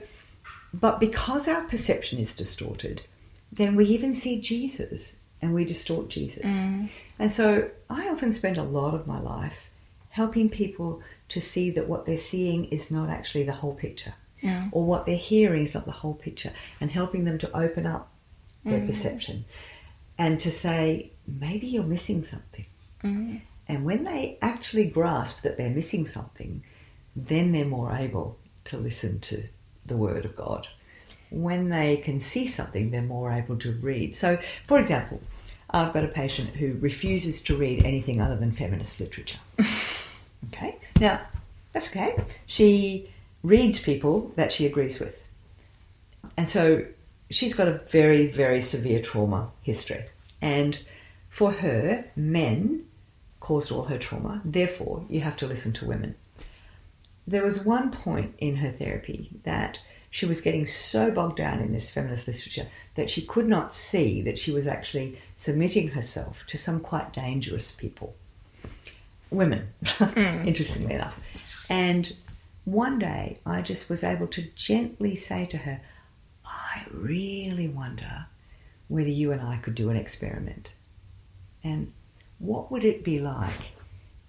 but 0.72 0.98
because 1.00 1.48
our 1.48 1.62
perception 1.64 2.18
is 2.18 2.34
distorted, 2.34 3.02
then 3.50 3.76
we 3.76 3.84
even 3.86 4.14
see 4.14 4.40
Jesus 4.40 5.16
and 5.42 5.52
we 5.52 5.64
distort 5.64 6.08
Jesus. 6.08 6.44
Mm. 6.44 6.88
And 7.18 7.32
so 7.32 7.68
I 7.90 8.08
often 8.08 8.32
spend 8.32 8.56
a 8.56 8.62
lot 8.62 8.94
of 8.94 9.06
my 9.06 9.20
life 9.20 9.68
helping 10.10 10.48
people 10.48 11.02
to 11.28 11.40
see 11.40 11.70
that 11.70 11.88
what 11.88 12.06
they're 12.06 12.18
seeing 12.18 12.66
is 12.66 12.90
not 12.90 13.08
actually 13.10 13.42
the 13.42 13.52
whole 13.52 13.74
picture, 13.74 14.14
Yeah. 14.40 14.68
or 14.70 14.84
what 14.84 15.06
they're 15.06 15.16
hearing 15.16 15.62
is 15.62 15.74
not 15.74 15.84
the 15.84 15.92
whole 15.92 16.14
picture, 16.14 16.52
and 16.80 16.90
helping 16.90 17.24
them 17.24 17.38
to 17.38 17.56
open 17.56 17.86
up 17.86 18.12
their 18.64 18.80
mm. 18.80 18.86
perception 18.86 19.44
and 20.18 20.38
to 20.40 20.50
say, 20.50 21.10
maybe 21.26 21.66
you're 21.66 21.82
missing 21.82 22.24
something. 22.24 22.66
Mm-hmm. 23.04 23.36
And 23.68 23.84
when 23.84 24.04
they 24.04 24.38
actually 24.42 24.86
grasp 24.86 25.42
that 25.42 25.56
they're 25.56 25.70
missing 25.70 26.06
something, 26.06 26.62
then 27.14 27.52
they're 27.52 27.64
more 27.64 27.94
able 27.94 28.36
to 28.64 28.76
listen 28.76 29.20
to 29.20 29.44
the 29.86 29.96
Word 29.96 30.24
of 30.24 30.36
God. 30.36 30.68
When 31.30 31.70
they 31.70 31.96
can 31.96 32.20
see 32.20 32.46
something, 32.46 32.90
they're 32.90 33.02
more 33.02 33.32
able 33.32 33.56
to 33.58 33.72
read. 33.72 34.14
So, 34.14 34.38
for 34.66 34.78
example, 34.78 35.20
I've 35.70 35.92
got 35.92 36.04
a 36.04 36.08
patient 36.08 36.50
who 36.50 36.76
refuses 36.80 37.42
to 37.44 37.56
read 37.56 37.84
anything 37.84 38.20
other 38.20 38.36
than 38.36 38.52
feminist 38.52 39.00
literature. 39.00 39.38
okay? 40.52 40.76
Now, 41.00 41.20
that's 41.72 41.88
okay. 41.88 42.22
She 42.46 43.08
reads 43.42 43.80
people 43.80 44.32
that 44.36 44.52
she 44.52 44.66
agrees 44.66 45.00
with. 45.00 45.18
And 46.36 46.48
so 46.48 46.84
she's 47.30 47.54
got 47.54 47.68
a 47.68 47.80
very, 47.90 48.26
very 48.26 48.60
severe 48.60 49.00
trauma 49.00 49.50
history. 49.62 50.04
And 50.40 50.78
for 51.30 51.52
her, 51.52 52.04
men 52.14 52.84
caused 53.42 53.72
all 53.72 53.82
her 53.82 53.98
trauma. 53.98 54.40
Therefore, 54.44 55.04
you 55.08 55.20
have 55.20 55.36
to 55.38 55.48
listen 55.48 55.72
to 55.72 55.84
women. 55.84 56.14
There 57.26 57.44
was 57.44 57.64
one 57.64 57.90
point 57.90 58.34
in 58.38 58.54
her 58.56 58.70
therapy 58.70 59.30
that 59.42 59.80
she 60.10 60.26
was 60.26 60.40
getting 60.40 60.64
so 60.64 61.10
bogged 61.10 61.38
down 61.38 61.58
in 61.58 61.72
this 61.72 61.90
feminist 61.90 62.28
literature 62.28 62.68
that 62.94 63.10
she 63.10 63.22
could 63.22 63.48
not 63.48 63.74
see 63.74 64.22
that 64.22 64.38
she 64.38 64.52
was 64.52 64.68
actually 64.68 65.18
submitting 65.36 65.88
herself 65.88 66.36
to 66.46 66.56
some 66.56 66.78
quite 66.78 67.12
dangerous 67.12 67.72
people. 67.72 68.14
Women, 69.30 69.66
mm. 69.84 70.46
interestingly 70.46 70.94
enough. 70.94 71.66
And 71.68 72.14
one 72.64 73.00
day 73.00 73.40
I 73.44 73.60
just 73.60 73.90
was 73.90 74.04
able 74.04 74.28
to 74.28 74.42
gently 74.54 75.16
say 75.16 75.46
to 75.46 75.56
her, 75.56 75.80
I 76.44 76.84
really 76.92 77.66
wonder 77.66 78.26
whether 78.86 79.08
you 79.08 79.32
and 79.32 79.40
I 79.40 79.56
could 79.56 79.74
do 79.74 79.90
an 79.90 79.96
experiment. 79.96 80.70
And 81.64 81.92
what 82.42 82.72
would 82.72 82.84
it 82.84 83.04
be 83.04 83.20
like 83.20 83.70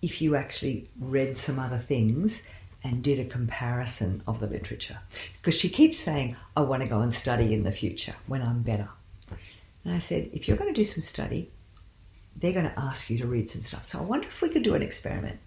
if 0.01 0.21
you 0.21 0.35
actually 0.35 0.87
read 0.99 1.37
some 1.37 1.57
other 1.57 1.79
things 1.79 2.47
and 2.83 3.03
did 3.03 3.19
a 3.19 3.25
comparison 3.25 4.21
of 4.27 4.39
the 4.39 4.47
literature? 4.47 4.99
Because 5.41 5.59
she 5.59 5.67
keeps 5.67 5.99
saying, 5.99 6.35
I 6.55 6.61
want 6.61 6.83
to 6.83 6.89
go 6.89 7.01
and 7.01 7.13
study 7.13 7.53
in 7.53 7.63
the 7.63 7.71
future 7.71 8.13
when 8.27 8.41
I'm 8.41 8.61
better. 8.61 8.87
And 9.83 9.95
I 9.95 9.99
said, 9.99 10.29
if 10.31 10.47
you're 10.47 10.57
going 10.57 10.71
to 10.73 10.79
do 10.79 10.85
some 10.85 11.01
study, 11.01 11.49
they're 12.35 12.53
going 12.53 12.69
to 12.69 12.79
ask 12.79 13.09
you 13.09 13.17
to 13.17 13.27
read 13.27 13.49
some 13.49 13.63
stuff. 13.63 13.83
So 13.83 13.99
I 13.99 14.03
wonder 14.03 14.27
if 14.27 14.41
we 14.41 14.49
could 14.49 14.63
do 14.63 14.75
an 14.75 14.83
experiment. 14.83 15.39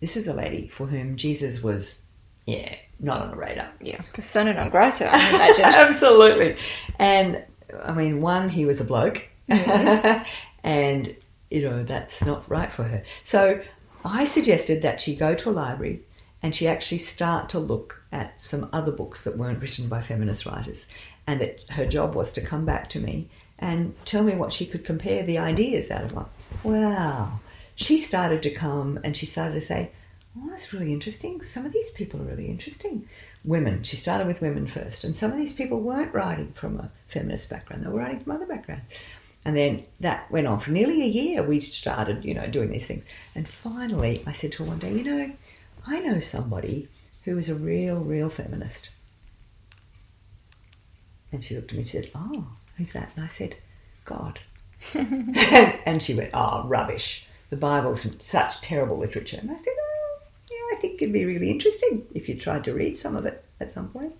This 0.00 0.16
is 0.16 0.26
a 0.26 0.34
lady 0.34 0.68
for 0.68 0.86
whom 0.86 1.16
Jesus 1.16 1.62
was, 1.62 2.02
yeah, 2.46 2.74
not 2.98 3.22
on 3.22 3.30
the 3.30 3.36
radar. 3.36 3.70
Yeah, 3.80 4.02
persona 4.12 4.54
non 4.54 4.70
grata, 4.70 5.08
I 5.10 5.28
imagine. 5.28 5.64
Absolutely. 5.64 6.56
And 6.98 7.44
I 7.84 7.92
mean, 7.92 8.20
one, 8.20 8.48
he 8.48 8.66
was 8.66 8.80
a 8.80 8.84
bloke, 8.84 9.28
and 10.66 11.14
you 11.50 11.62
know 11.62 11.84
that's 11.84 12.26
not 12.26 12.48
right 12.50 12.70
for 12.70 12.82
her. 12.82 13.02
So 13.22 13.62
I 14.04 14.26
suggested 14.26 14.82
that 14.82 15.00
she 15.00 15.16
go 15.16 15.34
to 15.34 15.50
a 15.50 15.52
library 15.52 16.02
and 16.42 16.54
she 16.54 16.68
actually 16.68 16.98
start 16.98 17.48
to 17.50 17.58
look 17.58 18.02
at 18.12 18.38
some 18.38 18.68
other 18.72 18.92
books 18.92 19.24
that 19.24 19.38
weren't 19.38 19.62
written 19.62 19.88
by 19.88 20.02
feminist 20.02 20.44
writers, 20.44 20.86
and 21.26 21.40
that 21.40 21.60
her 21.70 21.86
job 21.86 22.14
was 22.14 22.30
to 22.32 22.40
come 22.40 22.66
back 22.66 22.90
to 22.90 23.00
me 23.00 23.28
and 23.58 23.94
tell 24.04 24.22
me 24.22 24.34
what 24.34 24.52
she 24.52 24.66
could 24.66 24.84
compare 24.84 25.22
the 25.22 25.38
ideas 25.38 25.90
out 25.90 26.04
of 26.04 26.12
one. 26.12 26.26
Wow. 26.62 27.40
She 27.74 27.98
started 27.98 28.42
to 28.42 28.50
come 28.50 28.98
and 29.02 29.16
she 29.16 29.26
started 29.26 29.54
to 29.54 29.60
say, 29.60 29.90
Oh, 30.38 30.50
that's 30.50 30.72
really 30.72 30.92
interesting. 30.92 31.42
Some 31.44 31.64
of 31.64 31.72
these 31.72 31.90
people 31.90 32.20
are 32.20 32.24
really 32.24 32.46
interesting. 32.46 33.08
Women. 33.44 33.82
She 33.82 33.96
started 33.96 34.26
with 34.26 34.42
women 34.42 34.66
first, 34.66 35.04
and 35.04 35.16
some 35.16 35.30
of 35.30 35.38
these 35.38 35.54
people 35.54 35.80
weren't 35.80 36.12
writing 36.12 36.52
from 36.52 36.76
a 36.76 36.90
feminist 37.06 37.48
background, 37.48 37.84
they 37.84 37.88
were 37.88 38.00
writing 38.00 38.20
from 38.20 38.32
other 38.32 38.44
backgrounds. 38.44 38.84
And 39.46 39.56
then 39.56 39.84
that 40.00 40.28
went 40.28 40.48
on 40.48 40.58
for 40.58 40.72
nearly 40.72 41.02
a 41.02 41.06
year. 41.06 41.40
We 41.40 41.60
started, 41.60 42.24
you 42.24 42.34
know, 42.34 42.48
doing 42.48 42.68
these 42.68 42.88
things. 42.88 43.04
And 43.36 43.48
finally, 43.48 44.24
I 44.26 44.32
said 44.32 44.50
to 44.52 44.64
her 44.64 44.68
one 44.68 44.80
day, 44.80 44.92
You 44.92 45.04
know, 45.04 45.32
I 45.86 46.00
know 46.00 46.18
somebody 46.18 46.88
who 47.22 47.38
is 47.38 47.48
a 47.48 47.54
real, 47.54 47.98
real 47.98 48.28
feminist. 48.28 48.90
And 51.30 51.44
she 51.44 51.54
looked 51.54 51.70
at 51.70 51.74
me 51.74 51.82
and 51.82 51.88
said, 51.88 52.10
Oh, 52.12 52.48
who's 52.76 52.90
that? 52.90 53.12
And 53.14 53.24
I 53.24 53.28
said, 53.28 53.54
God. 54.04 54.40
and 54.94 56.02
she 56.02 56.14
went, 56.14 56.30
Oh, 56.34 56.64
rubbish. 56.64 57.24
The 57.48 57.56
Bible's 57.56 58.04
such 58.20 58.60
terrible 58.62 58.98
literature. 58.98 59.38
And 59.40 59.52
I 59.52 59.56
said, 59.56 59.74
Oh, 59.78 60.18
yeah, 60.50 60.76
I 60.76 60.80
think 60.80 61.00
it'd 61.00 61.12
be 61.12 61.24
really 61.24 61.52
interesting 61.52 62.04
if 62.16 62.28
you 62.28 62.34
tried 62.34 62.64
to 62.64 62.74
read 62.74 62.98
some 62.98 63.14
of 63.14 63.26
it 63.26 63.46
at 63.60 63.70
some 63.70 63.90
point. 63.90 64.14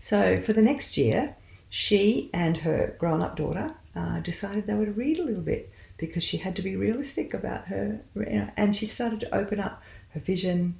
So 0.00 0.36
for 0.36 0.52
the 0.52 0.62
next 0.62 0.96
year, 0.96 1.36
she 1.70 2.28
and 2.34 2.56
her 2.56 2.96
grown 2.98 3.22
up 3.22 3.36
daughter 3.36 3.76
uh, 3.96 4.20
decided 4.20 4.66
they 4.66 4.74
would 4.74 4.96
read 4.96 5.18
a 5.18 5.24
little 5.24 5.42
bit 5.42 5.72
because 5.96 6.24
she 6.24 6.36
had 6.36 6.56
to 6.56 6.62
be 6.62 6.76
realistic 6.76 7.34
about 7.34 7.66
her. 7.66 8.00
You 8.14 8.24
know, 8.24 8.50
and 8.56 8.74
she 8.74 8.86
started 8.86 9.20
to 9.20 9.34
open 9.34 9.60
up 9.60 9.82
her 10.10 10.20
vision 10.20 10.78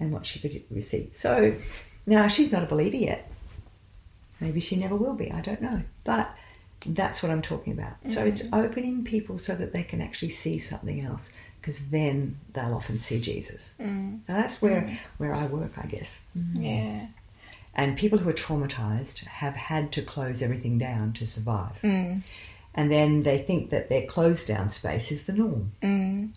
and 0.00 0.12
what 0.12 0.26
she 0.26 0.38
could 0.38 0.62
receive. 0.70 1.10
So 1.12 1.54
now 2.06 2.28
she's 2.28 2.52
not 2.52 2.62
a 2.62 2.66
believer 2.66 2.96
yet. 2.96 3.30
Maybe 4.40 4.60
she 4.60 4.76
never 4.76 4.96
will 4.96 5.14
be, 5.14 5.30
I 5.30 5.40
don't 5.40 5.62
know. 5.62 5.80
But 6.04 6.34
that's 6.84 7.22
what 7.22 7.32
I'm 7.32 7.42
talking 7.42 7.72
about. 7.72 7.96
So 8.04 8.24
it's 8.24 8.42
mm-hmm. 8.42 8.54
opening 8.54 9.04
people 9.04 9.38
so 9.38 9.54
that 9.54 9.72
they 9.72 9.82
can 9.82 10.00
actually 10.00 10.28
see 10.28 10.58
something 10.58 11.04
else 11.04 11.32
because 11.60 11.86
then 11.86 12.38
they'll 12.52 12.74
often 12.74 12.98
see 12.98 13.20
Jesus. 13.20 13.72
Mm. 13.80 14.20
Now 14.28 14.34
that's 14.34 14.60
where, 14.62 14.82
mm. 14.82 14.98
where 15.18 15.34
I 15.34 15.46
work, 15.46 15.72
I 15.78 15.86
guess. 15.86 16.20
Mm-hmm. 16.38 16.62
Yeah. 16.62 17.06
And 17.74 17.96
people 17.96 18.18
who 18.18 18.28
are 18.28 18.34
traumatized 18.34 19.24
have 19.24 19.54
had 19.54 19.90
to 19.92 20.02
close 20.02 20.42
everything 20.42 20.78
down 20.78 21.12
to 21.14 21.26
survive. 21.26 21.78
Mm. 21.82 22.22
Mm. 22.76 22.80
And 22.82 22.90
then 22.92 23.20
they 23.20 23.38
think 23.38 23.70
that 23.70 23.88
their 23.88 24.06
closed 24.06 24.46
down 24.48 24.68
space 24.68 25.10
is 25.10 25.24
the 25.24 25.32
norm. 25.32 25.72
Mm. 25.82 26.30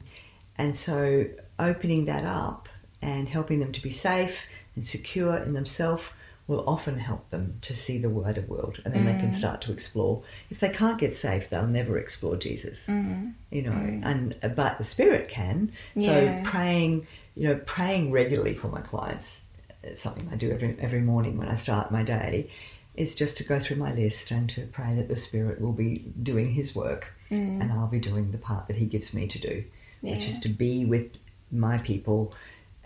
And 0.57 0.75
so 0.75 1.25
opening 1.57 2.05
that 2.05 2.25
up 2.25 2.67
and 3.01 3.27
helping 3.29 3.59
them 3.59 3.71
to 3.73 3.81
be 3.81 3.91
safe 3.91 4.47
and 4.75 4.85
secure 4.85 5.37
in 5.37 5.53
themselves 5.53 6.03
will 6.47 6.63
often 6.67 6.97
help 6.97 7.29
them 7.29 7.59
to 7.61 7.75
see 7.75 7.99
the 7.99 8.09
wider 8.09 8.41
world 8.41 8.81
and 8.83 8.93
then 8.93 9.05
they 9.05 9.13
Mm. 9.13 9.19
can 9.19 9.33
start 9.33 9.61
to 9.61 9.71
explore. 9.71 10.23
If 10.49 10.59
they 10.59 10.69
can't 10.69 10.97
get 10.99 11.15
safe, 11.15 11.49
they'll 11.49 11.67
never 11.67 11.97
explore 11.99 12.37
Jesus. 12.37 12.87
Mm. 12.87 13.33
You 13.51 13.61
know, 13.63 13.71
and 14.03 14.35
but 14.55 14.77
the 14.79 14.83
spirit 14.83 15.27
can. 15.27 15.71
So 15.95 16.19
Yeah. 16.19 16.41
praying, 16.43 17.05
you 17.35 17.47
know, 17.49 17.61
praying 17.65 18.11
regularly 18.11 18.55
for 18.55 18.67
my 18.67 18.81
clients, 18.81 19.43
it's 19.83 20.01
something 20.01 20.27
I 20.31 20.35
do 20.37 20.49
every 20.51 20.75
every 20.79 21.01
morning 21.01 21.37
when 21.37 21.47
I 21.49 21.55
start 21.55 21.91
my 21.91 22.01
day, 22.03 22.49
is 22.95 23.15
just 23.15 23.37
to 23.37 23.43
go 23.43 23.59
through 23.59 23.77
my 23.77 23.93
list 23.93 24.31
and 24.31 24.49
to 24.49 24.61
pray 24.67 24.95
that 24.95 25.07
the 25.07 25.15
spirit 25.15 25.61
will 25.61 25.71
be 25.71 26.11
doing 26.21 26.51
his 26.51 26.75
work 26.75 27.13
mm. 27.31 27.61
and 27.61 27.71
I'll 27.71 27.87
be 27.87 27.99
doing 27.99 28.31
the 28.31 28.37
part 28.37 28.67
that 28.67 28.75
he 28.75 28.85
gives 28.85 29.13
me 29.13 29.27
to 29.27 29.39
do, 29.39 29.63
which 30.01 30.27
is 30.27 30.39
to 30.41 30.49
be 30.49 30.85
with 30.85 31.11
my 31.51 31.77
people 31.77 32.33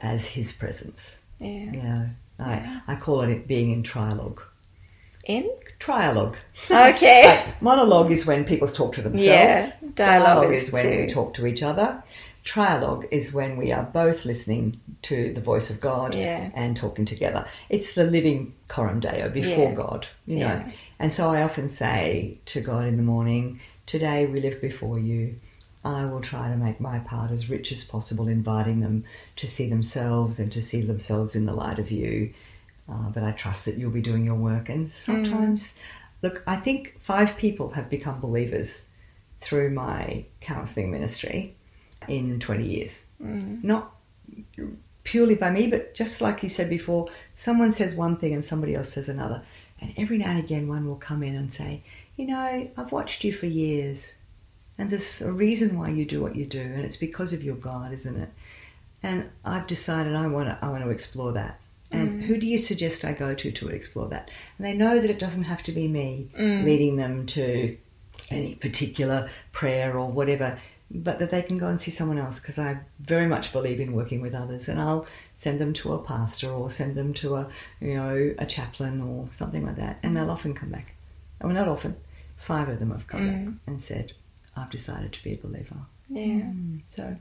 as 0.02 0.26
his 0.26 0.52
presence. 0.52 1.20
Yeah. 1.40 1.48
You 1.48 1.84
know, 1.84 2.10
I, 2.40 2.52
Yeah. 2.56 2.80
I 2.88 2.96
call 2.96 3.22
it 3.22 3.48
being 3.48 3.72
in 3.72 3.84
trialogue. 3.84 4.40
In? 5.26 5.50
Trialogue. 5.80 6.36
Okay. 6.70 7.26
Like, 7.26 7.62
monologue 7.62 8.12
is 8.12 8.26
when 8.26 8.44
people 8.44 8.68
talk 8.68 8.94
to 8.96 9.02
themselves. 9.02 9.26
Yeah, 9.26 9.72
dialogue 9.96 10.52
is 10.52 10.68
is 10.68 10.74
when 10.74 11.02
we 11.02 11.08
talk 11.08 11.34
to 11.36 11.46
each 11.48 11.64
other. 11.64 12.04
Trialogue 12.44 13.08
is 13.10 13.34
when 13.34 13.56
we 13.56 13.72
are 13.72 13.84
both 13.84 14.26
listening 14.26 14.80
to 15.04 15.34
the 15.34 15.40
voice 15.42 15.70
of 15.70 15.80
God 15.80 16.14
Yeah. 16.14 16.52
and 16.54 16.76
talking 16.76 17.06
together. 17.06 17.46
It's 17.70 17.94
the 17.96 18.04
living 18.04 18.54
coram 18.68 19.00
deo 19.00 19.30
before 19.30 19.70
Yeah. 19.70 19.76
God, 19.76 20.08
you 20.26 20.36
know. 20.40 20.42
Yeah. 20.48 20.72
And 21.00 21.14
so 21.14 21.32
I 21.32 21.42
often 21.44 21.70
say 21.70 22.40
to 22.46 22.62
God 22.62 22.86
in 22.86 22.98
the 22.98 23.04
morning, 23.04 23.60
Today 23.86 24.26
we 24.26 24.40
live 24.40 24.62
before 24.62 24.98
you. 24.98 25.36
I 25.84 26.06
will 26.06 26.22
try 26.22 26.48
to 26.48 26.56
make 26.56 26.80
my 26.80 27.00
part 27.00 27.32
as 27.32 27.50
rich 27.50 27.70
as 27.74 27.84
possible, 27.84 28.30
inviting 28.30 28.80
them 28.80 29.04
to 29.36 29.46
see 29.46 29.68
themselves 29.70 30.40
and 30.40 30.50
to 30.54 30.62
see 30.62 30.80
themselves 30.82 31.36
in 31.36 31.46
the 31.46 31.54
light 31.54 31.80
of 31.80 31.92
you. 31.92 32.34
Uh, 32.90 33.10
but 33.14 33.24
I 33.24 33.32
trust 33.32 33.66
that 33.66 33.78
you'll 33.78 33.92
be 33.92 34.02
doing 34.02 34.24
your 34.24 34.36
work. 34.36 34.70
And 34.70 34.88
sometimes, 34.90 35.78
look, 36.22 36.44
I 36.48 36.56
think 36.56 36.96
five 37.02 37.36
people 37.36 37.72
have 37.72 37.90
become 37.90 38.22
believers 38.22 38.88
through 39.42 39.72
my 39.72 40.24
counselling 40.40 40.90
ministry 40.90 41.54
in 42.10 42.40
20 42.40 42.66
years. 42.66 43.08
Mm. 43.22 43.64
Not 43.64 43.94
purely 45.04 45.36
by 45.36 45.50
me, 45.50 45.68
but 45.68 45.94
just 45.94 46.22
like 46.22 46.44
you 46.44 46.50
said 46.50 46.70
before, 46.70 47.10
someone 47.36 47.74
says 47.74 47.96
one 47.96 48.18
thing 48.18 48.34
and 48.34 48.44
somebody 48.44 48.76
else 48.76 48.90
says 48.90 49.10
another. 49.10 49.44
And 49.80 49.94
every 49.98 50.18
now 50.18 50.32
and 50.32 50.44
again, 50.44 50.68
one 50.68 50.88
will 50.88 50.96
come 50.96 51.24
in 51.24 51.36
and 51.36 51.54
say, 51.54 51.82
You 52.16 52.28
know, 52.28 52.70
I've 52.78 52.92
watched 52.92 53.24
you 53.24 53.34
for 53.34 53.48
years, 53.48 54.18
and 54.78 54.90
there's 54.90 55.22
a 55.22 55.32
reason 55.32 55.78
why 55.78 55.90
you 55.90 56.06
do 56.06 56.22
what 56.22 56.36
you 56.36 56.46
do, 56.46 56.62
and 56.62 56.80
it's 56.86 56.98
because 56.98 57.34
of 57.34 57.44
your 57.44 57.56
God, 57.56 57.92
isn't 57.94 58.16
it? 58.16 58.30
And 59.02 59.30
I've 59.44 59.68
decided 59.68 60.16
I 60.16 60.28
want 60.28 60.48
to, 60.48 60.58
I 60.62 60.70
want 60.70 60.84
to 60.84 60.90
explore 60.90 61.34
that. 61.34 61.60
And 61.92 62.24
mm. 62.24 62.26
who 62.26 62.38
do 62.38 62.48
you 62.48 62.58
suggest 62.58 63.06
I 63.06 63.12
go 63.12 63.36
to 63.36 63.52
to 63.52 63.68
explore 63.68 64.08
that? 64.10 64.32
And 64.58 64.66
they 64.66 64.74
know 64.74 65.00
that 65.00 65.10
it 65.10 65.20
doesn't 65.20 65.44
have 65.44 65.62
to 65.64 65.72
be 65.72 65.88
me 65.88 66.30
mm. 66.38 66.64
leading 66.64 66.96
them 66.96 67.26
to 67.28 67.78
any 68.32 68.56
particular 68.56 69.30
prayer 69.52 69.98
or 69.98 70.10
whatever, 70.10 70.58
but 70.92 71.20
that 71.20 71.32
they 71.32 71.42
can 71.42 71.58
go 71.58 71.68
and 71.68 71.82
see 71.82 71.92
someone 71.92 72.20
else 72.20 72.40
because 72.40 72.60
I 72.60 72.80
very 73.00 73.28
much 73.28 73.52
believe 73.52 73.80
in 73.80 73.94
working 73.94 74.22
with 74.22 74.36
others, 74.36 74.70
and 74.70 74.80
I'll 74.80 75.06
send 75.34 75.60
them 75.60 75.74
to 75.74 75.94
a 75.94 76.04
pastor 76.04 76.52
or 76.52 76.70
send 76.70 76.96
them 76.96 77.14
to 77.16 77.36
a 77.36 77.48
you 77.82 77.96
know 77.96 78.36
a 78.38 78.46
chaplain 78.46 79.02
or 79.02 79.28
something 79.32 79.66
like 79.66 79.78
that, 79.78 80.00
and 80.04 80.16
they'll 80.16 80.28
mm. 80.28 80.32
often 80.32 80.54
come 80.54 80.70
back. 80.70 80.96
Well, 81.42 81.54
not 81.54 81.68
often. 81.68 81.96
Five 82.38 82.68
of 82.68 82.80
them 82.80 82.92
have 82.92 83.08
come 83.08 83.28
back 83.28 83.48
mm. 83.48 83.58
and 83.68 83.82
said, 83.82 84.14
"I've 84.56 84.70
decided 84.70 85.14
to 85.14 85.24
be 85.24 85.34
a 85.34 85.38
believer." 85.38 85.78
Yeah. 86.10 86.42
Mm. 86.42 86.82
So, 86.96 87.16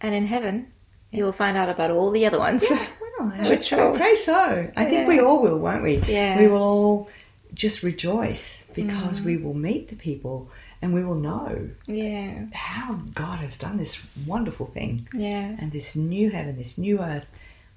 And 0.00 0.14
in 0.14 0.26
heaven, 0.26 0.72
you'll 1.10 1.32
find 1.32 1.56
out 1.56 1.68
about 1.68 1.90
all 1.90 2.10
the 2.10 2.26
other 2.26 2.38
ones. 2.38 2.64
well, 2.70 3.32
I 3.32 3.56
pray, 3.56 3.92
pray 3.96 4.14
so. 4.16 4.70
I 4.76 4.84
think 4.86 5.08
we 5.08 5.20
all 5.20 5.42
will, 5.42 5.58
won't 5.58 5.82
we? 5.82 5.98
Yeah. 5.98 6.40
We 6.40 6.48
will 6.48 6.62
all 6.62 7.08
just 7.54 7.82
rejoice 7.82 8.66
because 8.74 9.20
we 9.20 9.36
will 9.36 9.54
meet 9.54 9.88
the 9.88 9.96
people 9.96 10.50
and 10.86 10.94
we 10.94 11.04
will 11.04 11.16
know 11.16 11.68
yeah. 11.86 12.46
how 12.52 12.94
God 13.12 13.40
has 13.40 13.58
done 13.58 13.76
this 13.76 14.00
wonderful 14.24 14.66
thing. 14.66 15.08
Yeah. 15.12 15.56
And 15.58 15.72
this 15.72 15.96
new 15.96 16.30
heaven, 16.30 16.56
this 16.56 16.78
new 16.78 17.00
earth 17.00 17.26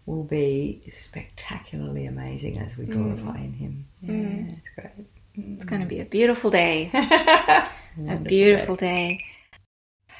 will 0.05 0.23
be 0.23 0.83
spectacularly 0.91 2.05
amazing 2.05 2.59
as 2.59 2.77
we 2.77 2.85
glorify 2.85 3.37
mm. 3.37 3.45
in 3.45 3.53
Him. 3.53 3.85
Yeah, 4.01 4.13
mm. 4.13 4.57
it's 4.57 4.69
great. 4.75 5.07
It's 5.55 5.65
going 5.65 5.81
to 5.81 5.87
be 5.87 6.01
a 6.01 6.05
beautiful 6.05 6.51
day. 6.51 6.91
a 6.93 8.17
beautiful 8.17 8.75
day. 8.75 9.19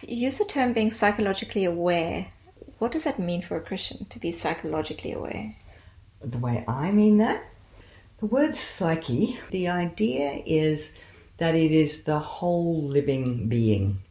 You 0.02 0.18
use 0.26 0.40
the 0.40 0.46
term 0.46 0.74
being 0.74 0.90
psychologically 0.90 1.66
aware. 1.66 2.26
What 2.80 2.92
does 2.92 3.04
that 3.04 3.20
mean 3.20 3.44
for 3.44 3.56
a 3.56 3.62
Christian 3.62 4.06
to 4.06 4.20
be 4.20 4.32
psychologically 4.32 5.12
aware? 5.12 5.56
the 6.22 6.40
way 6.40 6.66
I 6.68 6.92
mean 6.92 7.20
that. 7.20 7.44
The 8.20 8.26
word 8.26 8.56
psyche, 8.56 9.40
the 9.52 9.68
idea 9.68 10.42
is 10.46 10.98
that 11.40 11.56
it 11.56 11.72
is 11.72 12.04
the 12.04 12.20
whole 12.20 12.82
living 12.84 13.48
being. 13.48 14.02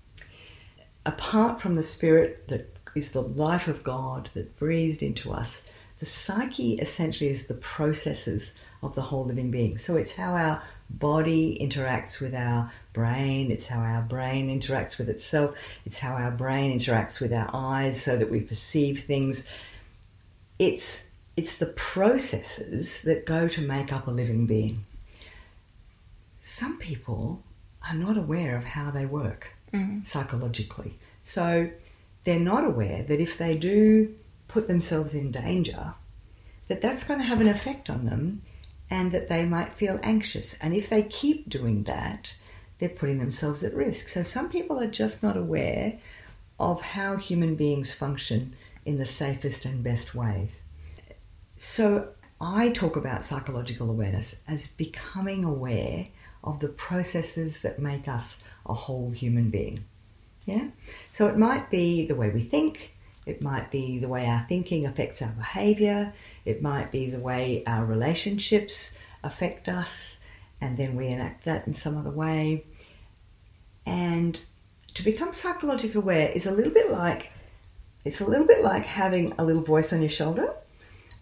Apart 1.07 1.61
from 1.61 1.77
the 1.77 1.83
spirit 1.83 2.49
that 2.49 2.75
is 2.95 3.13
the 3.13 3.23
life 3.23 3.69
of 3.69 3.85
God 3.85 4.31
that 4.35 4.59
breathed 4.59 5.03
into 5.03 5.33
us, 5.33 5.69
the 6.01 6.07
psyche 6.07 6.75
essentially 6.75 7.31
is 7.31 7.47
the 7.47 7.55
processes 7.55 8.59
of 8.83 8.95
the 8.95 9.03
whole 9.03 9.25
living 9.25 9.51
being. 9.51 9.79
So 9.79 9.97
it's 9.97 10.15
how 10.15 10.35
our 10.35 10.63
body 10.91 11.59
interacts 11.61 12.21
with 12.21 12.35
our 12.35 12.73
brain, 12.93 13.51
it's 13.51 13.67
how 13.67 13.81
our 13.81 14.03
brain 14.03 14.49
interacts 14.49 14.99
with 14.99 15.09
itself, 15.09 15.57
it's 15.85 15.99
how 15.99 16.15
our 16.15 16.31
brain 16.31 16.79
interacts 16.79 17.21
with 17.21 17.33
our 17.33 17.51
eyes 17.53 18.01
so 18.01 18.17
that 18.17 18.31
we 18.31 18.41
perceive 18.41 19.03
things 19.03 19.47
it's 20.59 21.09
it's 21.37 21.59
the 21.59 21.67
processes 21.67 23.03
that 23.03 23.25
go 23.25 23.47
to 23.47 23.61
make 23.61 23.93
up 23.93 24.09
a 24.09 24.11
living 24.11 24.47
being. 24.47 24.85
Some 26.49 26.79
people 26.79 27.45
are 27.87 27.95
not 27.95 28.17
aware 28.17 28.57
of 28.57 28.65
how 28.65 28.91
they 28.91 29.05
work 29.05 29.53
mm-hmm. 29.71 30.03
psychologically. 30.03 30.99
So 31.23 31.71
they're 32.25 32.41
not 32.41 32.65
aware 32.65 33.03
that 33.03 33.21
if 33.21 33.37
they 33.37 33.55
do 33.55 34.15
put 34.49 34.67
themselves 34.67 35.15
in 35.15 35.31
danger, 35.31 35.93
that 36.69 36.81
that's 36.81 37.05
going 37.05 37.21
to 37.21 37.27
have 37.27 37.43
an 37.43 37.49
effect 37.49 37.91
on 37.91 38.07
them 38.07 38.41
and 38.89 39.13
that 39.13 39.29
they 39.29 39.45
might 39.45 39.75
feel 39.75 40.01
anxious. 40.03 40.55
And 40.55 40.75
if 40.75 40.89
they 40.89 41.03
keep 41.03 41.51
doing 41.51 41.83
that, 41.83 42.33
they're 42.79 42.89
putting 42.89 43.19
themselves 43.19 43.63
at 43.63 43.75
risk. 43.75 44.09
So 44.09 44.23
some 44.23 44.49
people 44.49 44.81
are 44.81 44.91
just 44.91 45.23
not 45.23 45.37
aware 45.37 45.99
of 46.59 46.81
how 46.81 47.17
human 47.19 47.57
beings 47.57 47.93
function 47.93 48.55
in 48.87 48.97
the 48.97 49.05
safest 49.05 49.67
and 49.67 49.85
best 49.85 50.15
ways. 50.15 50.63
So 51.59 52.09
I 52.41 52.71
talk 52.71 52.97
about 52.97 53.27
psychological 53.27 53.91
awareness 53.91 54.41
as 54.49 54.67
becoming 54.67 55.45
aware 55.45 56.07
of 56.45 56.61
the 56.61 56.69
processes 56.69 57.61
that 57.63 57.79
make 57.79 58.09
us 58.09 58.45
a 58.67 58.75
whole 58.75 59.11
human 59.11 59.51
being. 59.51 59.81
Yeah? 60.47 60.69
So 61.13 61.27
it 61.27 61.37
might 61.37 61.71
be 61.71 62.07
the 62.07 62.15
way 62.15 62.31
we 62.31 62.43
think, 62.43 62.95
it 63.27 63.43
might 63.43 63.71
be 63.71 63.99
the 63.99 64.09
way 64.09 64.27
our 64.27 64.45
thinking 64.49 64.87
affects 64.87 65.21
our 65.21 65.31
behavior, 65.31 66.13
it 66.45 66.63
might 66.63 66.91
be 66.91 67.11
the 67.11 67.19
way 67.19 67.63
our 67.67 67.85
relationships 67.85 68.97
affect 69.23 69.69
us, 69.69 70.21
and 70.61 70.77
then 70.77 70.97
we 70.97 71.09
enact 71.09 71.45
that 71.45 71.67
in 71.67 71.75
some 71.75 71.97
other 71.99 72.11
way. 72.11 72.65
And 73.85 74.41
to 74.95 75.03
become 75.05 75.33
psychologically 75.33 76.01
aware 76.01 76.29
is 76.31 76.47
a 76.47 76.51
little 76.51 76.73
bit 76.73 76.91
like 76.91 77.31
it's 78.05 78.21
a 78.21 78.27
little 78.27 78.47
bit 78.47 78.63
like 78.63 78.85
having 78.85 79.35
a 79.39 79.45
little 79.45 79.63
voice 79.63 79.93
on 79.93 80.01
your 80.01 80.11
shoulder. 80.11 80.55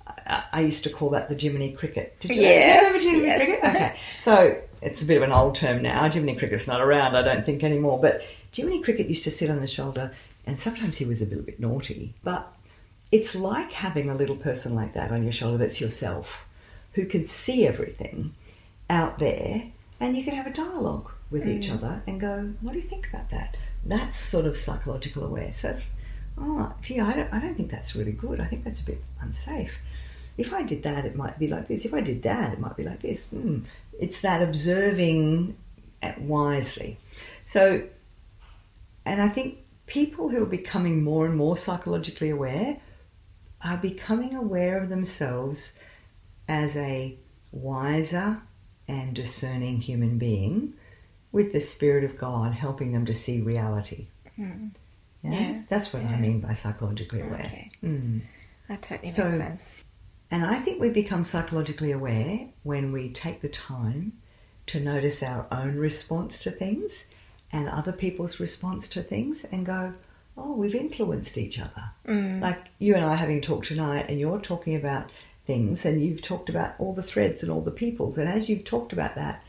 I, 0.07 0.45
I 0.53 0.61
used 0.61 0.85
to 0.85 0.91
call 0.91 1.11
that 1.11 1.29
the 1.29 1.35
Jiminy 1.35 1.73
Cricket. 1.73 2.17
Did 2.21 2.35
you 2.35 2.43
Yes, 2.43 3.03
Jiminy 3.03 3.25
yes. 3.25 3.45
Cricket? 3.45 3.65
Okay, 3.65 3.99
so 4.21 4.63
it's 4.83 5.03
a 5.03 5.05
bit 5.05 5.17
of 5.17 5.23
an 5.23 5.33
old 5.33 5.55
term 5.55 5.83
now. 5.83 6.11
Jiminy 6.11 6.37
Cricket's 6.37 6.67
not 6.67 6.81
around, 6.81 7.17
I 7.17 7.23
don't 7.23 7.45
think 7.45 7.65
anymore. 7.65 8.01
But 8.01 8.23
Jiminy 8.53 8.83
Cricket 8.83 9.09
used 9.09 9.25
to 9.25 9.31
sit 9.31 9.51
on 9.51 9.61
the 9.61 9.67
shoulder, 9.67 10.13
and 10.47 10.59
sometimes 10.59 10.97
he 10.97 11.05
was 11.05 11.23
a 11.23 11.27
little 11.27 11.45
bit 11.45 11.61
naughty. 11.61 12.15
But 12.23 12.53
it's 13.13 13.35
like 13.35 13.73
having 13.73 14.11
a 14.11 14.15
little 14.15 14.37
person 14.37 14.75
like 14.75 14.95
that 14.95 15.13
on 15.13 15.23
your 15.23 15.33
shoulder 15.33 15.59
that's 15.59 15.81
yourself, 15.81 16.47
who 16.93 17.07
can 17.07 17.27
see 17.27 17.67
everything 17.67 18.35
out 18.89 19.19
there, 19.19 19.65
and 20.01 20.17
you 20.17 20.25
can 20.25 20.35
have 20.35 20.47
a 20.47 20.53
dialogue 20.53 21.11
with 21.31 21.49
each 21.49 21.71
other 21.71 22.03
and 22.07 22.21
go, 22.21 22.53
"What 22.61 22.73
do 22.73 22.79
you 22.79 22.89
think 22.89 23.09
about 23.09 23.31
that?" 23.31 23.57
That's 23.85 24.19
sort 24.19 24.47
of 24.47 24.57
psychological 24.57 25.25
awareness. 25.25 25.59
So, 25.59 25.77
oh, 26.39 26.73
gee, 26.83 27.01
I 27.01 27.13
don't, 27.13 27.33
I 27.33 27.41
don't 27.41 27.57
think 27.57 27.71
that's 27.71 27.95
really 27.97 28.13
good. 28.13 28.41
I 28.41 28.47
think 28.47 28.65
that's 28.65 28.81
a 28.81 28.85
bit 28.85 29.03
unsafe. 29.21 29.79
If 30.39 30.53
I 30.53 30.63
did 30.63 30.83
that, 30.83 31.07
it 31.07 31.17
might 31.17 31.39
be 31.39 31.49
like 31.49 31.69
this. 31.69 31.85
If 31.85 31.95
I 31.95 32.01
did 32.01 32.23
that, 32.25 32.53
it 32.53 32.61
might 32.61 32.77
be 32.77 32.85
like 32.85 33.01
this. 33.01 33.29
Hmm. 33.29 33.61
It's 33.99 34.21
that 34.21 34.43
observing 34.43 35.57
wisely. 36.19 36.99
So, 37.45 37.83
and 39.05 39.23
I 39.23 39.29
think 39.29 39.59
people 39.87 40.29
who 40.29 40.43
are 40.43 40.47
becoming 40.47 41.03
more 41.03 41.27
and 41.27 41.37
more 41.37 41.57
psychologically 41.57 42.31
aware 42.31 42.79
are 43.65 43.77
becoming 43.77 44.35
aware 44.35 44.83
of 44.83 44.89
themselves 44.89 45.79
as 46.49 46.77
a 46.77 47.17
wiser 47.53 48.41
and 48.89 49.15
discerning 49.15 49.81
human 49.81 50.19
being 50.19 50.75
with 51.33 51.53
the 51.53 51.61
Spirit 51.61 52.05
of 52.05 52.17
God 52.17 52.53
helping 52.53 52.93
them 52.93 53.07
to 53.07 53.15
see 53.15 53.41
reality. 53.41 54.07
Yeah? 54.37 54.55
Yeah. 55.23 55.63
That's 55.69 55.93
what 55.93 56.05
I 56.05 56.17
mean 56.21 56.41
by 56.41 56.55
psychologically 56.55 57.21
aware. 57.21 57.41
Okay. 57.41 57.71
Mm. 57.83 58.21
That 58.69 58.83
totally 58.83 59.11
So- 59.11 59.25
makes 59.25 59.37
sense. 59.37 59.83
And 60.31 60.45
I 60.45 60.59
think 60.59 60.81
we 60.81 60.91
become 60.91 61.25
psychologically 61.25 61.93
aware 61.93 62.49
when 62.63 62.93
we 62.93 63.11
take 63.11 63.41
the 63.41 63.49
time 63.49 64.13
to 64.67 64.81
notice 64.81 65.23
our 65.23 65.47
own 65.53 65.77
response 65.77 66.41
to 66.41 66.51
things 66.51 67.09
and 67.53 67.69
other 67.69 67.93
people's 67.93 68.41
response 68.41 68.89
to 68.89 69.03
things 69.03 69.45
and 69.45 69.65
go, 69.65 69.95
oh, 70.37 70.53
we've 70.53 70.75
influenced 70.75 71.39
each 71.39 71.59
other. 71.59 71.91
Mm. 72.07 72.41
Like 72.41 72.67
you 72.79 72.95
and 72.95 73.05
I 73.05 73.15
having 73.15 73.41
talked 73.41 73.69
tonight, 73.69 74.07
and 74.09 74.19
you're 74.19 74.41
talking 74.41 74.75
about 74.75 75.11
things, 75.47 75.85
and 75.85 76.05
you've 76.05 76.23
talked 76.23 76.49
about 76.49 76.75
all 76.79 76.93
the 76.93 77.03
threads 77.03 77.43
and 77.43 77.51
all 77.51 77.61
the 77.61 77.71
peoples. 77.71 78.19
And 78.19 78.29
as 78.29 78.49
you've 78.49 78.65
talked 78.65 78.93
about 78.93 79.15
that, 79.15 79.45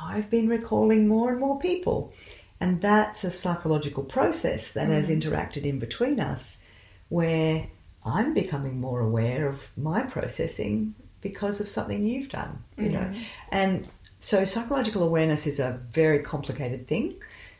I've 0.00 0.30
been 0.30 0.48
recalling 0.48 1.08
more 1.08 1.30
and 1.30 1.40
more 1.40 1.58
people. 1.58 2.12
And 2.60 2.80
that's 2.80 3.24
a 3.24 3.30
psychological 3.30 4.04
process 4.04 4.72
that 4.72 4.88
has 4.88 5.08
mm. 5.08 5.20
interacted 5.20 5.64
in 5.64 5.78
between 5.78 6.20
us 6.20 6.62
where 7.08 7.66
I'm 8.06 8.32
becoming 8.34 8.80
more 8.80 9.00
aware 9.00 9.48
of 9.48 9.62
my 9.76 10.02
processing 10.02 10.94
because 11.20 11.60
of 11.60 11.68
something 11.68 12.06
you've 12.06 12.28
done, 12.28 12.62
you 12.78 12.90
know. 12.90 13.00
Mm-hmm. 13.00 13.22
And 13.50 13.88
so 14.20 14.44
psychological 14.44 15.02
awareness 15.02 15.46
is 15.46 15.58
a 15.58 15.80
very 15.90 16.20
complicated 16.20 16.86
thing 16.86 17.14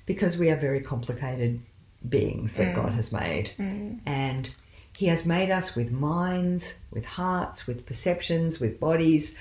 because 0.07 0.39
we 0.39 0.51
are 0.51 0.57
very 0.57 0.81
complicated 0.81 1.61
beings 2.09 2.55
that 2.55 2.75
God 2.77 2.93
mm. 2.93 2.95
has 2.95 3.13
made. 3.13 3.51
Mm. 3.59 4.01
And 4.07 4.51
he 4.97 5.07
has 5.07 5.27
made 5.27 5.51
us 5.51 5.75
with 5.75 5.91
minds, 5.91 6.79
with 6.91 7.05
hearts, 7.05 7.67
with 7.67 7.85
perceptions, 7.85 8.61
with 8.61 8.81
bodies, 8.81 9.37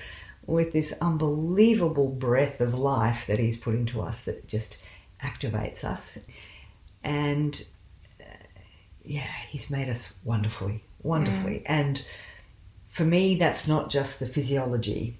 with 0.46 0.72
this 0.72 0.92
unbelievable 1.00 2.08
breath 2.08 2.60
of 2.60 2.74
life 2.74 3.26
that 3.26 3.38
he's 3.38 3.56
put 3.56 3.74
into 3.74 4.02
us 4.02 4.22
that 4.22 4.46
just 4.48 4.82
activates 5.22 5.84
us. 5.84 6.18
And 7.02 7.64
uh, 8.20 8.24
yeah, 9.04 9.30
he's 9.48 9.70
made 9.70 9.88
us 9.88 10.14
wonderfully, 10.24 10.84
wonderfully. 11.02 11.56
Mm. 11.56 11.62
And 11.66 12.04
for 12.88 13.04
me, 13.04 13.36
that's 13.36 13.68
not 13.68 13.90
just 13.90 14.20
the 14.20 14.26
physiology. 14.26 15.16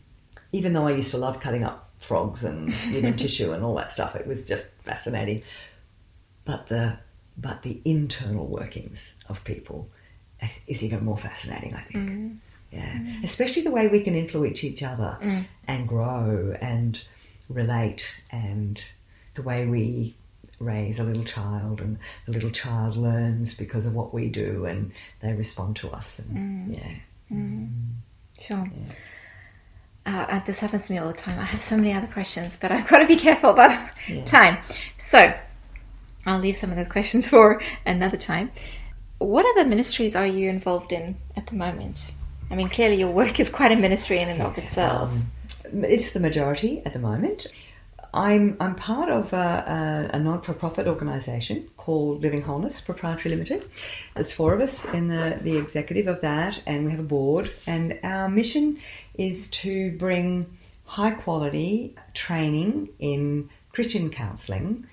Even 0.53 0.73
though 0.73 0.87
I 0.87 0.93
used 0.93 1.11
to 1.11 1.19
love 1.19 1.41
cutting 1.41 1.65
up 1.65 1.91
frogs 1.99 2.45
and 2.45 2.73
human 2.73 3.17
tissue 3.17 3.53
and 3.53 3.65
all 3.65 3.75
that 3.77 3.93
stuff, 3.93 4.17
it 4.17 4.27
was 4.27 4.45
just 4.45 4.73
fascinating. 4.83 5.43
But 6.45 6.69
the 6.69 6.99
but 7.39 7.63
the 7.63 7.83
internal 7.85 8.47
workings 8.47 9.19
of 9.29 9.45
people 9.45 9.91
is 10.67 10.83
even 10.83 11.05
more 11.05 11.19
fascinating, 11.19 11.75
I 11.75 11.83
think. 11.83 12.11
Mm. 12.11 12.37
Yeah, 12.73 12.93
mm. 12.93 13.25
especially 13.25 13.63
the 13.63 13.71
way 13.71 13.89
we 13.89 14.01
can 14.01 14.15
influence 14.15 14.65
each 14.65 14.83
other 14.83 15.19
and 15.69 15.87
grow 15.87 16.57
and 16.61 17.03
relate, 17.49 18.09
and 18.31 18.83
the 19.35 19.43
way 19.43 19.67
we 19.67 20.17
raise 20.59 20.99
a 20.99 21.05
little 21.05 21.25
child, 21.25 21.81
and 21.81 21.99
the 22.27 22.33
little 22.33 22.51
child 22.51 22.97
learns 22.97 23.55
because 23.55 23.87
of 23.87 23.95
what 23.95 24.15
we 24.15 24.29
do, 24.29 24.65
and 24.65 24.93
they 25.21 25.33
respond 25.33 25.77
to 25.77 25.91
us. 25.91 26.19
And 26.19 26.77
yeah, 26.77 26.97
Sure. 28.39 28.71
uh, 30.05 30.41
this 30.45 30.61
happens 30.61 30.87
to 30.87 30.93
me 30.93 30.99
all 30.99 31.09
the 31.09 31.15
time. 31.15 31.39
I 31.39 31.45
have 31.45 31.63
so 31.63 31.77
many 31.77 31.93
other 31.93 32.07
questions, 32.07 32.57
but 32.61 32.71
I've 32.71 32.87
got 32.87 32.99
to 32.99 33.07
be 33.07 33.17
careful 33.17 33.51
about 33.51 33.91
yeah. 34.09 34.25
time. 34.25 34.59
So 34.99 35.35
I'll 36.27 36.41
leave 36.41 36.57
some 36.57 36.71
of 36.71 36.77
those 36.77 36.89
questions 36.89 37.29
for 37.31 37.61
another 37.85 38.17
time. 38.17 38.51
What 39.19 39.47
other 39.57 39.69
ministries 39.69 40.15
are 40.15 40.27
you 40.27 40.51
involved 40.51 40.93
in 40.93 41.17
at 41.37 41.47
the 41.47 41.55
moment? 41.55 42.13
I 42.51 42.55
mean, 42.55 42.69
clearly 42.69 42.97
your 42.97 43.11
work 43.11 43.41
is 43.41 43.51
quite 43.51 43.73
a 43.73 43.77
ministry 43.77 44.19
in 44.19 44.29
and 44.29 44.43
of 44.43 44.57
itself. 44.59 45.11
Um, 45.11 45.31
it's 45.83 46.13
the 46.13 46.21
majority 46.21 46.83
at 46.85 46.93
the 46.93 46.99
moment. 46.99 47.47
I'm, 48.17 48.57
I'm 48.61 48.75
part 48.75 49.11
of 49.11 49.35
a, 49.35 50.09
a, 50.13 50.17
a 50.17 50.19
non 50.19 50.41
for 50.41 50.55
profit 50.55 50.87
organisation 50.87 51.69
called 51.77 52.23
Living 52.23 52.41
Wholeness 52.41 52.81
Proprietary 52.81 53.35
Limited. 53.35 53.67
There's 54.15 54.33
four 54.33 54.55
of 54.55 54.63
us 54.63 54.87
in 54.87 55.09
the, 55.09 55.39
the 55.43 55.59
executive 55.59 56.09
of 56.09 56.23
that, 56.23 56.63
and 56.67 56.87
we 56.87 56.93
have 56.93 57.01
a 57.01 57.05
board. 57.05 57.51
And 57.67 58.01
our 58.03 58.31
mission 58.31 58.79
is 59.15 59.51
to 59.51 59.91
bring 59.99 60.57
high 60.87 61.11
quality 61.11 61.95
training 62.15 62.89
in 62.99 63.51
Christian 63.73 64.09
counselling 64.09 64.87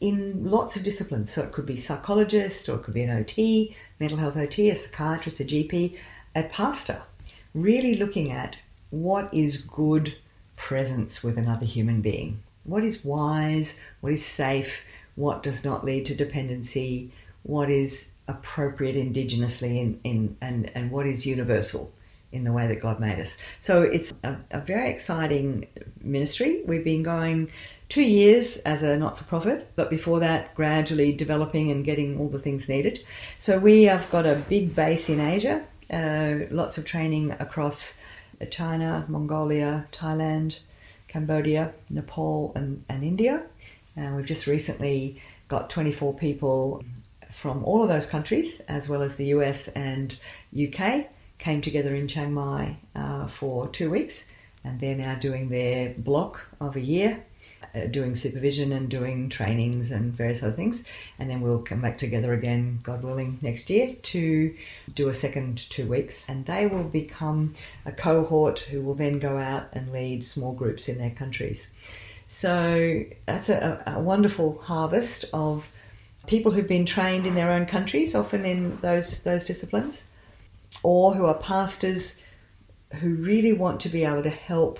in 0.00 0.48
lots 0.48 0.76
of 0.76 0.84
disciplines. 0.84 1.32
So 1.32 1.42
it 1.42 1.50
could 1.50 1.66
be 1.66 1.76
psychologist, 1.76 2.68
or 2.68 2.76
it 2.76 2.84
could 2.84 2.94
be 2.94 3.02
an 3.02 3.10
OT, 3.10 3.76
mental 3.98 4.18
health 4.18 4.36
OT, 4.36 4.70
a 4.70 4.76
psychiatrist, 4.76 5.40
a 5.40 5.44
GP, 5.44 5.98
a 6.36 6.44
pastor. 6.44 7.02
Really 7.52 7.96
looking 7.96 8.30
at 8.30 8.56
what 8.90 9.28
is 9.34 9.56
good 9.56 10.14
presence 10.60 11.24
with 11.24 11.38
another 11.38 11.64
human 11.64 12.00
being. 12.02 12.40
What 12.64 12.84
is 12.84 13.04
wise? 13.04 13.80
What 14.02 14.12
is 14.12 14.24
safe? 14.24 14.84
What 15.16 15.42
does 15.42 15.64
not 15.64 15.84
lead 15.84 16.04
to 16.06 16.14
dependency? 16.14 17.10
What 17.42 17.70
is 17.70 18.12
appropriate 18.28 18.94
indigenously 18.94 19.80
in, 19.80 20.00
in, 20.04 20.36
and, 20.42 20.70
and 20.74 20.90
what 20.90 21.06
is 21.06 21.26
universal 21.26 21.90
in 22.30 22.44
the 22.44 22.52
way 22.52 22.68
that 22.68 22.80
God 22.80 23.00
made 23.00 23.18
us? 23.18 23.38
So 23.60 23.82
it's 23.82 24.12
a, 24.22 24.36
a 24.50 24.60
very 24.60 24.90
exciting 24.90 25.66
ministry. 26.02 26.62
We've 26.66 26.84
been 26.84 27.02
going 27.02 27.50
two 27.88 28.02
years 28.02 28.58
as 28.58 28.82
a 28.82 28.96
not 28.98 29.16
for 29.16 29.24
profit, 29.24 29.72
but 29.76 29.88
before 29.88 30.20
that, 30.20 30.54
gradually 30.54 31.12
developing 31.12 31.70
and 31.70 31.84
getting 31.84 32.20
all 32.20 32.28
the 32.28 32.38
things 32.38 32.68
needed. 32.68 33.00
So 33.38 33.58
we 33.58 33.84
have 33.84 34.08
got 34.10 34.26
a 34.26 34.36
big 34.48 34.76
base 34.76 35.08
in 35.08 35.20
Asia, 35.20 35.64
uh, 35.90 36.46
lots 36.50 36.76
of 36.76 36.84
training 36.84 37.32
across 37.40 37.98
China, 38.46 39.04
Mongolia, 39.08 39.86
Thailand, 39.92 40.58
Cambodia, 41.08 41.72
Nepal, 41.88 42.52
and, 42.54 42.84
and 42.88 43.02
India. 43.02 43.44
And 43.96 44.16
we've 44.16 44.26
just 44.26 44.46
recently 44.46 45.20
got 45.48 45.70
24 45.70 46.14
people 46.14 46.84
from 47.32 47.64
all 47.64 47.82
of 47.82 47.88
those 47.88 48.06
countries, 48.06 48.60
as 48.68 48.88
well 48.88 49.02
as 49.02 49.16
the 49.16 49.26
US 49.26 49.68
and 49.68 50.18
UK, 50.54 51.06
came 51.38 51.60
together 51.60 51.94
in 51.94 52.06
Chiang 52.06 52.32
Mai 52.32 52.76
uh, 52.94 53.26
for 53.26 53.68
two 53.68 53.90
weeks. 53.90 54.30
And 54.62 54.78
they're 54.78 54.94
now 54.94 55.14
doing 55.14 55.48
their 55.48 55.94
block 55.96 56.46
of 56.60 56.76
a 56.76 56.80
year 56.80 57.24
uh, 57.74 57.86
doing 57.86 58.14
supervision 58.14 58.72
and 58.72 58.88
doing 58.88 59.28
trainings 59.28 59.90
and 59.90 60.12
various 60.12 60.42
other 60.42 60.52
things. 60.52 60.84
And 61.18 61.30
then 61.30 61.40
we'll 61.40 61.62
come 61.62 61.80
back 61.80 61.98
together 61.98 62.32
again, 62.32 62.80
God 62.82 63.02
willing, 63.02 63.38
next 63.42 63.70
year 63.70 63.94
to 63.94 64.54
do 64.94 65.08
a 65.08 65.14
second 65.14 65.68
two 65.70 65.86
weeks. 65.86 66.28
And 66.28 66.46
they 66.46 66.66
will 66.66 66.84
become 66.84 67.54
a 67.86 67.92
cohort 67.92 68.60
who 68.60 68.82
will 68.82 68.94
then 68.94 69.18
go 69.18 69.38
out 69.38 69.68
and 69.72 69.92
lead 69.92 70.24
small 70.24 70.52
groups 70.52 70.88
in 70.88 70.98
their 70.98 71.10
countries. 71.10 71.72
So 72.28 73.04
that's 73.26 73.48
a, 73.48 73.82
a 73.86 74.00
wonderful 74.00 74.60
harvest 74.62 75.24
of 75.32 75.70
people 76.26 76.52
who've 76.52 76.68
been 76.68 76.86
trained 76.86 77.26
in 77.26 77.34
their 77.34 77.50
own 77.50 77.66
countries, 77.66 78.14
often 78.14 78.44
in 78.44 78.78
those 78.82 79.22
those 79.22 79.44
disciplines, 79.44 80.08
or 80.82 81.14
who 81.14 81.26
are 81.26 81.34
pastors 81.34 82.22
who 83.00 83.14
really 83.16 83.52
want 83.52 83.80
to 83.80 83.88
be 83.88 84.04
able 84.04 84.22
to 84.22 84.30
help 84.30 84.78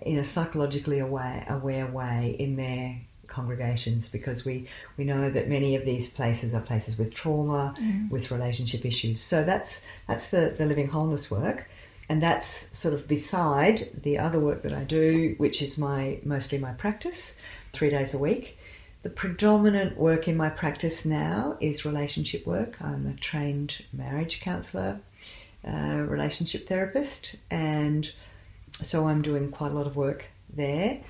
in 0.00 0.18
a 0.18 0.24
psychologically 0.24 0.98
aware, 0.98 1.46
aware 1.48 1.86
way 1.86 2.36
in 2.38 2.56
their 2.56 3.00
congregations 3.26 4.08
because 4.08 4.44
we, 4.44 4.68
we 4.96 5.04
know 5.04 5.30
that 5.30 5.48
many 5.48 5.76
of 5.76 5.84
these 5.84 6.08
places 6.08 6.54
are 6.54 6.60
places 6.60 6.98
with 6.98 7.14
trauma, 7.14 7.74
mm. 7.78 8.10
with 8.10 8.30
relationship 8.30 8.84
issues. 8.84 9.20
So 9.20 9.44
that's 9.44 9.86
that's 10.06 10.30
the, 10.30 10.54
the 10.56 10.66
living 10.66 10.88
wholeness 10.88 11.30
work. 11.30 11.68
And 12.08 12.22
that's 12.22 12.46
sort 12.78 12.94
of 12.94 13.08
beside 13.08 13.90
the 14.02 14.18
other 14.18 14.38
work 14.38 14.62
that 14.62 14.72
I 14.72 14.84
do, 14.84 15.34
which 15.38 15.60
is 15.60 15.76
my 15.76 16.20
mostly 16.24 16.58
my 16.58 16.72
practice, 16.72 17.38
three 17.72 17.90
days 17.90 18.14
a 18.14 18.18
week. 18.18 18.58
The 19.02 19.10
predominant 19.10 19.96
work 19.96 20.26
in 20.26 20.36
my 20.36 20.48
practice 20.48 21.04
now 21.04 21.56
is 21.60 21.84
relationship 21.84 22.46
work. 22.46 22.80
I'm 22.80 23.06
a 23.06 23.20
trained 23.20 23.84
marriage 23.92 24.40
counsellor, 24.40 25.00
uh, 25.66 26.04
relationship 26.08 26.68
therapist, 26.68 27.36
and 27.50 28.10
so 28.82 29.08
I'm 29.08 29.22
doing 29.22 29.50
quite 29.50 29.72
a 29.72 29.74
lot 29.74 29.86
of 29.86 29.96
work 29.96 30.26
there. 30.52 31.00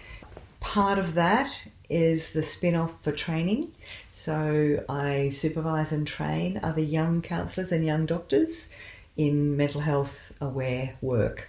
Part 0.61 0.99
of 0.99 1.14
that 1.14 1.53
is 1.89 2.33
the 2.33 2.43
spin 2.43 2.75
off 2.75 2.95
for 3.03 3.12
training. 3.12 3.73
So 4.12 4.85
I 4.89 5.29
supervise 5.29 5.93
and 5.93 6.07
train 6.07 6.61
other 6.62 6.81
young 6.81 7.23
counsellors 7.23 7.73
and 7.73 7.85
young 7.85 8.07
doctors 8.07 8.73
in 9.17 9.57
mental 9.57 9.81
health 9.81 10.33
aware 10.41 10.97
work. 11.01 11.49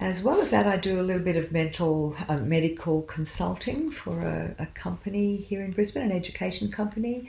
As 0.00 0.22
well 0.22 0.40
as 0.40 0.50
that, 0.50 0.66
I 0.66 0.78
do 0.78 0.98
a 0.98 1.02
little 1.02 1.22
bit 1.22 1.36
of 1.36 1.52
mental 1.52 2.16
uh, 2.26 2.38
medical 2.38 3.02
consulting 3.02 3.90
for 3.90 4.18
a, 4.20 4.54
a, 4.58 4.66
company 4.66 5.36
here 5.36 5.62
in 5.62 5.72
Brisbane, 5.72 6.04
an 6.04 6.12
education 6.12 6.70
company, 6.70 7.28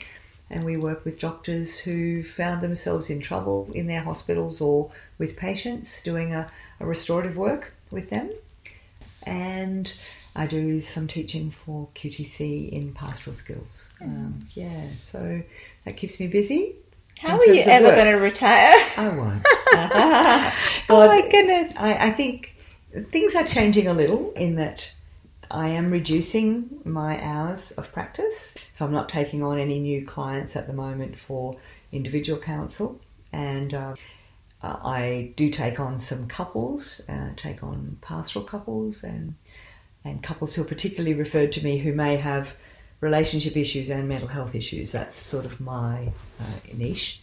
and 0.52 0.64
we 0.64 0.78
work 0.78 1.04
with 1.06 1.20
doctors 1.20 1.80
who 1.80 2.24
found 2.24 2.62
themselves 2.62 3.10
in 3.10 3.22
trouble 3.22 3.70
in 3.74 3.88
their 3.88 4.02
hospitals 4.02 4.62
or 4.62 4.90
with 5.18 5.38
patients, 5.38 6.04
doing 6.04 6.34
a, 6.34 6.50
a 6.80 6.86
restorative 6.86 7.38
work 7.38 7.74
with 7.90 8.10
them. 8.10 8.32
And 9.26 9.92
I 10.36 10.46
do 10.46 10.82
some 10.82 11.08
teaching 11.08 11.52
for 11.52 11.88
QTC 11.96 12.70
in 12.70 12.94
pastoral 12.94 13.36
skills. 13.36 13.86
Mm. 14.02 14.06
Um, 14.06 14.40
yeah, 14.54 14.84
so 14.84 15.42
that 15.86 15.98
keeps 15.98 16.20
me 16.20 16.28
busy. 16.28 16.76
How 17.20 17.38
are 17.38 17.46
you 17.46 17.62
ever 17.66 17.96
going 17.96 18.12
to 18.12 18.22
retire? 18.22 18.74
I 18.98 19.10
won't. 19.10 19.46
oh 20.90 21.08
my 21.08 21.28
goodness. 21.30 21.76
I, 21.78 22.08
I 22.08 22.12
think 22.12 22.56
things 23.12 23.36
are 23.36 23.46
changing 23.46 23.88
a 23.88 23.94
little 23.94 24.34
in 24.34 24.56
that 24.56 24.92
I 25.52 25.68
am 25.68 25.92
reducing 25.92 26.82
my 26.86 27.22
hours 27.22 27.72
of 27.72 27.92
practice. 27.92 28.58
So 28.72 28.86
I'm 28.86 28.92
not 28.92 29.10
taking 29.10 29.44
on 29.44 29.60
any 29.60 29.80
new 29.80 30.06
clients 30.06 30.56
at 30.56 30.68
the 30.68 30.74
moment 30.74 31.20
for 31.20 31.58
individual 31.92 32.40
counsel. 32.40 33.00
And 33.34 33.74
uh, 33.74 33.96
uh, 34.64 34.78
I 34.84 35.34
do 35.36 35.50
take 35.50 35.80
on 35.80 36.00
some 36.00 36.28
couples, 36.28 37.02
uh, 37.10 37.30
take 37.36 37.64
on 37.64 37.98
pastoral 38.02 38.46
couples 38.46 39.04
and 39.04 39.36
and 40.04 40.24
couples 40.24 40.56
who 40.56 40.64
are 40.64 40.66
particularly 40.66 41.14
referred 41.14 41.52
to 41.52 41.64
me 41.64 41.78
who 41.78 41.94
may 41.94 42.18
have 42.18 42.56
relationship 43.02 43.56
issues 43.56 43.90
and 43.90 44.08
mental 44.08 44.28
health 44.28 44.56
issues. 44.56 44.92
That's 44.92 45.16
sort 45.16 45.46
of 45.46 45.60
my 45.60 46.12
uh, 46.40 46.76
niche. 46.76 47.22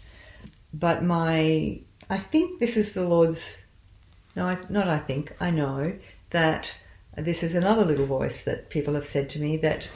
But 0.73 1.03
my, 1.03 1.81
I 2.11 2.19
think 2.19 2.61
this 2.61 2.77
is 2.77 2.93
the 2.93 3.05
Lord's. 3.05 3.65
No, 4.37 4.47
I, 4.47 4.57
not 4.69 4.87
I 4.87 4.99
think. 4.99 5.35
I 5.41 5.51
know 5.51 5.93
that 6.31 6.73
this 7.21 7.43
is 7.43 7.55
another 7.55 7.85
little 7.85 8.07
voice 8.07 8.45
that 8.45 8.71
people 8.71 8.95
have 8.95 9.07
said 9.07 9.29
to 9.31 9.41
me 9.41 9.57
that 9.59 9.89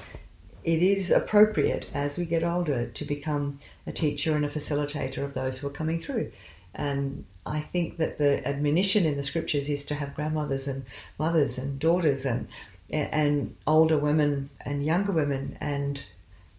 it 0.65 0.83
is 0.83 1.11
appropriate 1.11 1.89
as 1.93 2.19
we 2.19 2.25
get 2.25 2.45
older 2.45 2.87
to 2.87 3.05
become 3.05 3.59
a 3.87 3.93
teacher 3.93 4.37
and 4.37 4.45
a 4.45 4.49
facilitator 4.49 5.25
of 5.25 5.35
those 5.35 5.59
who 5.59 5.67
are 5.67 5.71
coming 5.71 6.01
through. 6.01 6.31
And 6.75 7.25
I 7.45 7.61
think 7.61 7.99
that 7.99 8.19
the 8.19 8.47
admonition 8.47 9.05
in 9.05 9.17
the 9.17 9.23
scriptures 9.23 9.69
is 9.69 9.85
to 9.87 9.95
have 9.97 10.15
grandmothers 10.15 10.69
and 10.69 10.85
mothers 11.19 11.59
and 11.59 11.79
daughters 11.79 12.25
and 12.25 12.49
and 12.91 13.57
older 13.67 13.97
women 13.97 14.51
and 14.61 14.85
younger 14.85 15.13
women 15.13 15.57
and 15.61 16.03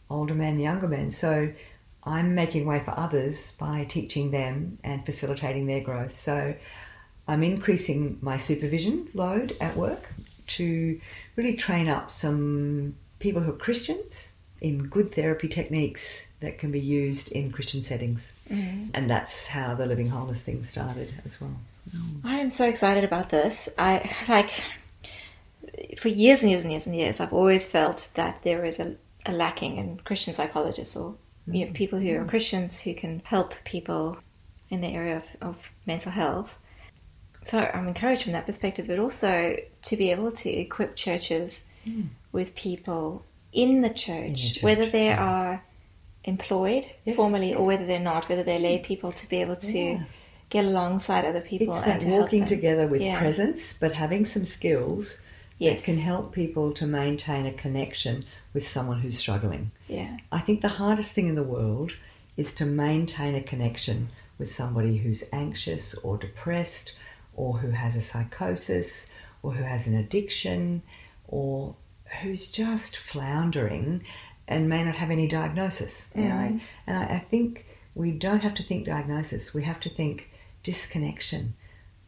older 0.09 0.33
men, 0.33 0.59
younger 0.59 0.87
men. 0.87 1.11
So 1.11 1.53
I'm 2.03 2.33
making 2.33 2.65
way 2.65 2.79
for 2.79 2.97
others 2.97 3.55
by 3.59 3.85
teaching 3.85 4.31
them 4.31 4.79
and 4.83 5.05
facilitating 5.05 5.67
their 5.67 5.81
growth. 5.81 6.15
So 6.15 6.55
I'm 7.27 7.43
increasing 7.43 8.17
my 8.21 8.37
supervision 8.37 9.09
load 9.13 9.55
at 9.61 9.77
work 9.77 10.09
to 10.47 10.99
really 11.35 11.55
train 11.55 11.87
up 11.87 12.11
some 12.11 12.95
people 13.19 13.41
who 13.41 13.51
are 13.51 13.57
Christians 13.57 14.33
in 14.61 14.87
good 14.87 15.13
therapy 15.13 15.47
techniques 15.47 16.31
that 16.39 16.57
can 16.57 16.71
be 16.71 16.79
used 16.79 17.31
in 17.31 17.51
Christian 17.51 17.83
settings. 17.83 18.31
Mm. 18.49 18.91
And 18.93 19.09
that's 19.09 19.47
how 19.47 19.75
the 19.75 19.85
Living 19.85 20.09
Wholeness 20.09 20.41
thing 20.41 20.63
started 20.63 21.13
as 21.25 21.39
well. 21.39 21.55
Mm. 21.91 22.21
I 22.23 22.39
am 22.39 22.49
so 22.49 22.65
excited 22.65 23.03
about 23.03 23.29
this. 23.29 23.67
I 23.77 24.09
like 24.29 24.51
for 25.97 26.07
years 26.07 26.41
and 26.41 26.51
years 26.51 26.63
and 26.63 26.71
years 26.71 26.85
and 26.85 26.95
years, 26.95 27.19
I've 27.19 27.33
always 27.33 27.69
felt 27.69 28.09
that 28.13 28.41
there 28.43 28.63
is 28.63 28.79
a, 28.79 28.95
a 29.25 29.33
lacking 29.33 29.77
in 29.77 29.99
Christian 30.05 30.33
psychologists 30.33 30.95
or 30.95 31.15
mm. 31.47 31.57
you 31.57 31.65
know, 31.65 31.73
people 31.73 31.99
who 31.99 32.15
are 32.15 32.23
mm. 32.23 32.29
Christians 32.29 32.79
who 32.79 32.93
can 32.93 33.21
help 33.25 33.53
people 33.65 34.17
in 34.69 34.81
the 34.81 34.87
area 34.87 35.17
of, 35.17 35.25
of 35.41 35.57
mental 35.85 36.11
health. 36.11 36.55
So 37.43 37.59
I'm 37.59 37.87
encouraged 37.89 38.23
from 38.23 38.31
that 38.31 38.45
perspective, 38.45 38.87
but 38.87 38.99
also 38.99 39.57
to 39.85 39.97
be 39.97 40.11
able 40.11 40.31
to 40.31 40.49
equip 40.49 40.95
churches 40.95 41.63
mm. 41.85 42.07
with 42.31 42.55
people 42.55 43.25
in 43.51 43.81
the 43.81 43.89
church, 43.89 44.15
in 44.15 44.31
the 44.31 44.37
church 44.37 44.63
whether 44.63 44.85
they 44.89 45.11
are 45.11 45.63
employed 46.23 46.85
yes, 47.05 47.15
formally 47.15 47.49
yes. 47.49 47.57
or 47.57 47.65
whether 47.65 47.85
they're 47.85 47.99
not, 47.99 48.29
whether 48.29 48.43
they're 48.43 48.59
lay 48.59 48.79
people, 48.79 49.11
to 49.11 49.27
be 49.29 49.37
able 49.41 49.55
to 49.55 49.79
yeah. 49.79 50.03
get 50.49 50.65
alongside 50.65 51.25
other 51.25 51.41
people. 51.41 51.75
It's 51.75 51.85
and 51.85 52.01
that 52.01 52.07
walking 52.07 52.45
together 52.45 52.87
with 52.87 53.01
Yeah. 53.01 53.19
presence, 53.19 53.77
but 53.77 53.91
having 53.91 54.25
some 54.25 54.45
skills 54.45 55.19
Yes. 55.59 55.85
that 55.85 55.91
can 55.91 55.99
help 55.99 56.33
people 56.33 56.71
to 56.73 56.87
maintain 56.87 57.45
a 57.45 57.53
connection 57.53 58.25
with 58.53 58.67
someone 58.67 59.01
who's 59.01 59.17
struggling. 59.17 59.71
Yeah. 59.87 60.17
I 60.31 60.39
think 60.39 60.61
the 60.61 60.67
hardest 60.67 61.13
thing 61.13 61.27
in 61.27 61.35
the 61.35 61.43
world 61.43 61.93
is 62.37 62.53
to 62.55 62.65
maintain 62.65 63.35
a 63.35 63.43
connection 63.43 64.09
with 64.37 64.51
somebody 64.51 64.97
who's 64.97 65.23
anxious 65.31 65.93
or 65.95 66.17
depressed 66.17 66.97
or 67.35 67.59
who 67.59 67.69
has 67.71 67.95
a 67.95 68.01
psychosis 68.01 69.11
or 69.43 69.53
who 69.53 69.63
has 69.63 69.85
an 69.85 69.95
addiction 69.95 70.81
or 71.27 71.75
who's 72.21 72.47
just 72.47 72.97
floundering 72.97 74.03
and 74.47 74.69
may 74.69 74.83
not 74.83 74.95
have 74.95 75.11
any 75.11 75.27
diagnosis. 75.27 76.11
You 76.15 76.23
know? 76.23 76.35
Mm-hmm. 76.35 76.57
And 76.87 76.97
I, 76.97 77.03
I 77.15 77.19
think 77.19 77.65
we 77.95 78.11
don't 78.11 78.41
have 78.41 78.55
to 78.55 78.63
think 78.63 78.85
diagnosis, 78.85 79.53
we 79.53 79.63
have 79.63 79.79
to 79.81 79.89
think 79.89 80.29
disconnection. 80.63 81.53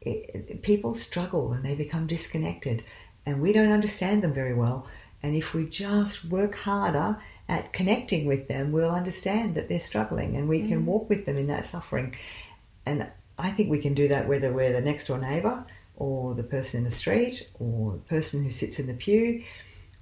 It, 0.01 0.47
it- 0.49 0.61
people 0.63 0.95
struggle 0.95 1.51
and 1.53 1.63
they 1.63 1.75
become 1.75 2.07
disconnected, 2.07 2.83
and 3.25 3.41
we 3.41 3.53
don't 3.53 3.71
understand 3.71 4.23
them 4.23 4.33
very 4.33 4.53
well. 4.53 4.87
And 5.21 5.35
if 5.35 5.53
we 5.53 5.67
just 5.67 6.25
work 6.25 6.55
harder 6.55 7.17
at 7.49 7.73
connecting 7.73 8.25
with 8.25 8.47
them, 8.47 8.71
we'll 8.71 8.91
understand 8.91 9.55
that 9.55 9.69
they're 9.69 9.79
struggling 9.79 10.35
and 10.35 10.47
we 10.47 10.59
can 10.59 10.79
mm-hmm. 10.79 10.85
walk 10.85 11.09
with 11.09 11.25
them 11.25 11.37
in 11.37 11.47
that 11.47 11.65
suffering. 11.65 12.15
And 12.85 13.07
I 13.37 13.49
think 13.49 13.69
we 13.69 13.81
can 13.81 13.95
do 13.95 14.07
that 14.09 14.27
whether 14.27 14.51
we're 14.51 14.73
the 14.73 14.81
next 14.81 15.07
door 15.07 15.17
neighbour 15.17 15.65
or 15.97 16.33
the 16.33 16.43
person 16.43 16.79
in 16.79 16.83
the 16.83 16.91
street 16.91 17.47
or 17.59 17.93
the 17.93 17.97
person 17.99 18.43
who 18.43 18.51
sits 18.51 18.79
in 18.79 18.87
the 18.87 18.93
pew. 18.93 19.43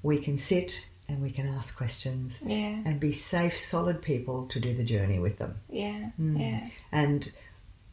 We 0.01 0.17
can 0.19 0.37
sit 0.37 0.85
and 1.07 1.21
we 1.21 1.31
can 1.31 1.47
ask 1.47 1.75
questions 1.77 2.39
Yeah. 2.45 2.81
and 2.85 2.99
be 2.99 3.11
safe, 3.11 3.57
solid 3.57 4.01
people 4.01 4.47
to 4.47 4.59
do 4.59 4.73
the 4.73 4.83
journey 4.83 5.19
with 5.19 5.37
them. 5.37 5.53
Yeah. 5.69 6.11
Mm. 6.19 6.39
Yeah. 6.39 6.69
And 6.91 7.31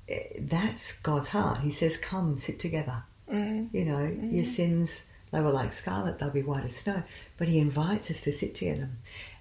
eh, 0.08 0.22
that's 0.40 0.98
God's 1.00 1.28
heart. 1.28 1.58
He 1.58 1.70
says, 1.70 1.96
Come, 1.96 2.38
sit 2.38 2.58
together. 2.58 3.02
Mm. 3.30 3.72
You 3.72 3.84
know, 3.84 4.04
your 4.04 4.44
sins, 4.44 5.06
they 5.30 5.40
were 5.40 5.52
like 5.52 5.72
scarlet, 5.72 6.18
they'll 6.18 6.30
be 6.30 6.42
white 6.42 6.64
as 6.64 6.76
snow. 6.76 7.02
But 7.36 7.48
He 7.48 7.58
invites 7.58 8.10
us 8.10 8.22
to 8.22 8.32
sit 8.32 8.54
together. 8.54 8.88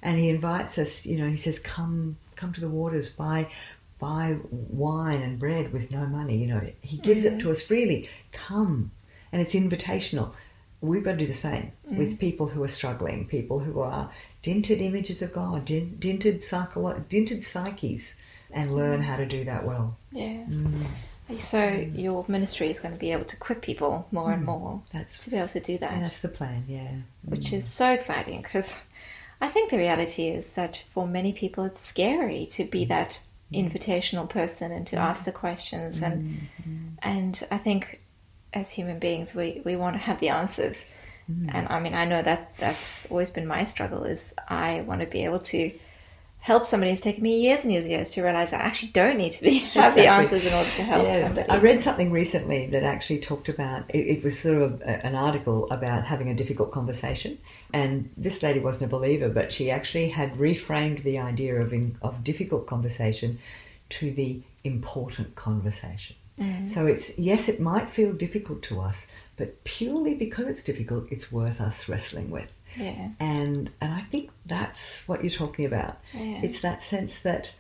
And 0.02 0.18
He 0.20 0.30
invites 0.30 0.78
us, 0.78 1.06
you 1.06 1.18
know, 1.18 1.30
He 1.30 1.38
says, 1.38 1.60
Come, 1.60 2.18
come 2.36 2.54
to 2.54 2.62
the 2.62 2.70
waters, 2.70 3.10
buy, 3.10 3.48
buy 4.00 4.38
wine 4.52 5.22
and 5.22 5.38
bread 5.40 5.74
with 5.74 5.92
no 5.92 6.06
money. 6.06 6.38
You 6.38 6.48
know, 6.48 6.72
He 6.82 6.98
gives 6.98 7.26
it 7.26 7.34
mm. 7.34 7.42
to 7.42 7.52
us 7.52 7.62
freely. 7.62 8.10
Come. 8.32 8.92
And 9.32 9.42
it's 9.42 9.54
invitational. 9.54 10.32
We've 10.82 11.04
got 11.04 11.12
to 11.12 11.18
do 11.18 11.28
the 11.28 11.34
same 11.34 11.74
mm. 11.90 11.98
with 11.98 12.20
people 12.20 12.48
who 12.48 12.64
are 12.64 12.70
struggling, 12.70 13.28
people 13.28 13.60
who 13.60 13.82
are 13.82 14.10
dinted 14.42 14.82
images 14.82 15.22
of 15.22 15.34
God, 15.34 15.66
din- 15.66 15.98
dinted, 16.00 16.40
psycholo- 16.40 17.08
dinted 17.10 17.44
psyches, 17.44 18.20
and 18.52 18.72
mm. 18.72 18.76
learn 18.76 19.02
how 19.02 19.18
to 19.18 19.26
do 19.26 19.44
that 19.44 19.66
well. 19.66 19.98
Yeah. 20.12 20.46
Mm. 20.50 20.86
So 21.38 21.64
your 21.94 22.26
ministry 22.28 22.72
is 22.72 22.80
going 22.80 22.94
to 22.94 23.00
be 23.00 23.12
able 23.12 23.26
to 23.26 23.36
equip 23.36 23.62
people 23.62 24.08
more 24.12 24.32
and 24.32 24.44
more 24.44 24.82
That's 24.92 25.18
to 25.26 25.30
be 25.30 25.38
able 25.38 25.50
to 25.50 25.60
do 25.60 25.78
that. 25.78 25.92
and 25.92 26.04
that's 26.04 26.22
the 26.22 26.28
plan. 26.30 26.64
Yeah. 26.68 26.90
which 27.24 27.54
is 27.54 27.68
so 27.68 27.92
exciting 27.92 28.42
because 28.42 28.82
I 29.40 29.50
think 29.50 29.70
the 29.70 29.78
reality 29.78 30.30
is 30.30 30.54
that 30.54 30.84
for 30.92 31.08
many 31.08 31.32
people 31.34 31.64
it's 31.66 31.86
scary 31.86 32.48
to 32.54 32.66
be 32.66 32.84
that 32.86 33.22
invitational 33.54 34.30
person 34.30 34.72
and 34.72 34.86
to 34.88 34.96
mm. 34.96 35.00
ask 35.00 35.26
the 35.26 35.32
questions 35.32 36.02
and 36.02 36.24
mm-hmm. 36.24 36.88
and 37.02 37.44
I 37.50 37.58
think 37.58 38.02
as 38.54 38.70
human 38.70 39.00
beings 39.00 39.34
we, 39.34 39.62
we 39.66 39.76
want 39.76 39.96
to 39.96 40.00
have 40.00 40.20
the 40.20 40.30
answers. 40.30 40.84
Mm-hmm. 41.30 41.50
And 41.54 41.68
I 41.68 41.80
mean 41.80 41.96
I 41.96 42.06
know 42.06 42.22
that 42.22 42.56
that's 42.58 43.10
always 43.10 43.32
been 43.32 43.48
my 43.48 43.64
struggle 43.64 44.04
is 44.04 44.34
I 44.48 44.82
want 44.82 45.02
to 45.02 45.08
be 45.08 45.26
able 45.26 45.40
to 45.40 45.72
help 46.40 46.66
somebody 46.66 46.92
it's 46.92 47.02
taken 47.02 47.22
me 47.22 47.42
years 47.42 47.64
and 47.64 47.74
years 47.74 47.84
and 47.84 47.92
years 47.92 48.12
to 48.12 48.24
realize 48.24 48.54
I 48.54 48.60
actually 48.60 48.90
don't 48.90 49.18
need 49.18 49.34
to 49.34 49.42
be 49.42 49.58
have 49.74 49.96
the 49.96 50.08
answers 50.08 50.46
in 50.46 50.54
order 50.54 50.70
to 50.70 50.82
help 50.84 51.08
Yeah, 51.08 51.22
somebody. 51.22 51.50
I 51.50 51.58
read 51.58 51.82
something 51.82 52.12
recently 52.12 52.68
that 52.68 52.84
actually 52.84 53.20
talked 53.20 53.50
about 53.50 53.84
it, 53.90 53.98
it 53.98 54.24
was 54.24 54.40
sort 54.40 54.62
of 54.62 54.82
a, 54.82 55.06
an 55.06 55.16
article 55.16 55.70
about 55.70 56.06
having 56.06 56.30
a 56.30 56.34
difficult 56.34 56.72
conversation, 56.72 57.38
and 57.74 58.10
this 58.18 58.42
lady 58.42 58.60
wasn't 58.60 58.92
a 58.92 58.96
believer, 58.96 59.30
but 59.30 59.54
she 59.54 59.70
actually 59.70 60.10
had 60.10 60.34
reframed 60.36 61.04
the 61.04 61.20
idea 61.20 61.60
of 61.62 61.74
in, 61.74 61.98
of 62.02 62.24
difficult 62.24 62.68
conversation 62.68 63.40
to 63.90 64.12
the 64.12 64.42
important 64.64 65.36
conversation. 65.36 66.16
Mm. 66.40 66.70
So 66.70 66.88
it's 66.88 67.18
yes, 67.20 67.50
it 67.50 67.60
might 67.60 67.90
feel 67.90 68.14
difficult 68.14 68.64
to 68.64 68.82
us, 68.82 69.08
but 69.38 69.64
purely 69.64 70.16
because 70.16 70.48
it's 70.48 70.64
difficult, 70.64 71.06
it's 71.12 71.32
worth 71.32 71.60
us 71.62 71.90
wrestling 71.90 72.30
with. 72.30 72.52
yeah 72.78 73.10
and 73.20 73.70
and 73.82 73.94
I 73.94 74.02
think 74.02 74.30
that's 74.46 75.08
what 75.08 75.24
you're 75.24 75.30
talking 75.30 75.66
about. 75.66 75.98
Yeah. 76.14 76.42
It's 76.44 76.62
that 76.62 76.82
sense 76.82 77.20
that 77.24 77.54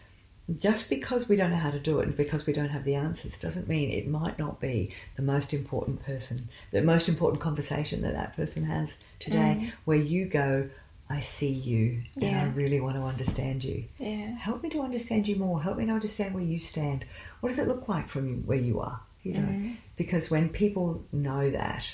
just 0.57 0.89
because 0.89 1.29
we 1.29 1.35
don't 1.35 1.51
know 1.51 1.57
how 1.57 1.71
to 1.71 1.79
do 1.79 1.99
it 1.99 2.07
and 2.07 2.17
because 2.17 2.45
we 2.45 2.53
don't 2.53 2.69
have 2.69 2.83
the 2.83 2.95
answers 2.95 3.37
doesn't 3.37 3.67
mean 3.67 3.91
it 3.91 4.07
might 4.07 4.39
not 4.39 4.59
be 4.59 4.91
the 5.15 5.21
most 5.21 5.53
important 5.53 6.03
person, 6.03 6.49
the 6.71 6.81
most 6.81 7.07
important 7.07 7.41
conversation 7.41 8.01
that 8.01 8.13
that 8.13 8.35
person 8.35 8.63
has 8.63 8.99
today. 9.19 9.57
Mm. 9.59 9.71
Where 9.85 9.97
you 9.97 10.25
go, 10.25 10.69
I 11.09 11.19
see 11.19 11.51
you, 11.51 12.01
and 12.15 12.23
Yeah. 12.23 12.43
I 12.43 12.47
really 12.49 12.79
want 12.79 12.95
to 12.95 13.03
understand 13.03 13.63
you. 13.63 13.83
yeah 13.97 14.37
Help 14.37 14.63
me 14.63 14.69
to 14.69 14.81
understand 14.81 15.27
you 15.27 15.35
more. 15.35 15.61
Help 15.61 15.77
me 15.77 15.85
to 15.85 15.91
understand 15.91 16.33
where 16.33 16.43
you 16.43 16.59
stand. 16.59 17.05
What 17.41 17.49
does 17.49 17.59
it 17.59 17.67
look 17.67 17.87
like 17.87 18.07
from 18.07 18.45
where 18.45 18.57
you 18.57 18.79
are? 18.79 18.99
You 19.23 19.33
know, 19.33 19.47
mm. 19.47 19.77
because 19.97 20.31
when 20.31 20.49
people 20.49 21.03
know 21.11 21.49
that 21.51 21.85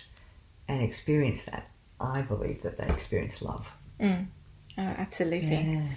and 0.68 0.82
experience 0.82 1.44
that, 1.46 1.70
I 2.00 2.22
believe 2.22 2.62
that 2.64 2.78
they 2.78 2.88
experience 2.88 3.42
love. 3.42 3.68
Mm. 4.00 4.28
oh 4.78 4.82
absolutely 4.82 5.50
Yeah. 5.50 5.88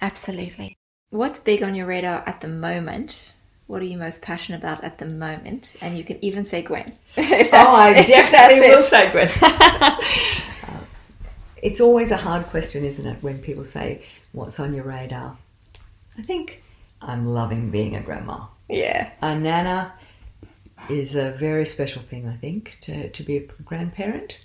Absolutely. 0.00 0.77
What's 1.10 1.38
big 1.38 1.62
on 1.62 1.74
your 1.74 1.86
radar 1.86 2.22
at 2.26 2.40
the 2.42 2.48
moment? 2.48 3.36
What 3.66 3.80
are 3.80 3.86
you 3.86 3.96
most 3.96 4.20
passionate 4.20 4.58
about 4.58 4.84
at 4.84 4.98
the 4.98 5.06
moment? 5.06 5.74
And 5.80 5.96
you 5.96 6.04
can 6.04 6.22
even 6.22 6.44
say 6.44 6.62
Gwen. 6.68 6.92
Oh, 7.16 7.22
I 7.52 8.02
definitely 8.06 8.60
will 8.68 8.78
it. 8.80 8.82
say 8.82 9.10
Gwen. 9.10 9.28
Uh, 9.40 9.96
it's 11.62 11.80
always 11.80 12.10
a 12.10 12.16
hard 12.16 12.44
question, 12.46 12.84
isn't 12.84 13.06
it, 13.06 13.22
when 13.22 13.38
people 13.38 13.64
say, 13.64 14.04
What's 14.32 14.60
on 14.60 14.74
your 14.74 14.84
radar? 14.84 15.36
I 16.18 16.22
think 16.22 16.62
I'm 17.00 17.26
loving 17.26 17.70
being 17.70 17.96
a 17.96 18.00
grandma. 18.02 18.44
Yeah. 18.68 19.10
A 19.22 19.34
nana 19.34 19.94
is 20.90 21.14
a 21.14 21.30
very 21.32 21.64
special 21.64 22.02
thing, 22.02 22.28
I 22.28 22.36
think, 22.36 22.76
to, 22.82 23.08
to 23.08 23.22
be 23.22 23.38
a 23.38 23.40
grandparent. 23.64 24.40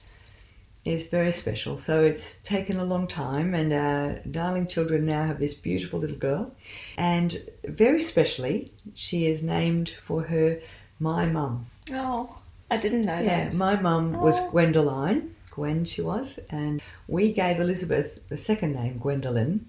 Is 0.85 1.07
very 1.07 1.31
special. 1.31 1.77
So 1.79 2.03
it's 2.03 2.39
taken 2.39 2.77
a 2.79 2.83
long 2.85 3.07
time, 3.07 3.53
and 3.53 3.71
our 3.73 4.19
darling 4.29 4.67
children 4.67 5.05
now 5.05 5.25
have 5.25 5.39
this 5.39 5.53
beautiful 5.53 5.99
little 5.99 6.17
girl. 6.17 6.51
And 6.97 7.37
very 7.65 8.01
specially, 8.01 8.71
she 8.93 9.27
is 9.27 9.41
named 9.41 9.93
for 10.03 10.23
her, 10.23 10.59
my 10.99 11.25
mum. 11.25 11.67
Oh, 11.91 12.37
I 12.69 12.77
didn't 12.77 13.05
know 13.05 13.19
Yeah, 13.19 13.45
that. 13.45 13.53
my 13.53 13.79
mum 13.79 14.13
was 14.13 14.39
Oh. 14.39 14.51
Gwendoline, 14.51 15.29
Gwen 15.51 15.85
she 15.85 16.01
was, 16.01 16.39
and 16.49 16.81
we 17.07 17.31
gave 17.31 17.59
Elizabeth 17.59 18.27
the 18.29 18.37
second 18.37 18.73
name, 18.73 18.97
Gwendolyn, 18.97 19.67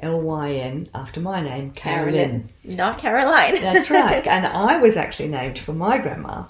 L 0.00 0.20
Y 0.20 0.52
N, 0.54 0.88
after 0.94 1.20
my 1.20 1.40
name, 1.42 1.72
Carolyn. 1.72 2.48
Carolyn, 2.64 2.76
not 2.76 2.98
Caroline. 2.98 3.60
That's 3.60 3.90
right. 3.90 4.26
And 4.34 4.46
I 4.46 4.78
was 4.78 4.96
actually 4.96 5.28
named 5.28 5.58
for 5.58 5.74
my 5.74 5.98
grandma. 5.98 6.44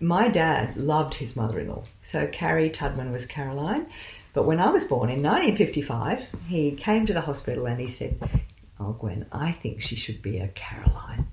My 0.00 0.28
dad 0.28 0.76
loved 0.76 1.14
his 1.14 1.36
mother 1.36 1.58
in 1.60 1.68
law. 1.68 1.84
So 2.02 2.26
Carrie 2.26 2.70
Tudman 2.70 3.12
was 3.12 3.26
Caroline. 3.26 3.86
But 4.32 4.44
when 4.44 4.60
I 4.60 4.68
was 4.68 4.84
born 4.84 5.08
in 5.08 5.22
1955, 5.22 6.26
he 6.48 6.72
came 6.72 7.06
to 7.06 7.14
the 7.14 7.22
hospital 7.22 7.66
and 7.66 7.80
he 7.80 7.88
said, 7.88 8.18
Oh, 8.78 8.92
Gwen, 8.92 9.24
I 9.32 9.52
think 9.52 9.80
she 9.80 9.96
should 9.96 10.20
be 10.20 10.38
a 10.38 10.48
Caroline. 10.48 11.26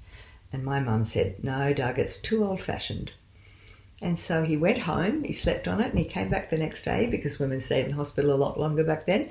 And 0.54 0.64
my 0.64 0.80
mum 0.80 1.04
said, 1.04 1.44
No, 1.44 1.74
Doug, 1.74 2.00
it's 2.00 2.22
too 2.22 2.46
old 2.46 2.62
fashioned. 2.62 3.12
And 4.02 4.18
so 4.18 4.44
he 4.44 4.56
went 4.56 4.80
home, 4.80 5.24
he 5.24 5.34
slept 5.34 5.68
on 5.68 5.82
it, 5.82 5.90
and 5.90 6.00
he 6.00 6.06
came 6.06 6.30
back 6.30 6.50
the 6.50 6.58
next 6.58 6.84
day 6.84 7.08
because 7.08 7.40
women 7.40 7.60
stayed 7.62 7.86
in 7.86 7.92
hospital 7.92 8.34
a 8.34 8.36
lot 8.36 8.60
longer 8.60 8.84
back 8.84 9.06
then. 9.06 9.30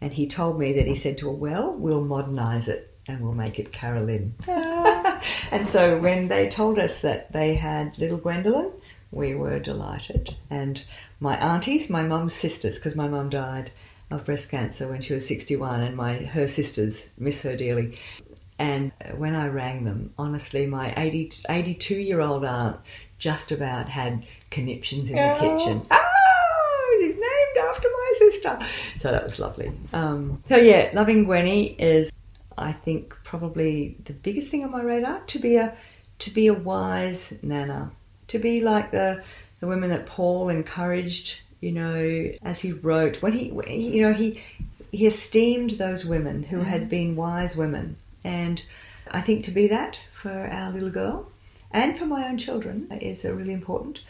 And 0.00 0.12
he 0.14 0.26
told 0.26 0.58
me 0.58 0.72
that 0.72 0.86
he 0.86 0.94
said 0.94 1.18
to 1.18 1.26
her, 1.26 1.34
Well, 1.34 1.72
we'll 1.72 2.04
modernise 2.04 2.68
it 2.68 2.94
and 3.06 3.20
we'll 3.20 3.34
make 3.34 3.58
it 3.58 3.72
Carolyn. 3.72 4.34
Ah. 4.48 4.99
and 5.50 5.68
so 5.68 5.98
when 5.98 6.28
they 6.28 6.48
told 6.48 6.78
us 6.78 7.00
that 7.00 7.32
they 7.32 7.54
had 7.54 7.96
little 7.98 8.18
Gwendolyn, 8.18 8.72
we 9.12 9.34
were 9.34 9.58
delighted. 9.58 10.36
And 10.50 10.82
my 11.18 11.36
aunties, 11.36 11.90
my 11.90 12.02
mum's 12.02 12.34
sisters, 12.34 12.76
because 12.76 12.94
my 12.96 13.08
mum 13.08 13.28
died 13.30 13.70
of 14.10 14.24
breast 14.24 14.50
cancer 14.50 14.88
when 14.88 15.00
she 15.00 15.12
was 15.14 15.26
61, 15.26 15.82
and 15.82 15.96
my 15.96 16.14
her 16.16 16.46
sisters 16.48 17.10
miss 17.18 17.42
her 17.42 17.56
dearly. 17.56 17.96
And 18.58 18.92
when 19.16 19.34
I 19.34 19.48
rang 19.48 19.84
them, 19.84 20.12
honestly, 20.18 20.66
my 20.66 20.92
80, 20.96 21.30
82 21.48 21.94
year 21.94 22.20
old 22.20 22.44
aunt 22.44 22.76
just 23.18 23.52
about 23.52 23.88
had 23.88 24.26
conniptions 24.50 25.08
in 25.10 25.16
the 25.16 25.36
Oh. 25.36 25.38
kitchen. 25.58 25.82
Oh, 25.90 27.00
is 27.02 27.14
named 27.14 27.68
after 27.68 27.88
my 27.88 28.12
sister. 28.18 28.58
So 28.98 29.10
that 29.10 29.22
was 29.22 29.38
lovely. 29.38 29.72
Um, 29.92 30.42
so 30.48 30.56
yeah, 30.56 30.90
loving 30.92 31.24
Gwenny 31.26 31.74
is, 31.78 32.10
I 32.58 32.72
think, 32.72 33.14
probably 33.30 33.96
the 34.06 34.12
biggest 34.12 34.48
thing 34.48 34.64
on 34.64 34.72
my 34.72 34.82
radar. 34.82 35.20
To 35.20 35.38
be 35.38 35.56
a, 35.56 35.76
to 36.18 36.30
be 36.30 36.48
a 36.48 36.52
wise 36.52 37.38
nana, 37.42 37.92
to 38.26 38.38
be 38.40 38.60
like 38.60 38.90
the 38.90 39.22
the 39.60 39.68
women 39.68 39.90
that 39.90 40.06
Paul 40.06 40.48
encouraged. 40.48 41.40
You 41.60 41.72
know, 41.72 42.32
as 42.42 42.60
he 42.60 42.72
wrote, 42.72 43.20
when 43.22 43.32
he, 43.34 43.44
you 43.96 44.02
know, 44.02 44.14
he 44.14 44.42
he 44.90 45.06
esteemed 45.06 45.72
those 45.72 46.04
women 46.04 46.42
who 46.42 46.56
mm-hmm. 46.56 46.68
had 46.68 46.88
been 46.88 47.16
wise 47.16 47.56
women, 47.56 47.96
and 48.24 48.64
I 49.10 49.20
think 49.20 49.44
to 49.44 49.50
be 49.50 49.68
that 49.68 50.00
for 50.12 50.48
our 50.48 50.72
little 50.72 50.90
girl, 50.90 51.30
and 51.70 51.96
for 51.98 52.06
my 52.06 52.26
own 52.26 52.38
children 52.38 52.88
is 53.00 53.24
really 53.24 53.52
important. 53.52 54.00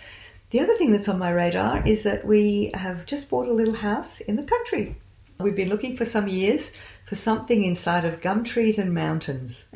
The 0.51 0.61
other 0.61 0.77
thing 0.77 0.93
that's 0.93 1.09
on 1.09 1.19
my 1.19 1.31
radar 1.31 1.87
is 1.87 2.05
that 2.05 2.25
we 2.25 2.71
have 2.75 3.05
just 3.05 3.29
bought 3.31 3.49
a 3.49 3.53
little 3.53 3.75
house 3.75 4.21
in 4.21 4.37
the 4.37 4.43
country. 4.43 4.97
We've 5.41 5.57
been 5.57 5.69
looking 5.69 5.97
for 5.97 6.05
some 6.05 6.29
years 6.29 6.73
for 7.07 7.17
something 7.17 7.65
inside 7.65 8.05
of 8.05 8.21
gum 8.21 8.45
trees 8.45 8.79
and 8.79 8.95
mountains 8.95 9.67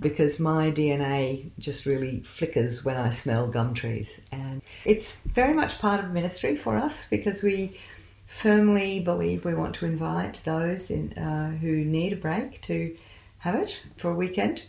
because 0.00 0.40
my 0.40 0.70
DNA 0.70 1.50
just 1.58 1.86
really 1.86 2.20
flickers 2.20 2.84
when 2.84 2.96
I 2.96 3.10
smell 3.10 3.46
gum 3.46 3.74
trees. 3.74 4.20
And 4.32 4.62
it's 4.84 5.16
very 5.16 5.54
much 5.54 5.78
part 5.78 6.02
of 6.02 6.10
ministry 6.12 6.56
for 6.56 6.76
us 6.76 7.08
because 7.08 7.42
we 7.42 7.78
firmly 8.26 9.00
believe 9.00 9.44
we 9.44 9.54
want 9.54 9.74
to 9.76 9.86
invite 9.86 10.42
those 10.44 10.90
in, 10.90 11.12
uh, 11.14 11.50
who 11.50 11.84
need 11.84 12.12
a 12.12 12.16
break 12.16 12.60
to 12.62 12.96
have 13.38 13.54
it 13.54 13.80
for 13.96 14.10
a 14.10 14.14
weekend. 14.14 14.62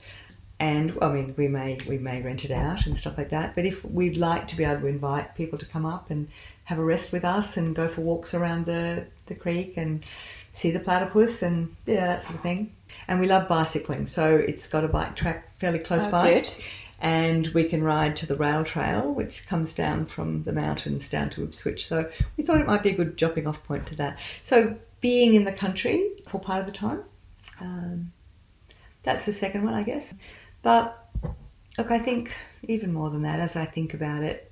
And 0.60 0.98
I 1.02 1.10
mean, 1.10 1.34
we 1.38 1.48
may 1.48 1.78
we 1.88 1.98
may 1.98 2.22
rent 2.22 2.44
it 2.44 2.52
out 2.52 2.86
and 2.86 2.98
stuff 3.00 3.18
like 3.18 3.30
that. 3.30 3.56
But 3.56 3.66
if 3.66 3.84
we'd 3.86 4.18
like 4.18 4.48
to 4.50 4.58
be 4.58 4.66
able 4.66 4.82
to 4.82 4.88
invite 4.88 5.36
people 5.36 5.58
to 5.58 5.66
come 5.66 5.86
up 5.86 6.10
and 6.10 6.28
have 6.66 6.80
a 6.80 6.84
rest 6.84 7.14
with 7.14 7.24
us 7.24 7.56
and 7.56 7.76
go 7.76 7.88
for 7.88 8.02
walks 8.02 8.34
around 8.34 8.66
the, 8.66 9.06
the 9.28 9.36
creek 9.36 9.74
and 9.78 10.04
see 10.60 10.72
the 10.72 10.80
platypus 10.80 11.42
and 11.42 11.76
yeah, 11.86 12.08
that 12.08 12.24
sort 12.24 12.36
of 12.36 12.42
thing. 12.42 12.74
And 13.08 13.20
we 13.20 13.28
love 13.28 13.48
bicycling, 13.48 14.06
so 14.08 14.36
it's 14.36 14.68
got 14.68 14.84
a 14.84 14.88
bike 14.88 15.16
track 15.16 15.48
fairly 15.48 15.80
close 15.80 16.04
Oh, 16.06 16.12
by. 16.12 16.34
good. 16.34 16.54
And 17.02 17.48
we 17.50 17.64
can 17.64 17.82
ride 17.82 18.18
to 18.18 18.26
the 18.26 18.36
rail 18.36 18.66
trail, 18.66 19.14
which 19.14 19.48
comes 19.48 19.74
down 19.74 20.06
from 20.06 20.44
the 20.44 20.52
mountains 20.52 21.08
down 21.08 21.30
to 21.32 21.44
Ipswich. 21.44 21.88
So 21.88 22.10
we 22.36 22.44
thought 22.44 22.60
it 22.60 22.68
might 22.68 22.84
be 22.84 22.90
a 22.90 22.94
good 22.96 23.16
jumping 23.16 23.48
off 23.48 23.64
point 23.64 23.88
to 23.88 23.96
that. 23.96 24.18
So 24.44 24.76
being 25.00 25.34
in 25.36 25.46
the 25.46 25.54
country 25.54 26.10
for 26.28 26.42
part 26.42 26.60
of 26.60 26.66
the 26.66 26.74
time, 26.74 27.04
um, 27.62 28.12
that's 29.04 29.26
the 29.26 29.32
second 29.32 29.64
one, 29.64 29.74
I 29.74 29.84
guess. 29.84 30.14
But 30.62 31.08
look, 31.78 31.90
I 31.90 32.00
think 32.00 32.34
even 32.64 32.94
more 32.94 33.10
than 33.10 33.22
that, 33.22 33.40
as 33.40 33.56
I 33.56 33.66
think 33.66 33.94
about 33.94 34.22
it, 34.22 34.52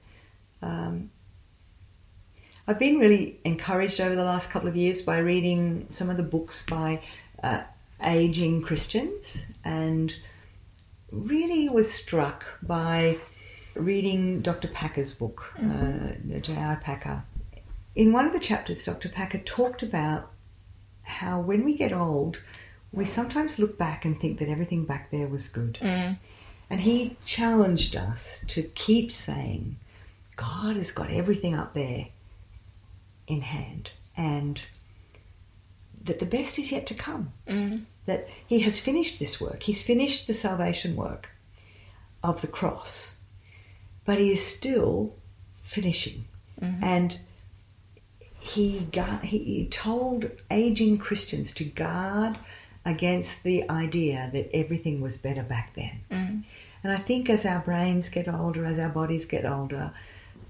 um, 0.62 1.10
I've 2.70 2.80
been 2.80 3.00
really 3.00 3.40
encouraged 3.46 4.02
over 4.02 4.14
the 4.14 4.26
last 4.26 4.52
couple 4.52 4.68
of 4.68 4.76
years 4.76 5.02
by 5.02 5.20
reading 5.20 5.86
some 5.88 6.10
of 6.10 6.18
the 6.18 6.24
books 6.24 6.66
by 6.66 7.02
uh, 7.42 7.62
aging 8.04 8.62
Christians 8.62 9.46
and 9.64 10.14
really 11.10 11.70
was 11.70 11.90
struck 11.90 12.44
by 12.62 13.20
reading 13.74 14.42
Dr. 14.42 14.68
Packer's 14.68 15.14
book, 15.14 15.54
uh, 15.58 16.40
J.I. 16.42 16.76
Packer. 16.82 17.24
In 17.96 18.12
one 18.12 18.26
of 18.26 18.34
the 18.34 18.40
chapters, 18.40 18.84
Dr. 18.84 19.08
Packer 19.08 19.40
talked 19.40 19.82
about 19.82 20.30
how 21.04 21.40
when 21.40 21.64
we 21.64 21.74
get 21.74 21.94
old, 21.94 22.38
we 22.92 23.06
sometimes 23.06 23.60
look 23.60 23.78
back 23.78 24.04
and 24.04 24.20
think 24.20 24.40
that 24.40 24.50
everything 24.50 24.84
back 24.84 25.10
there 25.10 25.28
was 25.28 25.48
good. 25.48 25.78
And 26.70 26.82
he 26.82 27.16
challenged 27.26 27.96
us 27.96 28.44
to 28.50 28.64
keep 28.64 29.10
saying, 29.10 29.78
God 30.36 30.76
has 30.76 30.92
got 30.92 31.10
everything 31.10 31.56
up 31.56 31.74
there 31.74 32.08
in 33.28 33.42
hand, 33.42 33.92
and 34.16 34.62
that 36.04 36.20
the 36.20 36.26
best 36.26 36.58
is 36.58 36.72
yet 36.72 36.86
to 36.88 36.94
come. 36.94 37.34
Mm-hmm. 37.48 37.84
That 38.06 38.30
he 38.48 38.62
has 38.62 38.80
finished 38.80 39.20
this 39.20 39.42
work, 39.42 39.64
he's 39.64 39.82
finished 39.82 40.28
the 40.28 40.34
salvation 40.34 40.96
work 40.96 41.30
of 42.24 42.42
the 42.42 42.48
cross, 42.48 43.18
but 44.06 44.18
he 44.18 44.32
is 44.32 44.46
still 44.46 45.14
finishing. 45.62 46.26
Mm-hmm. 46.62 46.84
And 46.84 47.20
he, 48.40 48.88
gu- 48.92 49.20
he 49.24 49.40
he 49.40 49.68
told 49.68 50.32
aging 50.50 51.00
Christians 51.00 51.54
to 51.56 51.66
guard 51.66 52.38
against 52.86 53.44
the 53.44 53.70
idea 53.70 54.30
that 54.32 54.50
everything 54.56 55.02
was 55.02 55.18
better 55.18 55.44
back 55.44 55.74
then. 55.76 56.00
Mm-hmm. 56.10 56.40
And 56.84 56.94
I 56.94 56.98
think 56.98 57.30
as 57.30 57.46
our 57.46 57.60
brains 57.60 58.10
get 58.10 58.30
older, 58.30 58.66
as 58.66 58.80
our 58.80 58.90
bodies 58.90 59.26
get 59.26 59.46
older, 59.46 59.92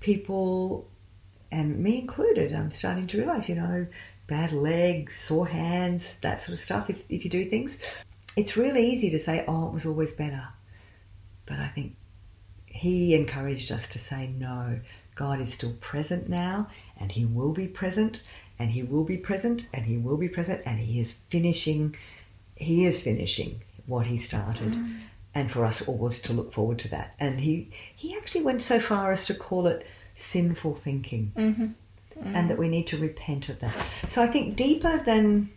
people, 0.02 0.86
and 1.52 1.80
me 1.80 2.00
included, 2.00 2.54
I'm 2.54 2.72
starting 2.72 3.08
to 3.08 3.18
realize, 3.18 3.48
you 3.48 3.56
know, 3.56 3.88
bad 4.28 4.52
leg, 4.52 5.12
sore 5.12 5.48
hands, 5.48 6.18
that 6.22 6.42
sort 6.42 6.54
of 6.54 6.60
stuff, 6.60 6.90
if, 6.90 7.04
if 7.10 7.24
you 7.24 7.30
do 7.30 7.46
things, 7.46 7.80
it's 8.36 8.58
really 8.58 8.86
easy 8.86 9.10
to 9.10 9.20
say, 9.20 9.44
oh, 9.48 9.68
it 9.68 9.74
was 9.74 9.86
always 9.86 10.14
better. 10.14 10.48
But 11.46 11.60
I 11.60 11.70
think 11.70 11.96
he 12.66 13.16
encouraged 13.16 13.72
us 13.72 13.88
to 13.90 14.00
say, 14.00 14.28
no, 14.38 14.80
God 15.16 15.42
is 15.42 15.54
still 15.54 15.74
present 15.80 16.30
now, 16.30 16.68
and 16.98 17.12
he 17.12 17.26
will 17.26 17.54
be 17.54 17.68
present, 17.68 18.22
and 18.60 18.70
he 18.70 18.84
will 18.84 19.04
be 19.04 19.18
present, 19.18 19.70
and 19.74 19.86
he 19.86 19.98
will 19.98 20.18
be 20.18 20.30
present, 20.30 20.62
and 20.66 20.80
he 20.80 21.00
is 21.00 21.14
finishing, 21.30 21.96
he 22.56 22.86
is 22.86 23.02
finishing 23.02 23.62
what 23.88 24.06
he 24.08 24.18
started. 24.18 24.74
Mm. 24.74 25.00
And 25.34 25.52
for 25.52 25.66
us 25.66 25.88
always 25.88 26.22
to 26.24 26.34
look 26.34 26.52
forward 26.52 26.80
to 26.80 26.88
that. 26.90 27.14
And 27.20 27.40
he, 27.40 27.70
he 27.96 28.16
actually 28.18 28.42
went 28.42 28.62
so 28.62 28.80
far 28.80 29.12
as 29.12 29.26
to 29.28 29.36
call 29.36 29.68
it 29.68 29.86
sinful 30.18 30.76
thinking. 30.76 31.32
And 32.24 32.50
that 32.50 32.58
we 32.58 32.68
need 32.68 32.88
to 32.88 32.98
repent 32.98 33.48
of 33.48 33.60
that. 33.60 33.76
So 34.10 34.24
I 34.24 34.28
think 34.28 34.56
deeper 34.56 35.04
than 35.06 35.52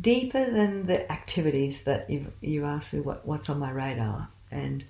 deeper 0.00 0.50
than 0.50 0.86
the 0.86 1.10
activities 1.12 1.84
that 1.84 2.10
you 2.10 2.32
you 2.40 2.64
asked 2.64 2.92
me 2.92 3.00
what, 3.00 3.24
what's 3.24 3.48
on 3.48 3.60
my 3.60 3.70
radar. 3.70 4.28
And 4.50 4.84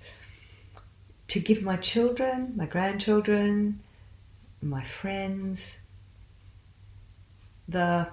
to 1.27 1.39
give 1.39 1.61
my 1.61 1.77
children, 1.77 2.53
my 2.55 2.65
grandchildren, 2.65 3.81
my 4.61 4.83
friends 4.83 5.81
the 7.67 8.07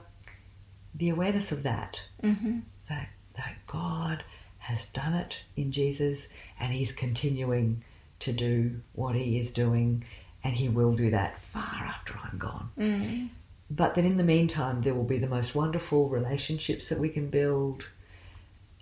the 0.94 1.08
awareness 1.08 1.52
of 1.52 1.62
that. 1.62 2.02
Mm-hmm. 2.22 2.60
that 2.88 3.08
that 3.36 3.54
God 3.66 4.24
has 4.58 4.90
done 4.90 5.14
it 5.14 5.38
in 5.56 5.72
Jesus 5.72 6.28
and 6.58 6.72
he's 6.72 6.92
continuing 6.92 7.82
to 8.20 8.32
do 8.32 8.80
what 8.92 9.14
he 9.14 9.38
is 9.38 9.52
doing 9.52 10.04
and 10.42 10.54
he 10.54 10.68
will 10.68 10.92
do 10.92 11.10
that 11.10 11.40
far 11.40 11.84
after 11.84 12.14
I'm 12.22 12.38
gone. 12.38 12.70
Mm. 12.78 13.28
But 13.70 13.94
that 13.94 14.04
in 14.04 14.16
the 14.16 14.24
meantime 14.24 14.82
there 14.82 14.94
will 14.94 15.04
be 15.04 15.18
the 15.18 15.26
most 15.26 15.54
wonderful 15.54 16.08
relationships 16.08 16.88
that 16.88 17.00
we 17.00 17.08
can 17.08 17.28
build 17.28 17.84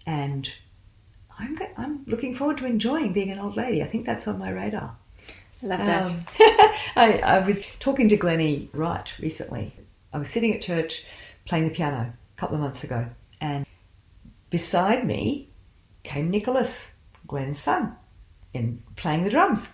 and 0.07 0.51
I'm 1.39 1.59
I'm 1.77 2.05
looking 2.07 2.35
forward 2.35 2.59
to 2.59 2.67
enjoying 2.67 3.13
being 3.13 3.31
an 3.31 3.39
old 3.39 3.57
lady. 3.57 3.83
I 3.83 3.87
think 3.87 4.05
that's 4.05 4.29
on 4.29 4.39
my 4.39 4.51
radar. 4.51 4.97
Love 5.63 5.79
that. 5.79 6.07
Um, 6.07 6.25
I, 6.97 7.21
I 7.25 7.39
was 7.39 7.65
talking 7.79 8.09
to 8.09 8.17
Glennie 8.17 8.69
Wright 8.73 9.09
recently. 9.21 9.75
I 10.13 10.19
was 10.19 10.29
sitting 10.29 10.53
at 10.53 10.61
church 10.61 11.05
playing 11.45 11.65
the 11.65 11.71
piano 11.71 12.13
a 12.37 12.41
couple 12.41 12.57
of 12.57 12.61
months 12.61 12.85
ago, 12.85 13.07
and 13.41 13.65
beside 14.51 15.07
me 15.07 15.49
came 16.03 16.31
Nicholas, 16.31 16.93
Glen's 17.27 17.61
son, 17.61 17.97
in 18.55 18.83
playing 18.97 19.25
the 19.25 19.31
drums. 19.31 19.73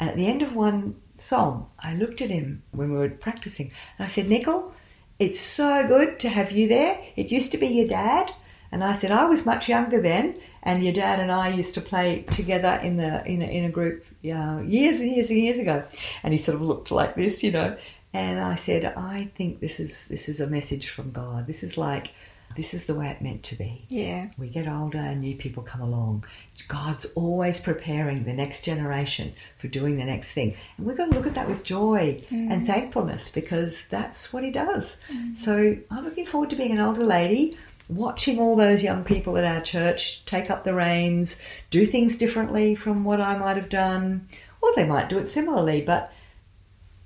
And 0.00 0.10
at 0.10 0.16
the 0.16 0.26
end 0.26 0.42
of 0.42 0.54
one 0.54 0.96
song, 1.16 1.68
I 1.78 1.94
looked 1.94 2.20
at 2.20 2.30
him 2.30 2.62
when 2.72 2.92
we 2.92 2.98
were 2.98 3.08
practicing, 3.08 3.70
and 3.98 4.06
I 4.06 4.08
said, 4.08 4.28
"Nickel, 4.28 4.72
it's 5.18 5.40
so 5.40 5.86
good 5.86 6.18
to 6.20 6.28
have 6.28 6.52
you 6.52 6.68
there. 6.68 7.00
It 7.16 7.30
used 7.30 7.52
to 7.52 7.58
be 7.58 7.68
your 7.68 7.88
dad." 7.88 8.32
And 8.72 8.82
I 8.82 8.96
said, 8.96 9.10
I 9.10 9.26
was 9.26 9.44
much 9.44 9.68
younger 9.68 10.00
then, 10.00 10.40
and 10.62 10.82
your 10.82 10.94
dad 10.94 11.20
and 11.20 11.30
I 11.30 11.50
used 11.50 11.74
to 11.74 11.82
play 11.82 12.22
together 12.30 12.80
in 12.82 12.96
the 12.96 13.22
in 13.26 13.42
a, 13.42 13.44
in 13.44 13.64
a 13.64 13.70
group 13.70 14.06
uh, 14.24 14.62
years 14.64 14.98
and 14.98 15.12
years 15.12 15.28
and 15.28 15.38
years 15.38 15.58
ago. 15.58 15.84
And 16.22 16.32
he 16.32 16.38
sort 16.38 16.54
of 16.54 16.62
looked 16.62 16.90
like 16.90 17.14
this, 17.14 17.42
you 17.42 17.52
know. 17.52 17.76
And 18.14 18.40
I 18.40 18.56
said, 18.56 18.84
I 18.84 19.30
think 19.36 19.60
this 19.60 19.78
is 19.78 20.08
this 20.08 20.28
is 20.28 20.40
a 20.40 20.46
message 20.46 20.88
from 20.88 21.12
God. 21.12 21.46
This 21.46 21.62
is 21.62 21.76
like 21.76 22.12
this 22.56 22.74
is 22.74 22.86
the 22.86 22.94
way 22.94 23.08
it 23.08 23.22
meant 23.22 23.42
to 23.44 23.56
be. 23.56 23.84
Yeah. 23.88 24.28
We 24.38 24.48
get 24.48 24.68
older 24.68 24.98
and 24.98 25.20
new 25.20 25.36
people 25.36 25.62
come 25.62 25.80
along. 25.80 26.24
God's 26.68 27.04
always 27.14 27.60
preparing 27.60 28.24
the 28.24 28.32
next 28.32 28.64
generation 28.64 29.34
for 29.58 29.68
doing 29.68 29.96
the 29.96 30.04
next 30.04 30.32
thing. 30.32 30.54
And 30.76 30.86
we've 30.86 30.96
got 30.96 31.06
to 31.06 31.14
look 31.14 31.26
at 31.26 31.34
that 31.34 31.48
with 31.48 31.64
joy 31.64 32.20
and 32.30 32.62
mm. 32.62 32.66
thankfulness 32.66 33.30
because 33.30 33.86
that's 33.86 34.32
what 34.32 34.44
He 34.44 34.50
does. 34.50 34.98
Mm. 35.10 35.36
So 35.36 35.76
I'm 35.90 36.04
looking 36.04 36.26
forward 36.26 36.50
to 36.50 36.56
being 36.56 36.72
an 36.72 36.80
older 36.80 37.04
lady, 37.04 37.56
watching 37.88 38.38
all 38.38 38.56
those 38.56 38.82
young 38.82 39.04
people 39.04 39.36
at 39.36 39.44
our 39.44 39.60
church 39.60 40.24
take 40.24 40.50
up 40.50 40.64
the 40.64 40.74
reins, 40.74 41.40
do 41.70 41.86
things 41.86 42.16
differently 42.16 42.74
from 42.74 43.04
what 43.04 43.20
I 43.20 43.36
might 43.36 43.56
have 43.56 43.68
done, 43.68 44.28
or 44.60 44.72
they 44.74 44.86
might 44.86 45.08
do 45.08 45.18
it 45.18 45.26
similarly, 45.26 45.80
but 45.80 46.12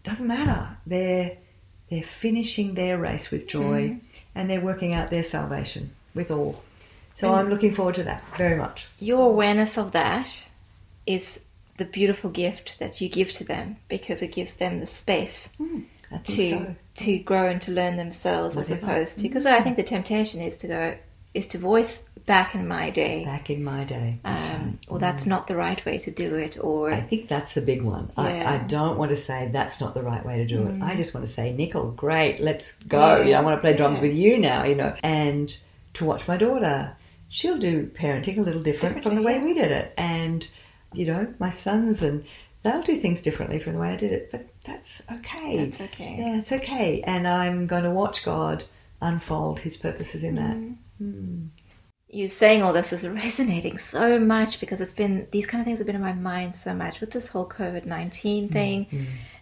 doesn't 0.03 0.26
matter. 0.26 0.76
They're 0.86 1.38
they're 1.90 2.03
finishing 2.03 2.74
their 2.74 2.99
race 2.99 3.30
with 3.30 3.47
joy 3.47 3.88
mm. 3.88 4.01
And 4.37 4.49
they're 4.49 4.61
working 4.61 4.93
out 4.93 5.11
their 5.11 5.24
salvation 5.24 5.91
with 6.14 6.30
all. 6.30 6.62
So 7.14 7.32
I'm 7.32 7.49
looking 7.49 7.74
forward 7.74 7.95
to 7.97 8.05
that 8.05 8.22
very 8.37 8.57
much. 8.57 8.89
Your 8.99 9.26
awareness 9.26 9.78
of 9.78 9.93
that 9.93 10.49
is 11.07 11.41
the 11.78 11.87
beautiful 11.87 12.30
gift 12.30 12.76
that 12.78 13.01
you 13.01 13.09
give 13.09 13.32
to 13.32 13.45
them 13.45 13.76
because 13.89 14.20
it 14.22 14.32
gives 14.32 14.55
them 14.55 14.80
the 14.80 14.87
space 14.87 15.49
hmm, 15.57 15.80
think 16.11 16.26
to 16.26 16.51
so. 16.51 16.76
to 16.95 17.18
grow 17.18 17.49
and 17.49 17.61
to 17.62 17.70
learn 17.70 17.97
themselves 17.97 18.57
as 18.57 18.70
opposed 18.70 19.16
to 19.16 19.22
because 19.22 19.45
hmm. 19.45 19.53
I 19.53 19.61
think 19.61 19.76
the 19.76 19.82
temptation 19.82 20.41
is 20.41 20.57
to 20.59 20.68
go 20.68 20.97
is 21.37 21.47
to 21.49 21.59
voice 21.59 22.09
back 22.26 22.55
in 22.57 22.66
my 22.66 22.91
day 22.91 23.24
Back 23.24 23.51
in 23.51 23.62
my 23.62 23.84
day. 23.84 24.18
That's 24.24 24.43
um, 24.43 24.64
right. 24.64 24.78
or 24.89 24.99
that's 24.99 25.26
not 25.26 25.47
the 25.47 25.55
right 25.57 25.84
way 25.87 25.99
to 25.99 26.11
do 26.11 26.34
it 26.34 26.59
or 26.61 26.91
I 26.91 27.01
think 27.01 27.28
that's 27.28 27.55
the 27.55 27.61
big 27.61 27.82
one. 27.82 28.11
Yeah. 28.18 28.24
I, 28.24 28.55
I 28.55 28.59
don't 28.59 28.99
want 28.99 29.11
to 29.11 29.16
say 29.16 29.49
that's 29.53 29.80
not 29.80 29.95
the 29.95 30.03
right 30.03 30.24
way 30.26 30.39
to 30.39 30.47
do 30.47 30.66
it. 30.66 30.82
I 30.82 30.97
just 30.97 31.14
want 31.14 31.24
to 31.26 31.32
say, 31.32 31.53
Nickel, 31.53 31.93
great, 31.93 32.41
let's 32.41 32.72
go. 32.89 33.20
You 33.22 33.32
know, 33.32 33.39
I 33.39 33.41
want 33.43 33.57
to 33.57 33.61
play 33.61 33.76
drums 33.76 33.97
Yeah. 33.99 34.03
with 34.03 34.14
you 34.14 34.39
now, 34.39 34.64
you 34.64 34.74
know. 34.74 34.95
And 35.05 35.57
to 35.95 36.05
watch 36.05 36.26
my 36.26 36.37
daughter, 36.37 36.97
she'll 37.28 37.59
do 37.59 37.87
parenting 37.95 38.39
a 38.39 38.43
little 38.43 38.62
different 38.62 39.03
from 39.05 39.14
the 39.14 39.22
way 39.22 39.39
we 39.39 39.55
did 39.55 39.70
it. 39.70 39.93
And 39.97 40.47
you 40.93 41.07
know, 41.07 41.32
my 41.39 41.51
sons 41.51 42.03
and 42.03 42.24
they'll 42.62 42.82
do 42.82 42.99
things 43.01 43.20
differently 43.22 43.59
from 43.61 43.74
the 43.74 43.78
way 43.78 43.91
I 43.91 43.97
did 43.97 44.12
it, 44.12 44.30
but 44.32 44.49
that's 44.64 45.03
okay. 45.12 45.59
That's 45.59 45.80
okay. 45.80 46.16
Yeah, 46.18 46.39
it's 46.39 46.51
okay. 46.53 47.03
And 47.03 47.28
I'm 47.28 47.66
going 47.66 47.84
to 47.84 47.91
watch 47.91 48.24
God 48.24 48.64
unfold 49.01 49.61
his 49.61 49.76
purposes 49.76 50.24
in 50.24 50.34
that. 50.37 50.57
Mm. 51.03 51.49
You 52.09 52.28
saying 52.28 52.62
all 52.62 52.72
this 52.72 52.92
is 52.92 53.07
resonating 53.09 53.78
so 53.78 54.18
much 54.18 54.61
because 54.61 54.80
it's 54.80 54.92
been 54.92 55.26
these 55.32 55.47
kind 55.47 55.61
of 55.61 55.66
things 55.66 55.78
have 55.78 55.86
been 55.86 55.97
in 55.97 56.03
my 56.03 56.12
mind 56.12 56.55
so 56.55 56.72
much 56.74 57.01
with 57.01 57.11
this 57.11 57.28
whole 57.28 57.49
COVID 57.49 57.84
nineteen 57.84 58.49
thing, 58.49 58.86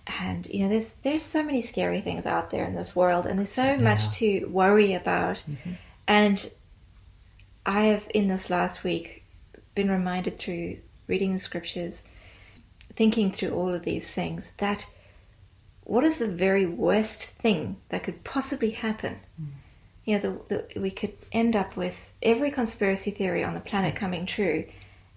and 0.06 0.46
you 0.46 0.62
know 0.62 0.68
there's 0.68 0.94
there's 0.96 1.22
so 1.22 1.42
many 1.42 1.60
scary 1.60 2.00
things 2.00 2.26
out 2.26 2.50
there 2.50 2.64
in 2.64 2.74
this 2.74 2.96
world, 2.96 3.26
and 3.26 3.38
there's 3.38 3.52
so 3.52 3.76
much 3.76 4.10
to 4.12 4.46
worry 4.46 4.94
about, 4.94 5.44
and 6.08 6.52
I 7.66 7.84
have 7.86 8.08
in 8.14 8.28
this 8.28 8.50
last 8.50 8.82
week 8.82 9.24
been 9.74 9.90
reminded 9.90 10.38
through 10.38 10.78
reading 11.06 11.32
the 11.34 11.38
scriptures, 11.38 12.02
thinking 12.96 13.30
through 13.30 13.50
all 13.50 13.72
of 13.72 13.84
these 13.84 14.10
things 14.10 14.54
that 14.56 14.86
what 15.84 16.02
is 16.02 16.18
the 16.18 16.28
very 16.28 16.64
worst 16.66 17.26
thing 17.26 17.76
that 17.90 18.02
could 18.02 18.24
possibly 18.24 18.70
happen? 18.70 19.20
You 20.04 20.18
know, 20.18 20.20
the, 20.48 20.66
the, 20.74 20.80
we 20.80 20.90
could 20.90 21.14
end 21.32 21.56
up 21.56 21.76
with 21.76 22.12
every 22.22 22.50
conspiracy 22.50 23.10
theory 23.10 23.42
on 23.42 23.54
the 23.54 23.60
planet 23.60 23.92
hmm. 23.92 23.98
coming 23.98 24.26
true, 24.26 24.66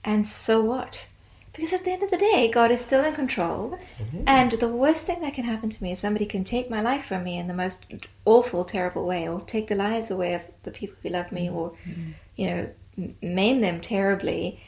and 0.03 0.25
so 0.25 0.61
what? 0.61 1.05
Because 1.53 1.73
at 1.73 1.83
the 1.83 1.91
end 1.91 2.03
of 2.03 2.11
the 2.11 2.17
day, 2.17 2.51
God 2.53 2.69
is 2.69 2.81
still 2.81 3.03
in 3.03 3.15
control. 3.15 3.73
Absolutely. 3.73 4.23
And 4.27 4.51
the 4.51 4.67
worst 4.67 5.07
thing 5.07 5.21
that 5.21 5.33
can 5.33 5.43
happen 5.43 5.71
to 5.71 5.83
me 5.83 5.91
is 5.91 5.97
somebody 5.97 6.27
can 6.27 6.43
take 6.43 6.69
my 6.69 6.81
life 6.81 7.05
from 7.05 7.23
me 7.23 7.39
in 7.39 7.47
the 7.47 7.53
most 7.53 7.83
awful, 8.25 8.63
terrible 8.63 9.07
way, 9.07 9.27
or 9.27 9.41
take 9.41 9.67
the 9.67 9.75
lives 9.75 10.11
away 10.11 10.35
of 10.35 10.43
the 10.61 10.71
people 10.71 10.97
who 11.01 11.09
love 11.09 11.31
me, 11.31 11.47
hmm. 11.47 11.55
or, 11.55 11.69
hmm. 11.83 12.11
you 12.35 12.47
know, 12.47 12.69
maim 13.21 13.61
them 13.61 13.81
terribly. 13.81 14.61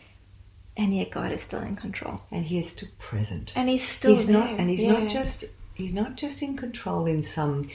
And 0.77 0.95
yet 0.95 1.11
God 1.11 1.31
is 1.31 1.41
still 1.41 1.61
in 1.61 1.75
control. 1.75 2.21
And 2.31 2.45
he 2.45 2.57
is 2.59 2.71
still 2.71 2.89
present. 2.97 3.51
And 3.55 3.69
He's 3.69 3.87
still 3.87 4.15
he's 4.15 4.27
there. 4.27 4.37
not 4.37 4.49
and 4.51 4.69
he's 4.69 4.81
Yeah. 4.81 4.93
not 4.93 5.09
just 5.09 5.43
he's 5.73 5.93
not 5.93 6.15
just 6.15 6.41
in 6.41 6.55
control 6.55 7.05
in 7.05 7.21
some 7.21 7.67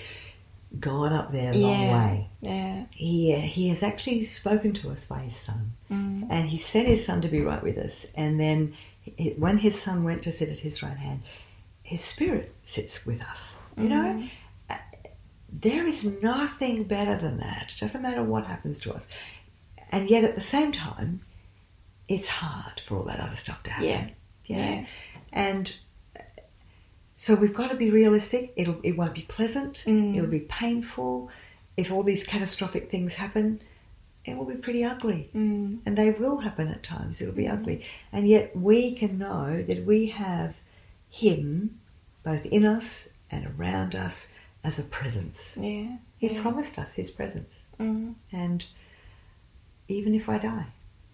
God 0.80 1.12
up 1.12 1.32
there 1.32 1.52
a 1.52 1.56
long 1.56 1.90
way. 1.90 2.28
Yeah. 2.40 2.84
He 2.90 3.34
he 3.40 3.68
has 3.68 3.82
actually 3.82 4.22
spoken 4.24 4.72
to 4.74 4.90
us 4.90 5.06
by 5.06 5.20
his 5.20 5.36
son, 5.36 5.72
Mm. 5.90 6.26
and 6.30 6.48
he 6.48 6.58
sent 6.58 6.88
his 6.88 7.04
son 7.04 7.20
to 7.22 7.28
be 7.28 7.40
right 7.40 7.62
with 7.62 7.78
us. 7.78 8.06
And 8.14 8.40
then 8.40 8.74
he- 9.02 9.34
when 9.36 9.58
his 9.58 9.80
son 9.80 10.02
went 10.04 10.22
to 10.22 10.32
sit 10.32 10.48
at 10.48 10.60
his 10.60 10.82
right 10.82 10.96
hand, 10.96 11.22
his 11.82 12.00
spirit 12.00 12.54
sits 12.64 13.04
with 13.06 13.20
us. 13.22 13.60
You 13.76 13.88
know, 13.88 14.04
Mm. 14.04 14.30
Uh, 14.70 14.76
there 15.52 15.86
is 15.86 16.04
nothing 16.22 16.84
better 16.84 17.16
than 17.18 17.38
that. 17.38 17.72
It 17.74 17.80
doesn't 17.80 18.02
matter 18.02 18.22
what 18.22 18.46
happens 18.46 18.78
to 18.80 18.94
us, 18.94 19.08
and 19.92 20.08
yet 20.08 20.24
at 20.24 20.34
the 20.34 20.40
same 20.42 20.72
time, 20.72 21.20
it's 22.08 22.28
hard 22.28 22.80
for 22.86 22.96
all 22.98 23.04
that 23.04 23.20
other 23.20 23.36
stuff 23.36 23.62
to 23.64 23.70
happen. 23.70 23.88
Yeah. 23.88 24.08
yeah. 24.46 24.70
Yeah. 24.80 24.86
and. 25.32 25.76
So 27.24 27.34
we've 27.34 27.54
got 27.54 27.70
to 27.70 27.74
be 27.74 27.88
realistic. 27.88 28.52
It'll 28.54 28.78
it 28.82 28.98
won't 28.98 29.14
be 29.14 29.22
pleasant. 29.22 29.82
Mm. 29.86 30.14
It'll 30.14 30.28
be 30.28 30.40
painful. 30.40 31.30
If 31.74 31.90
all 31.90 32.02
these 32.02 32.22
catastrophic 32.22 32.90
things 32.90 33.14
happen, 33.14 33.62
it 34.26 34.36
will 34.36 34.44
be 34.44 34.56
pretty 34.56 34.84
ugly. 34.84 35.30
Mm. 35.34 35.78
And 35.86 35.96
they 35.96 36.10
will 36.10 36.36
happen 36.40 36.68
at 36.68 36.82
times. 36.82 37.22
It'll 37.22 37.32
be 37.32 37.48
ugly. 37.48 37.82
And 38.12 38.28
yet 38.28 38.54
we 38.54 38.92
can 38.92 39.16
know 39.16 39.62
that 39.62 39.86
we 39.86 40.08
have 40.08 40.60
Him 41.08 41.80
both 42.24 42.44
in 42.44 42.66
us 42.66 43.14
and 43.30 43.46
around 43.58 43.94
us 43.94 44.34
as 44.62 44.78
a 44.78 44.82
presence. 44.82 45.56
Yeah. 45.58 45.96
He 46.18 46.28
yeah. 46.28 46.42
promised 46.42 46.78
us 46.78 46.92
His 46.92 47.10
presence. 47.10 47.62
Mm. 47.80 48.16
And 48.32 48.66
even 49.88 50.14
if 50.14 50.28
I 50.28 50.36
die, 50.36 50.66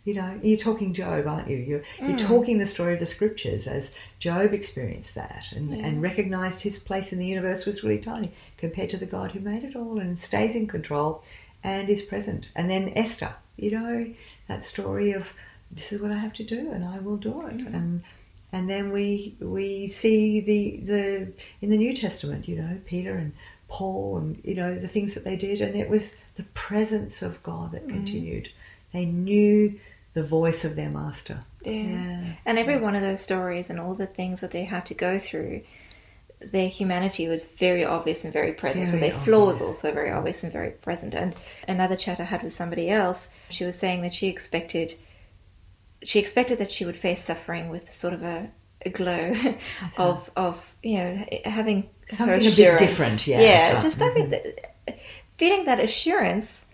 you 0.05 0.15
know, 0.15 0.39
you're 0.43 0.57
talking 0.59 0.95
Job, 0.95 1.27
aren't 1.27 1.49
you? 1.51 1.57
You're, 1.59 1.83
you're 2.01 2.17
Mm. 2.19 2.27
talking 2.27 2.59
the 2.59 2.67
story 2.67 2.95
of 2.95 3.01
the 3.01 3.07
scriptures 3.07 3.67
as 3.67 3.95
Job 4.19 4.55
experienced 4.55 5.15
that 5.15 5.53
and, 5.55 5.71
Yeah. 5.71 5.85
and 5.87 6.01
recognized 6.03 6.61
his 6.63 6.79
place 6.79 7.13
in 7.13 7.19
the 7.19 7.27
universe 7.27 7.67
was 7.67 7.83
really 7.85 7.99
tiny 7.99 8.31
compared 8.57 8.89
to 8.91 8.97
the 8.97 9.07
God 9.07 9.33
who 9.33 9.41
made 9.41 9.63
it 9.63 9.77
all 9.77 9.99
and 10.01 10.19
stays 10.19 10.55
in 10.55 10.67
control 10.67 11.23
and 11.63 11.91
is 11.91 12.01
present. 12.03 12.49
And 12.57 12.71
then 12.71 12.93
Esther, 12.97 13.35
you 13.57 13.73
know, 13.73 14.07
that 14.49 14.65
story 14.65 15.13
of 15.13 15.29
this 15.71 15.93
is 15.93 16.01
what 16.01 16.11
I 16.11 16.17
have 16.19 16.33
to 16.35 16.45
do 16.45 16.71
and 16.73 16.83
I 16.85 16.99
will 16.99 17.19
do 17.19 17.47
it. 17.47 17.59
Mm. 17.59 17.75
And 17.75 18.03
and 18.53 18.69
then 18.69 18.91
we 18.93 19.37
we 19.39 19.87
see 19.87 20.41
the 20.41 20.81
the 20.85 21.33
in 21.61 21.71
the 21.71 21.77
New 21.77 21.95
Testament, 21.95 22.49
you 22.49 22.57
know, 22.57 22.79
Peter 22.87 23.15
and 23.17 23.33
Paul 23.69 24.17
and 24.17 24.41
you 24.43 24.55
know 24.55 24.77
the 24.77 24.89
things 24.89 25.15
that 25.15 25.25
they 25.25 25.37
did, 25.37 25.61
and 25.61 25.77
it 25.77 25.89
was 25.89 26.11
the 26.37 26.43
presence 26.55 27.23
of 27.23 27.41
God 27.45 27.71
that 27.73 27.87
continued. 27.89 28.49
They 28.93 29.05
knew 29.05 29.79
the 30.15 30.23
voice 30.23 30.65
of 30.65 30.77
their 30.77 30.91
master. 30.91 31.45
Yeah. 31.65 32.35
And 32.45 32.59
every 32.59 32.79
one 32.79 32.95
of 32.95 33.03
those 33.03 33.21
stories 33.21 33.71
and 33.71 33.79
all 33.79 33.95
the 33.95 34.07
things 34.07 34.41
that 34.41 34.51
they 34.51 34.65
had 34.65 34.87
to 34.87 34.95
go 34.95 35.19
through, 35.19 35.63
their 36.41 36.69
humanity 36.69 37.29
was 37.29 37.53
very 37.53 37.85
obvious 37.85 38.25
and 38.25 38.33
very 38.33 38.53
present. 38.53 38.89
so 38.89 38.99
Very 38.99 39.11
their 39.11 39.21
flaws 39.21 39.61
also 39.61 39.93
very 39.93 40.11
obvious 40.11 40.43
and 40.43 40.53
very 40.53 40.71
present. 40.71 41.15
And 41.15 41.35
another 41.69 41.97
chat 41.97 42.19
I 42.19 42.25
had 42.25 42.43
with 42.43 42.53
somebody 42.53 42.91
else, 42.91 43.29
she 43.51 43.65
was 43.65 43.79
saying 43.79 44.03
that 44.03 44.13
she 44.13 44.29
expected 44.29 44.95
she 46.03 46.19
expected 46.19 46.59
that 46.59 46.71
she 46.71 46.85
would 46.85 46.97
face 46.97 47.23
suffering 47.23 47.69
with 47.69 47.93
sort 47.93 48.15
of 48.15 48.23
a, 48.23 48.51
a 48.83 48.91
glow 48.91 49.35
of 49.97 50.31
of 50.37 50.75
you 50.83 50.99
know 50.99 51.27
having 51.45 51.83
her 51.83 52.17
Something 52.17 52.53
a 52.53 52.57
bit 52.57 52.79
different, 52.79 53.27
yeah, 53.27 53.41
yeah, 53.41 53.73
that's 53.73 53.85
just 53.85 53.99
having 54.01 54.31
mm-hmm. 54.31 54.51
the, 54.87 54.95
feeling 55.39 55.65
that 55.67 55.79
assurance 55.79 56.71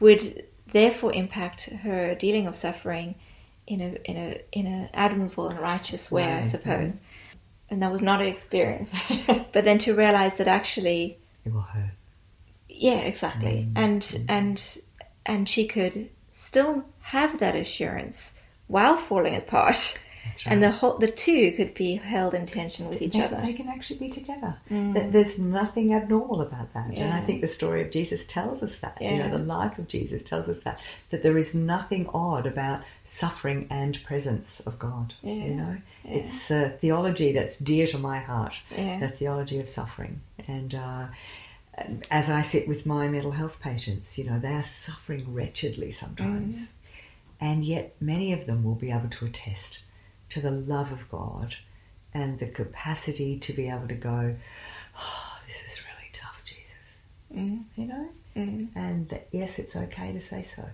would 0.00 0.44
therefore 0.72 1.12
impact 1.12 1.66
her 1.66 2.14
dealing 2.14 2.46
of 2.46 2.56
suffering 2.56 3.14
in 3.66 3.80
a 3.80 3.96
in 4.10 4.16
a 4.16 4.40
in 4.52 4.66
a 4.66 4.90
admirable 4.94 5.48
and 5.48 5.58
righteous 5.60 6.10
way, 6.10 6.24
I 6.24 6.36
Right, 6.36 6.44
suppose. 6.44 7.00
And 7.70 7.82
that 7.82 7.90
was 7.90 8.00
not 8.02 8.20
an 8.20 8.28
experience. 8.28 8.94
but 9.26 9.64
then 9.64 9.78
to 9.78 9.94
realize 9.94 10.36
that 10.38 10.46
actually, 10.46 11.18
It 11.44 11.52
will 11.52 11.62
hurt. 11.62 11.90
yeah, 12.68 12.98
exactly, 13.00 13.66
mm, 13.68 13.72
and 13.76 14.02
mm, 14.02 14.18
mm. 14.18 14.24
and 14.28 14.78
and 15.24 15.48
she 15.48 15.66
could 15.66 16.08
still 16.30 16.84
have 17.00 17.38
that 17.38 17.56
assurance 17.56 18.38
while 18.68 18.96
falling 18.96 19.34
apart, 19.36 19.98
right. 20.44 20.52
and 20.52 20.62
the 20.62 20.70
whole 20.70 20.98
the 20.98 21.10
two 21.10 21.52
could 21.52 21.74
be 21.74 21.96
held 21.96 22.34
in 22.34 22.46
tension 22.46 22.88
with 22.88 23.00
each 23.00 23.12
they, 23.12 23.22
other. 23.22 23.40
they 23.42 23.52
can 23.52 23.68
actually 23.68 23.98
be 23.98 24.08
together. 24.08 24.56
Th- 24.68 25.12
There's 25.12 25.38
nothing 25.38 25.94
abnormal 25.94 26.40
about 26.40 26.72
that. 26.74 26.90
And 26.92 27.12
I 27.12 27.20
think 27.20 27.40
the 27.40 27.48
story 27.48 27.82
of 27.82 27.90
Jesus 27.90 28.26
tells 28.26 28.62
us 28.62 28.78
that. 28.80 28.98
You 29.00 29.18
know, 29.18 29.30
the 29.30 29.44
life 29.44 29.78
of 29.78 29.88
Jesus 29.88 30.22
tells 30.22 30.48
us 30.48 30.60
that. 30.60 30.80
That 31.10 31.22
there 31.22 31.38
is 31.38 31.54
nothing 31.54 32.08
odd 32.12 32.46
about 32.46 32.82
suffering 33.04 33.66
and 33.70 34.02
presence 34.04 34.60
of 34.60 34.78
God. 34.78 35.14
Yeah. 35.22 35.32
You 35.34 35.54
know? 35.54 35.76
Yeah. 36.04 36.16
It's 36.18 36.50
a 36.50 36.70
theology 36.70 37.32
that's 37.32 37.58
dear 37.58 37.86
to 37.88 37.98
my 37.98 38.18
heart. 38.18 38.54
Yeah. 38.70 39.00
The 39.00 39.08
theology 39.08 39.58
of 39.58 39.68
suffering. 39.68 40.20
And 40.46 40.74
uh, 40.74 41.06
as 42.10 42.30
I 42.30 42.42
sit 42.42 42.68
with 42.68 42.86
my 42.86 43.08
mental 43.08 43.32
health 43.32 43.60
patients, 43.60 44.18
you 44.18 44.24
know, 44.24 44.38
they 44.38 44.52
are 44.52 44.64
suffering 44.64 45.32
wretchedly 45.32 45.92
sometimes. 45.92 46.74
And 47.40 47.64
yet 47.64 47.94
many 48.00 48.32
of 48.32 48.46
them 48.46 48.64
will 48.64 48.74
be 48.74 48.90
able 48.90 49.10
to 49.10 49.26
attest 49.26 49.82
to 50.30 50.40
the 50.40 50.50
love 50.50 50.92
of 50.92 51.08
God 51.10 51.56
and 52.14 52.38
the 52.38 52.46
capacity 52.46 53.38
to 53.38 53.52
be 53.52 53.68
able 53.68 53.88
to 53.88 53.94
go, 53.94 54.34
oh, 54.98 55.38
this 55.46 55.56
is 55.72 55.82
really 55.84 56.10
tough, 56.12 56.40
Jesus. 56.44 56.96
Mm. 57.34 57.64
You 57.76 57.86
know? 57.86 58.08
Mm. 58.36 58.68
And 58.74 59.08
that, 59.08 59.28
yes, 59.32 59.58
it's 59.58 59.76
okay 59.76 60.12
to 60.12 60.20
say 60.20 60.42
so. 60.42 60.64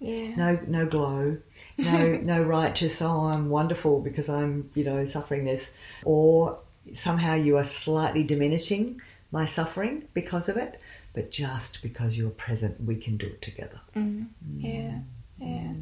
Yeah. 0.00 0.34
No, 0.34 0.58
no 0.66 0.86
glow, 0.86 1.36
no, 1.76 2.16
no 2.22 2.42
righteous. 2.42 3.02
Oh, 3.02 3.26
I'm 3.26 3.50
wonderful 3.50 4.00
because 4.00 4.30
I'm, 4.30 4.70
you 4.74 4.82
know, 4.82 5.04
suffering 5.04 5.44
this, 5.44 5.76
or 6.04 6.58
somehow 6.94 7.34
you 7.34 7.58
are 7.58 7.64
slightly 7.64 8.22
diminishing 8.22 9.00
my 9.30 9.44
suffering 9.44 10.04
because 10.14 10.48
of 10.48 10.56
it. 10.56 10.80
But 11.12 11.30
just 11.30 11.82
because 11.82 12.16
you're 12.16 12.30
present, 12.30 12.80
we 12.82 12.96
can 12.96 13.16
do 13.16 13.26
it 13.26 13.42
together. 13.42 13.80
Mm. 13.94 14.28
Yeah, 14.58 14.98
yeah. 15.38 15.72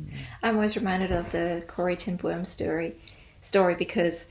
I'm 0.43 0.57
always 0.57 0.75
reminded 0.75 1.13
of 1.13 1.31
the 1.31 1.63
Corrie 1.69 1.97
ten 1.97 2.17
Boom 2.17 2.45
story, 2.45 2.97
story 3.41 3.75
because 3.75 4.31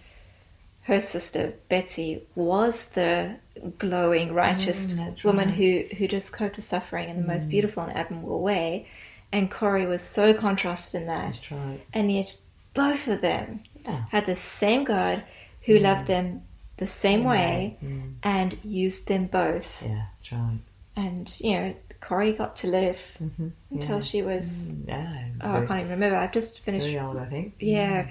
her 0.83 0.99
sister 1.01 1.53
Betsy 1.69 2.23
was 2.35 2.89
the 2.91 3.35
glowing, 3.77 4.33
righteous 4.33 4.95
Mm, 4.95 5.23
woman 5.23 5.49
right. 5.49 5.57
who 5.57 5.95
who 5.97 6.07
just 6.07 6.31
coped 6.31 6.55
with 6.55 6.65
suffering 6.65 7.09
in 7.09 7.17
the 7.21 7.27
most 7.27 7.49
beautiful 7.49 7.83
and 7.83 7.95
admirable 7.97 8.41
way, 8.41 8.87
and 9.31 9.51
Corrie 9.51 9.85
was 9.87 10.01
so 10.01 10.33
contrasted 10.33 11.01
in 11.01 11.07
that, 11.07 11.33
That's 11.33 11.51
right. 11.51 11.79
and 11.93 12.11
yet 12.11 12.35
both 12.73 13.07
of 13.07 13.21
them 13.21 13.61
Yeah. 13.85 14.03
had 14.11 14.25
the 14.25 14.35
same 14.35 14.83
God 14.85 15.23
who 15.65 15.77
loved 15.79 16.07
them 16.07 16.43
the 16.77 16.87
same 16.87 17.23
way 17.25 17.77
Mm. 17.83 18.13
and 18.23 18.57
used 18.63 19.07
them 19.09 19.25
both, 19.27 19.81
Yeah, 19.83 20.05
that's 20.13 20.31
right. 20.31 20.59
and 20.95 21.39
you 21.41 21.53
know 21.57 21.75
Corrie 21.99 22.33
got 22.33 22.55
to 22.57 22.67
live 22.67 23.01
hmm 23.17 23.49
until 23.71 23.99
she 23.99 24.21
was. 24.21 24.71
Mm, 24.73 24.87
yeah, 24.87 25.23
Oh, 25.41 25.57
I 25.63 25.65
can't 25.65 25.79
even 25.81 25.91
remember. 25.91 26.17
I've 26.17 26.31
just 26.31 26.61
finished. 26.63 26.85
very 26.87 26.99
old, 26.99 27.17
I 27.17 27.25
think. 27.25 27.55
Yeah, 27.59 28.07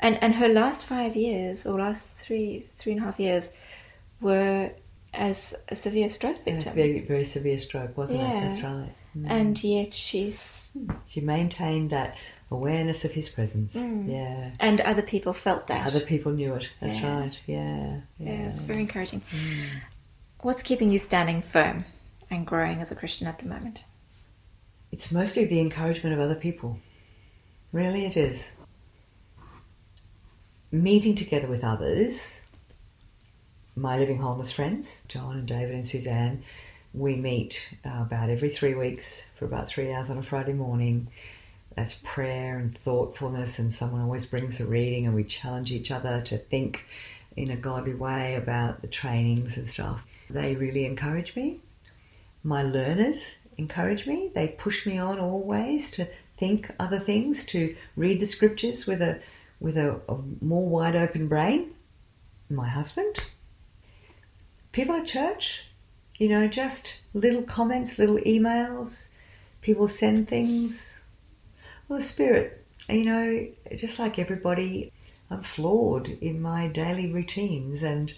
and 0.00 0.18
and 0.22 0.34
her 0.34 0.48
last 0.48 0.86
five 0.86 1.14
years 1.16 1.66
or 1.66 1.78
last 1.78 2.24
three 2.26 2.66
three 2.74 2.92
and 2.92 3.00
a 3.00 3.04
half 3.04 3.18
years 3.20 3.52
were 4.20 4.70
as 5.12 5.54
a 5.68 5.76
severe 5.76 6.08
stroke 6.08 6.44
victim, 6.44 6.72
very, 6.74 7.00
very 7.00 7.24
severe 7.24 7.58
stroke, 7.58 7.96
wasn't 7.96 8.20
Yeah. 8.20 8.38
it? 8.38 8.40
That's 8.42 8.62
right. 8.62 8.94
Mm. 9.18 9.26
and 9.28 9.64
yet 9.64 9.92
she's 9.92 10.70
hmm. 10.72 10.90
She 11.08 11.20
maintained 11.20 11.90
that 11.90 12.16
awareness 12.52 13.04
of 13.04 13.10
His 13.12 13.28
presence. 13.28 13.72
Hmm. 13.74 14.08
Yeah. 14.08 14.50
And 14.60 14.80
other 14.80 15.02
people 15.02 15.32
felt 15.32 15.66
that. 15.66 15.86
Other 15.86 16.00
people 16.00 16.30
knew 16.32 16.54
it. 16.54 16.68
That's 16.80 17.00
Yeah. 17.00 17.20
right. 17.20 17.40
Yeah. 17.46 18.00
yeah, 18.18 18.32
Yeah. 18.32 18.48
it's 18.48 18.60
very 18.60 18.80
encouraging. 18.80 19.22
Hmm. 19.30 19.78
What's 20.42 20.62
keeping 20.62 20.90
you 20.92 20.98
standing 20.98 21.42
firm 21.42 21.84
and 22.30 22.46
growing 22.46 22.80
as 22.80 22.92
a 22.92 22.94
Christian 22.94 23.26
at 23.26 23.38
the 23.40 23.46
moment? 23.46 23.84
It's 24.92 25.10
mostly 25.12 25.44
the 25.44 25.60
encouragement 25.60 26.14
of 26.14 26.20
other 26.20 26.34
people. 26.36 26.78
Really, 27.72 28.04
it 28.06 28.16
is. 28.16 28.56
Meeting 30.72 31.14
together 31.14 31.48
with 31.48 31.64
others, 31.64 32.42
my 33.74 33.98
living 33.98 34.18
wholeness 34.18 34.52
friends, 34.52 35.04
John 35.08 35.36
and 35.36 35.48
David 35.48 35.74
and 35.74 35.84
Suzanne, 35.84 36.44
we 36.94 37.16
meet 37.16 37.74
uh, 37.84 38.02
about 38.02 38.30
every 38.30 38.50
three 38.50 38.74
weeks 38.74 39.28
for 39.36 39.46
about 39.46 39.68
three 39.68 39.92
hours 39.92 40.10
on 40.10 40.18
a 40.18 40.22
Friday 40.22 40.52
morning. 40.52 41.08
That's 41.74 41.98
prayer 42.04 42.58
and 42.58 42.76
thoughtfulness, 42.78 43.58
and 43.58 43.72
someone 43.72 44.02
always 44.02 44.26
brings 44.26 44.60
a 44.60 44.64
reading, 44.64 45.06
and 45.06 45.14
we 45.14 45.24
challenge 45.24 45.72
each 45.72 45.90
other 45.90 46.20
to 46.22 46.38
think 46.38 46.84
in 47.36 47.50
a 47.50 47.56
godly 47.56 47.94
way 47.94 48.36
about 48.36 48.80
the 48.80 48.88
trainings 48.88 49.56
and 49.56 49.68
stuff. 49.70 50.06
They 50.28 50.54
really 50.54 50.84
encourage 50.84 51.34
me 51.34 51.60
my 52.42 52.62
learners 52.62 53.38
encourage 53.58 54.06
me. 54.06 54.30
They 54.34 54.48
push 54.48 54.86
me 54.86 54.98
on 54.98 55.18
always 55.18 55.90
to 55.92 56.08
think 56.38 56.70
other 56.78 56.98
things, 56.98 57.44
to 57.46 57.76
read 57.96 58.20
the 58.20 58.26
scriptures 58.26 58.86
with 58.86 59.02
a 59.02 59.20
with 59.60 59.76
a, 59.76 60.00
a 60.08 60.18
more 60.40 60.68
wide 60.68 60.96
open 60.96 61.28
brain. 61.28 61.74
My 62.48 62.68
husband, 62.68 63.16
people 64.72 64.96
at 64.96 65.06
church, 65.06 65.66
you 66.18 66.28
know, 66.28 66.48
just 66.48 67.02
little 67.14 67.42
comments, 67.42 67.98
little 67.98 68.18
emails. 68.18 69.04
People 69.60 69.86
send 69.86 70.28
things. 70.28 71.00
Well, 71.88 72.00
the 72.00 72.04
spirit, 72.04 72.66
you 72.88 73.04
know, 73.04 73.46
just 73.76 73.98
like 73.98 74.18
everybody, 74.18 74.92
I'm 75.30 75.42
flawed 75.42 76.08
in 76.08 76.42
my 76.42 76.66
daily 76.66 77.12
routines, 77.12 77.82
and 77.82 78.12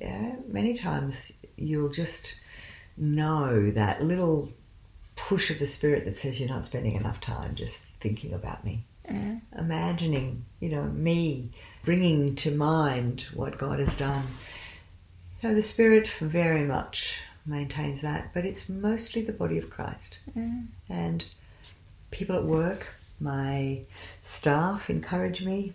yeah, 0.00 0.36
many 0.48 0.72
times 0.72 1.32
you'll 1.56 1.90
just 1.90 2.40
know 2.96 3.70
that 3.70 4.02
little 4.02 4.50
push 5.16 5.50
of 5.50 5.58
the 5.58 5.66
spirit 5.66 6.04
that 6.04 6.16
says 6.16 6.40
you're 6.40 6.48
not 6.48 6.64
spending 6.64 6.92
enough 6.92 7.20
time 7.20 7.54
just 7.54 7.86
thinking 8.00 8.32
about 8.32 8.64
me. 8.64 8.84
Imagining, 9.56 10.44
you 10.60 10.68
know, 10.70 10.84
me 10.84 11.50
bringing 11.84 12.34
to 12.36 12.50
mind 12.54 13.26
what 13.34 13.58
God 13.58 13.78
has 13.78 13.96
done. 13.96 14.24
You 15.40 15.48
know, 15.48 15.54
the 15.54 15.62
spirit 15.62 16.08
very 16.20 16.64
much 16.64 17.20
maintains 17.44 18.00
that, 18.02 18.32
but 18.32 18.44
it's 18.44 18.68
mostly 18.68 19.22
the 19.22 19.32
body 19.32 19.58
of 19.58 19.68
Christ. 19.68 20.20
And 20.88 21.24
people 22.10 22.36
at 22.36 22.44
work, 22.44 22.86
my 23.20 23.80
staff 24.20 24.88
encourage 24.88 25.42
me, 25.42 25.74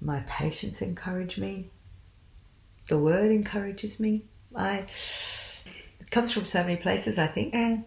my 0.00 0.20
patients 0.26 0.82
encourage 0.82 1.38
me, 1.38 1.70
the 2.88 2.98
word 2.98 3.30
encourages 3.30 3.98
me. 3.98 4.22
I 4.54 4.86
it 6.00 6.10
comes 6.10 6.32
from 6.32 6.44
so 6.44 6.62
many 6.62 6.76
places, 6.76 7.18
I 7.18 7.26
think. 7.26 7.54
And 7.54 7.84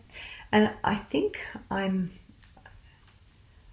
I 0.52 0.96
think 0.96 1.40
I'm 1.70 2.12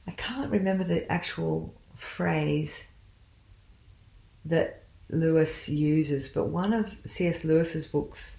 I 0.07 0.13
can't 0.13 0.51
remember 0.51 0.85
the 0.85 1.11
actual 1.11 1.75
phrase 1.95 2.85
that 4.45 4.83
Lewis 5.09 5.69
uses, 5.69 6.29
but 6.29 6.47
one 6.47 6.73
of 6.73 6.91
C.S. 7.07 7.45
Lewis's 7.45 7.87
books 7.87 8.39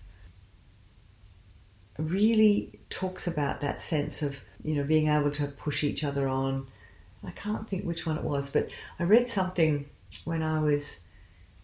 really 1.98 2.80
talks 2.90 3.28
about 3.28 3.62
that 3.62 3.82
sense 3.82 4.22
of, 4.22 4.42
you 4.64 4.76
know, 4.76 4.84
being 4.84 5.08
able 5.08 5.32
to 5.32 5.48
push 5.48 5.84
each 5.84 6.04
other 6.04 6.28
on. 6.28 6.68
I 7.24 7.32
can't 7.32 7.68
think 7.68 7.86
which 7.86 8.06
one 8.06 8.18
it 8.18 8.24
was, 8.24 8.52
but 8.52 8.70
I 9.00 9.04
read 9.04 9.30
something 9.30 9.90
when 10.26 10.44
I 10.44 10.60
was 10.60 11.00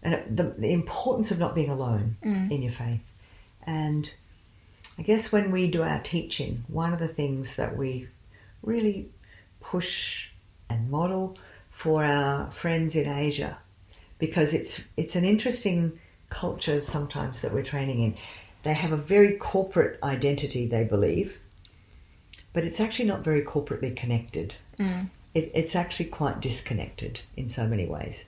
and 0.04 0.14
it- 0.16 0.36
the, 0.36 0.56
the 0.58 0.72
importance 0.72 1.32
of 1.32 1.40
not 1.40 1.56
being 1.56 1.70
alone 1.70 2.18
mm. 2.24 2.50
in 2.50 2.62
your 2.62 2.72
faith. 2.72 3.02
And 3.64 4.10
I 4.98 5.04
guess 5.04 5.32
when 5.32 5.52
we 5.52 5.70
do 5.70 5.84
our 5.84 6.00
teaching, 6.00 6.64
one 6.68 6.94
of 6.94 7.00
the 7.00 7.08
things 7.08 7.56
that 7.56 7.78
we 7.78 8.08
really 8.64 9.10
push 9.62 10.28
and 10.70 10.90
model 10.90 11.38
for 11.70 12.04
our 12.04 12.52
friends 12.52 12.96
in 12.96 13.08
Asia, 13.08 13.58
because 14.20 14.54
it's 14.54 14.84
it's 14.98 15.16
an 15.16 15.26
interesting 15.26 16.00
culture 16.30 16.82
sometimes 16.82 17.42
that 17.42 17.54
we're 17.54 17.64
training 17.64 18.02
in. 18.02 18.16
They 18.64 18.74
have 18.74 18.92
a 18.92 18.98
very 18.98 19.34
corporate 19.38 19.98
identity, 20.04 20.68
they 20.68 20.84
believe, 20.84 21.40
but 22.54 22.64
it's 22.64 22.80
actually 22.80 23.06
not 23.06 23.24
very 23.24 23.42
corporately 23.42 23.96
connected. 23.96 24.54
It, 25.34 25.52
it's 25.56 25.76
actually 25.76 26.06
quite 26.10 26.42
disconnected 26.42 27.22
in 27.38 27.50
so 27.50 27.66
many 27.68 27.88
ways. 27.88 28.26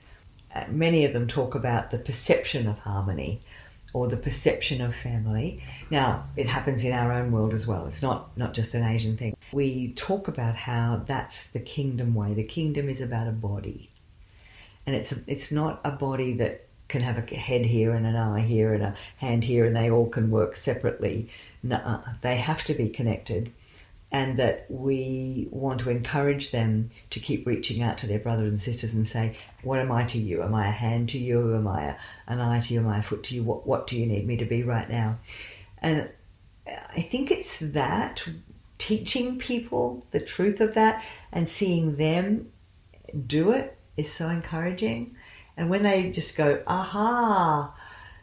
Uh, 0.54 0.64
many 0.68 1.04
of 1.04 1.12
them 1.12 1.26
talk 1.28 1.54
about 1.54 1.90
the 1.90 1.98
perception 1.98 2.66
of 2.66 2.78
harmony 2.78 3.42
or 3.92 4.08
the 4.08 4.16
perception 4.16 4.80
of 4.80 4.94
family. 4.94 5.62
Now, 5.90 6.24
it 6.36 6.46
happens 6.48 6.82
in 6.82 6.92
our 6.92 7.12
own 7.12 7.30
world 7.30 7.54
as 7.54 7.66
well. 7.66 7.86
It's 7.86 8.02
not, 8.02 8.36
not 8.36 8.54
just 8.54 8.74
an 8.74 8.82
Asian 8.84 9.16
thing. 9.16 9.33
We 9.52 9.92
talk 9.92 10.28
about 10.28 10.56
how 10.56 11.02
that's 11.06 11.48
the 11.50 11.60
kingdom 11.60 12.14
way. 12.14 12.34
The 12.34 12.44
kingdom 12.44 12.88
is 12.88 13.00
about 13.00 13.28
a 13.28 13.32
body. 13.32 13.90
And 14.86 14.94
it's, 14.94 15.12
a, 15.12 15.16
it's 15.26 15.50
not 15.50 15.80
a 15.84 15.90
body 15.90 16.34
that 16.34 16.66
can 16.88 17.02
have 17.02 17.18
a 17.18 17.34
head 17.34 17.64
here 17.64 17.92
and 17.92 18.06
an 18.06 18.16
eye 18.16 18.42
here 18.42 18.74
and 18.74 18.82
a 18.82 18.94
hand 19.16 19.44
here 19.44 19.64
and 19.64 19.74
they 19.74 19.90
all 19.90 20.08
can 20.08 20.30
work 20.30 20.56
separately. 20.56 21.28
nuh 21.62 22.00
They 22.20 22.36
have 22.36 22.64
to 22.64 22.74
be 22.74 22.88
connected 22.88 23.52
and 24.12 24.38
that 24.38 24.66
we 24.68 25.48
want 25.50 25.80
to 25.80 25.90
encourage 25.90 26.52
them 26.52 26.88
to 27.10 27.18
keep 27.18 27.46
reaching 27.46 27.82
out 27.82 27.98
to 27.98 28.06
their 28.06 28.20
brothers 28.20 28.48
and 28.48 28.60
sisters 28.60 28.94
and 28.94 29.08
say, 29.08 29.36
What 29.64 29.80
am 29.80 29.90
I 29.90 30.04
to 30.04 30.18
you? 30.18 30.42
Am 30.42 30.54
I 30.54 30.68
a 30.68 30.70
hand 30.70 31.08
to 31.10 31.18
you? 31.18 31.56
Am 31.56 31.66
I 31.66 31.84
a, 31.84 31.94
an 32.28 32.40
eye 32.40 32.60
to 32.60 32.74
you? 32.74 32.78
Am 32.78 32.86
I 32.86 32.98
a 32.98 33.02
foot 33.02 33.24
to 33.24 33.34
you? 33.34 33.42
What, 33.42 33.66
what 33.66 33.88
do 33.88 33.98
you 33.98 34.06
need 34.06 34.24
me 34.24 34.36
to 34.36 34.44
be 34.44 34.62
right 34.62 34.88
now? 34.88 35.18
And 35.78 36.08
I 36.66 37.00
think 37.00 37.32
it's 37.32 37.58
that 37.58 38.24
teaching 38.84 39.38
people 39.38 40.06
the 40.10 40.20
truth 40.20 40.60
of 40.60 40.74
that 40.74 41.02
and 41.32 41.48
seeing 41.48 41.96
them 41.96 42.46
do 43.26 43.50
it 43.50 43.78
is 43.96 44.12
so 44.12 44.28
encouraging. 44.28 45.16
And 45.56 45.70
when 45.70 45.82
they 45.82 46.10
just 46.10 46.36
go, 46.36 46.62
Aha, 46.66 47.72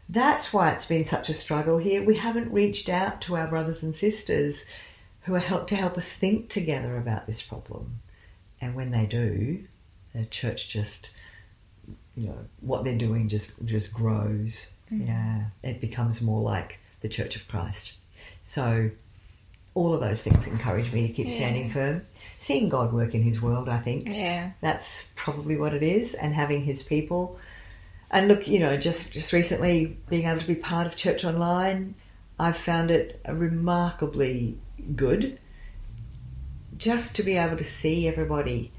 that's 0.07 0.53
why 0.53 0.69
it's 0.69 0.85
been 0.85 1.03
such 1.03 1.29
a 1.29 1.33
struggle 1.33 1.79
here. 1.79 2.03
We 2.03 2.15
haven't 2.15 2.53
reached 2.53 2.89
out 2.89 3.21
to 3.21 3.37
our 3.37 3.47
brothers 3.47 3.81
and 3.81 3.95
sisters 3.95 4.65
who 5.21 5.33
are 5.33 5.39
help 5.39 5.65
to 5.69 5.75
help 5.75 5.97
us 5.97 6.11
think 6.11 6.49
together 6.49 6.95
about 6.95 7.25
this 7.25 7.41
problem. 7.41 7.99
And 8.59 8.75
when 8.75 8.91
they 8.91 9.07
do, 9.07 9.63
the 10.13 10.25
church 10.25 10.69
just, 10.69 11.09
you 12.15 12.27
know, 12.27 12.37
what 12.59 12.83
they're 12.83 12.95
doing 12.95 13.29
just 13.29 13.65
just 13.65 13.91
grows. 13.91 14.73
Mm. 14.93 15.07
Yeah, 15.07 15.43
it 15.67 15.81
becomes 15.81 16.21
more 16.21 16.41
like 16.41 16.77
the 16.99 17.09
Church 17.09 17.35
of 17.35 17.47
Christ. 17.47 17.93
So, 18.43 18.91
all 19.73 19.93
of 19.93 20.01
those 20.01 20.21
things 20.21 20.47
encourage 20.47 20.91
me 20.91 21.07
to 21.07 21.13
keep 21.13 21.29
standing 21.31 21.69
firm. 21.69 22.05
Seeing 22.39 22.69
God 22.69 22.91
work 22.91 23.13
in 23.15 23.23
His 23.23 23.41
world, 23.41 23.69
I 23.69 23.77
think 23.77 24.07
Yeah. 24.07 24.51
that's 24.61 25.11
probably 25.15 25.55
what 25.57 25.73
it 25.73 25.83
is 25.83 26.13
and 26.13 26.33
having 26.33 26.63
his 26.63 26.83
people. 26.83 27.39
And 28.09 28.27
look 28.27 28.47
you 28.47 28.59
know 28.59 28.75
just 28.75 29.13
just 29.13 29.31
recently 29.31 29.97
being 30.09 30.25
able 30.27 30.41
to 30.41 30.47
be 30.47 30.55
part 30.55 30.85
of 30.85 30.97
church 30.97 31.23
online 31.23 31.95
i've 32.37 32.57
found 32.57 32.91
it 32.91 33.21
remarkably 33.29 34.57
good 34.97 35.39
just 36.77 37.15
to 37.15 37.23
be 37.23 37.37
able 37.37 37.55
to 37.55 37.63
see 37.63 38.07
everybody 38.07 38.71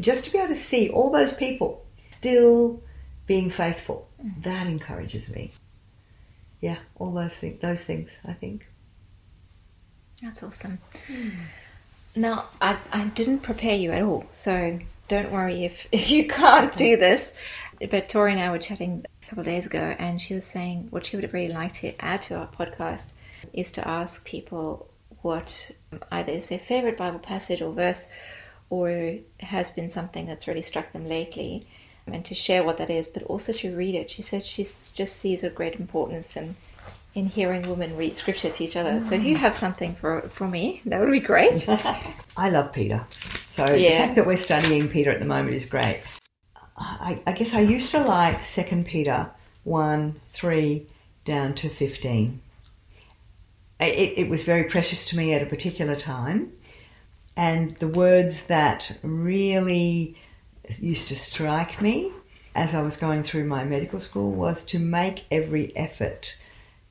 just 0.00 0.24
to 0.24 0.30
be 0.32 0.38
able 0.38 0.48
to 0.48 0.54
see 0.54 0.88
all 0.88 1.10
those 1.10 1.32
people 1.32 1.84
still 2.10 2.80
being 3.26 3.50
faithful. 3.50 4.08
Mm. 4.24 4.42
That 4.44 4.66
encourages 4.66 5.28
me. 5.28 5.52
Yeah 6.62 6.78
all 6.96 7.12
those 7.12 7.34
things 7.34 7.60
those 7.60 7.84
things 7.84 8.18
i 8.24 8.32
think 8.32 8.68
That's 10.22 10.42
awesome. 10.42 10.78
Hmm. 11.06 11.30
Now, 12.16 12.46
I, 12.60 12.78
I 12.92 13.04
didn't 13.06 13.40
prepare 13.40 13.76
you 13.76 13.92
at 13.92 14.02
all, 14.02 14.26
so 14.32 14.78
don't 15.06 15.30
worry 15.30 15.64
if, 15.64 15.86
if 15.92 16.10
you 16.10 16.26
can't 16.26 16.74
do 16.74 16.96
this. 16.96 17.34
But 17.90 18.08
Tori 18.08 18.32
and 18.32 18.40
I 18.40 18.50
were 18.50 18.58
chatting 18.58 19.04
a 19.22 19.26
couple 19.26 19.40
of 19.40 19.46
days 19.46 19.66
ago, 19.66 19.94
and 19.98 20.20
she 20.20 20.34
was 20.34 20.44
saying 20.44 20.88
what 20.90 21.06
she 21.06 21.16
would 21.16 21.22
have 21.22 21.34
really 21.34 21.52
like 21.52 21.72
to 21.74 21.94
add 22.04 22.22
to 22.22 22.36
our 22.36 22.48
podcast 22.48 23.12
is 23.52 23.70
to 23.72 23.86
ask 23.86 24.26
people 24.26 24.88
what 25.22 25.70
um, 25.92 26.00
either 26.10 26.32
is 26.32 26.48
their 26.48 26.58
favorite 26.58 26.96
Bible 26.96 27.20
passage 27.20 27.62
or 27.62 27.72
verse, 27.72 28.10
or 28.70 29.14
has 29.40 29.70
been 29.70 29.88
something 29.88 30.26
that's 30.26 30.48
really 30.48 30.62
struck 30.62 30.92
them 30.92 31.06
lately, 31.06 31.66
and 32.06 32.24
to 32.24 32.34
share 32.34 32.64
what 32.64 32.78
that 32.78 32.90
is, 32.90 33.08
but 33.08 33.22
also 33.24 33.52
to 33.52 33.76
read 33.76 33.94
it. 33.94 34.10
She 34.10 34.22
said 34.22 34.44
she 34.44 34.64
just 34.64 35.16
sees 35.16 35.44
a 35.44 35.50
great 35.50 35.76
importance 35.76 36.36
in 36.36 36.56
in 37.18 37.26
hearing 37.26 37.68
women 37.68 37.96
read 37.96 38.16
scripture 38.16 38.48
to 38.48 38.64
each 38.64 38.76
other. 38.76 39.00
So 39.00 39.16
if 39.16 39.24
you 39.24 39.34
mm. 39.34 39.40
have 39.40 39.54
something 39.54 39.96
for 39.96 40.28
for 40.28 40.46
me, 40.46 40.80
that 40.86 41.00
would 41.00 41.10
be 41.10 41.20
great. 41.20 41.68
I 42.36 42.50
love 42.50 42.72
Peter. 42.72 43.04
So 43.48 43.66
the 43.66 43.90
fact 43.90 44.14
that 44.14 44.24
we're 44.24 44.36
studying 44.36 44.88
Peter 44.88 45.10
at 45.10 45.18
the 45.18 45.26
moment 45.26 45.54
is 45.54 45.66
great. 45.66 46.00
I, 46.76 47.20
I 47.26 47.32
guess 47.32 47.54
I 47.54 47.60
used 47.60 47.90
to 47.90 48.00
like 48.04 48.44
Second 48.44 48.86
Peter 48.86 49.28
one 49.64 50.20
three 50.32 50.86
down 51.24 51.54
to 51.54 51.68
fifteen. 51.68 52.40
It, 53.80 54.18
it 54.18 54.28
was 54.28 54.44
very 54.44 54.64
precious 54.64 55.06
to 55.06 55.16
me 55.16 55.34
at 55.34 55.42
a 55.42 55.46
particular 55.46 55.96
time, 55.96 56.52
And 57.36 57.76
the 57.76 57.88
words 57.88 58.46
that 58.46 58.96
really 59.02 60.16
used 60.80 61.08
to 61.08 61.16
strike 61.16 61.80
me 61.80 62.12
as 62.54 62.74
I 62.74 62.82
was 62.82 62.96
going 62.96 63.22
through 63.22 63.44
my 63.44 63.62
medical 63.64 64.00
school 64.00 64.32
was 64.32 64.64
to 64.66 64.78
make 64.78 65.24
every 65.30 65.76
effort 65.76 66.36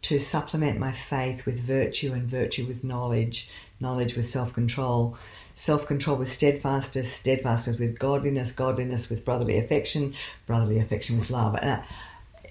to 0.08 0.20
supplement 0.20 0.80
my 0.80 0.94
faith 0.94 1.46
with 1.46 1.60
virtue 1.60 2.14
and 2.14 2.30
virtue 2.30 2.66
with 2.66 2.82
knowledge, 2.82 3.50
knowledge 3.82 4.16
with 4.16 4.26
self 4.26 4.54
control, 4.54 5.18
self 5.54 5.86
control 5.86 6.16
with 6.16 6.32
steadfastness, 6.32 7.12
steadfastness 7.12 7.78
with 7.78 8.00
godliness, 8.00 8.54
godliness 8.54 9.10
with 9.10 9.26
brotherly 9.26 9.58
affection, 9.58 10.16
brotherly 10.46 10.80
affection 10.80 11.20
with 11.20 11.30
love. 11.30 11.56
And 11.56 11.70
uh, 11.70 11.82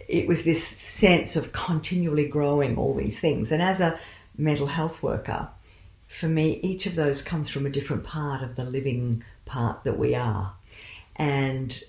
it 0.07 0.27
was 0.27 0.45
this 0.45 0.63
sense 0.67 1.35
of 1.35 1.53
continually 1.53 2.29
growing 2.29 2.77
all 2.77 2.93
these 2.93 3.19
things. 3.19 3.51
And 3.51 3.63
as 3.63 3.81
a 3.81 3.99
mental 4.37 4.67
health 4.67 5.03
worker, 5.03 5.49
for 6.09 6.29
me, 6.29 6.61
each 6.63 6.85
of 6.85 6.95
those 6.95 7.23
comes 7.23 7.49
from 7.49 7.65
a 7.65 7.71
different 7.71 8.05
part 8.05 8.43
of 8.43 8.57
the 8.57 8.67
living 8.67 9.25
part 9.47 9.83
that 9.85 9.99
we 9.99 10.15
are. 10.15 10.53
And 11.17 11.83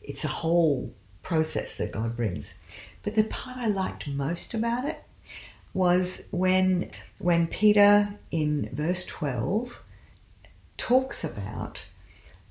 it's 0.00 0.24
a 0.24 0.28
whole 0.28 0.94
process 1.22 1.76
that 1.76 1.92
God 1.92 2.16
brings. 2.16 2.54
But 3.02 3.16
the 3.16 3.24
part 3.24 3.56
I 3.56 3.66
liked 3.66 4.06
most 4.08 4.54
about 4.54 4.84
it 4.84 5.02
was 5.74 6.28
when 6.30 6.90
when 7.18 7.46
Peter 7.46 8.14
in 8.30 8.68
verse 8.72 9.04
12 9.06 9.82
talks 10.76 11.24
about 11.24 11.82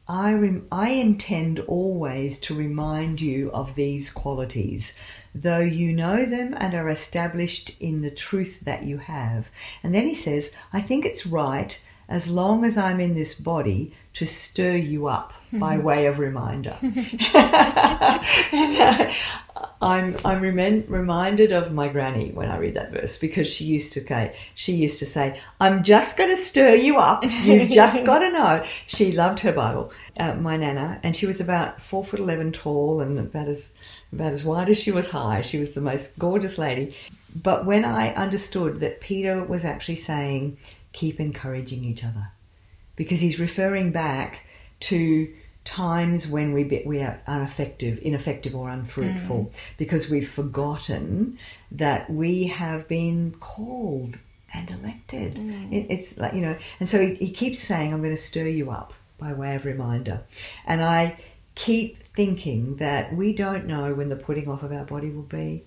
I, 0.07 0.33
rem- 0.33 0.67
I 0.71 0.89
intend 0.89 1.59
always 1.61 2.37
to 2.39 2.53
remind 2.53 3.21
you 3.21 3.49
of 3.51 3.75
these 3.75 4.09
qualities, 4.09 4.97
though 5.33 5.59
you 5.59 5.93
know 5.93 6.25
them 6.25 6.53
and 6.57 6.73
are 6.73 6.89
established 6.89 7.77
in 7.79 8.01
the 8.01 8.11
truth 8.11 8.61
that 8.61 8.83
you 8.83 8.97
have. 8.97 9.49
And 9.83 9.95
then 9.95 10.07
he 10.07 10.15
says, 10.15 10.53
I 10.73 10.81
think 10.81 11.05
it's 11.05 11.25
right, 11.25 11.79
as 12.11 12.29
long 12.29 12.65
as 12.65 12.77
I'm 12.77 12.99
in 12.99 13.15
this 13.15 13.33
body, 13.33 13.93
to 14.13 14.25
stir 14.25 14.75
you 14.75 15.07
up 15.07 15.33
by 15.53 15.77
way 15.77 16.05
of 16.07 16.19
reminder. 16.19 16.77
and, 16.81 16.93
uh, 17.33 19.13
I'm 19.81 20.15
I'm 20.23 20.41
reminded 20.41 21.51
of 21.51 21.71
my 21.71 21.87
granny 21.87 22.31
when 22.31 22.49
I 22.49 22.57
read 22.57 22.75
that 22.75 22.91
verse 22.91 23.17
because 23.17 23.47
she 23.47 23.63
used 23.63 23.93
to 23.93 24.01
say 24.01 24.35
she 24.53 24.73
used 24.73 24.99
to 24.99 25.05
say 25.05 25.41
I'm 25.59 25.83
just 25.83 26.17
going 26.17 26.29
to 26.29 26.37
stir 26.37 26.75
you 26.75 26.97
up. 26.97 27.23
You've 27.23 27.69
just 27.69 28.05
got 28.11 28.19
to 28.19 28.31
know. 28.31 28.65
She 28.87 29.11
loved 29.11 29.39
her 29.39 29.51
Bible, 29.51 29.91
uh, 30.19 30.35
my 30.35 30.57
nana, 30.57 30.99
and 31.03 31.15
she 31.15 31.25
was 31.25 31.39
about 31.41 31.81
four 31.81 32.03
foot 32.03 32.19
eleven 32.19 32.51
tall 32.51 33.01
and 33.01 33.17
about 33.17 33.47
as 33.47 33.71
about 34.13 34.33
as 34.33 34.43
wide 34.43 34.69
as 34.69 34.77
she 34.77 34.91
was 34.91 35.09
high. 35.09 35.41
She 35.41 35.59
was 35.59 35.71
the 35.71 35.81
most 35.81 36.19
gorgeous 36.19 36.57
lady. 36.57 36.95
But 37.33 37.65
when 37.65 37.85
I 37.85 38.13
understood 38.13 38.81
that 38.81 38.99
Peter 38.99 39.41
was 39.43 39.63
actually 39.63 39.95
saying, 39.95 40.57
keep 40.93 41.19
encouraging 41.19 41.83
each 41.83 42.03
other, 42.03 42.27
because 42.95 43.19
he's 43.19 43.39
referring 43.39 43.91
back 43.91 44.45
to 44.81 45.33
times 45.63 46.27
when 46.27 46.53
we 46.53 46.63
be, 46.63 46.81
we 46.85 47.01
are 47.01 47.21
ineffective, 47.27 47.99
ineffective 48.01 48.55
or 48.55 48.69
unfruitful 48.69 49.45
mm. 49.45 49.59
because 49.77 50.09
we've 50.09 50.29
forgotten 50.29 51.37
that 51.71 52.09
we 52.09 52.47
have 52.47 52.87
been 52.87 53.35
called 53.39 54.17
and 54.53 54.69
elected. 54.71 55.35
Mm. 55.35 55.71
It, 55.71 55.87
it's 55.89 56.17
like 56.17 56.33
you 56.33 56.41
know, 56.41 56.57
and 56.79 56.89
so 56.89 56.99
he, 56.99 57.15
he 57.15 57.31
keeps 57.31 57.59
saying, 57.59 57.93
"I'm 57.93 58.01
going 58.01 58.15
to 58.15 58.21
stir 58.21 58.47
you 58.47 58.71
up" 58.71 58.93
by 59.17 59.33
way 59.33 59.55
of 59.55 59.65
reminder, 59.65 60.21
and 60.65 60.83
I 60.83 61.17
keep 61.53 62.03
thinking 62.03 62.77
that 62.77 63.13
we 63.15 63.33
don't 63.33 63.65
know 63.65 63.93
when 63.93 64.09
the 64.09 64.15
putting 64.15 64.49
off 64.49 64.63
of 64.63 64.71
our 64.71 64.85
body 64.85 65.09
will 65.09 65.21
be, 65.23 65.63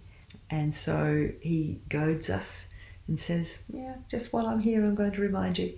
and 0.51 0.75
so 0.75 1.31
he 1.41 1.79
goads 1.89 2.31
us 2.31 2.69
and 3.09 3.19
says, 3.19 3.65
"Yeah, 3.73 3.95
just 4.09 4.33
while 4.33 4.47
I'm 4.47 4.61
here, 4.61 4.85
I'm 4.85 4.95
going 4.95 5.13
to 5.13 5.21
remind 5.21 5.59
you." 5.59 5.75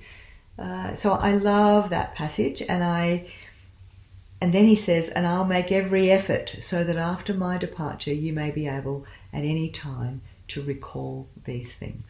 Uh, 0.58 0.94
so 0.94 1.12
I 1.12 1.32
love 1.32 1.90
that 1.90 2.14
passage, 2.14 2.62
and 2.62 2.82
I 2.82 3.26
and 4.40 4.52
then 4.52 4.66
he 4.66 4.76
says, 4.76 5.08
And 5.08 5.26
I'll 5.26 5.44
make 5.44 5.72
every 5.72 6.10
effort 6.10 6.56
so 6.58 6.84
that 6.84 6.96
after 6.96 7.32
my 7.32 7.56
departure 7.56 8.12
you 8.12 8.32
may 8.32 8.50
be 8.50 8.68
able 8.68 9.06
at 9.32 9.44
any 9.44 9.70
time 9.70 10.20
to 10.48 10.62
recall 10.62 11.28
these 11.44 11.72
things. 11.72 12.04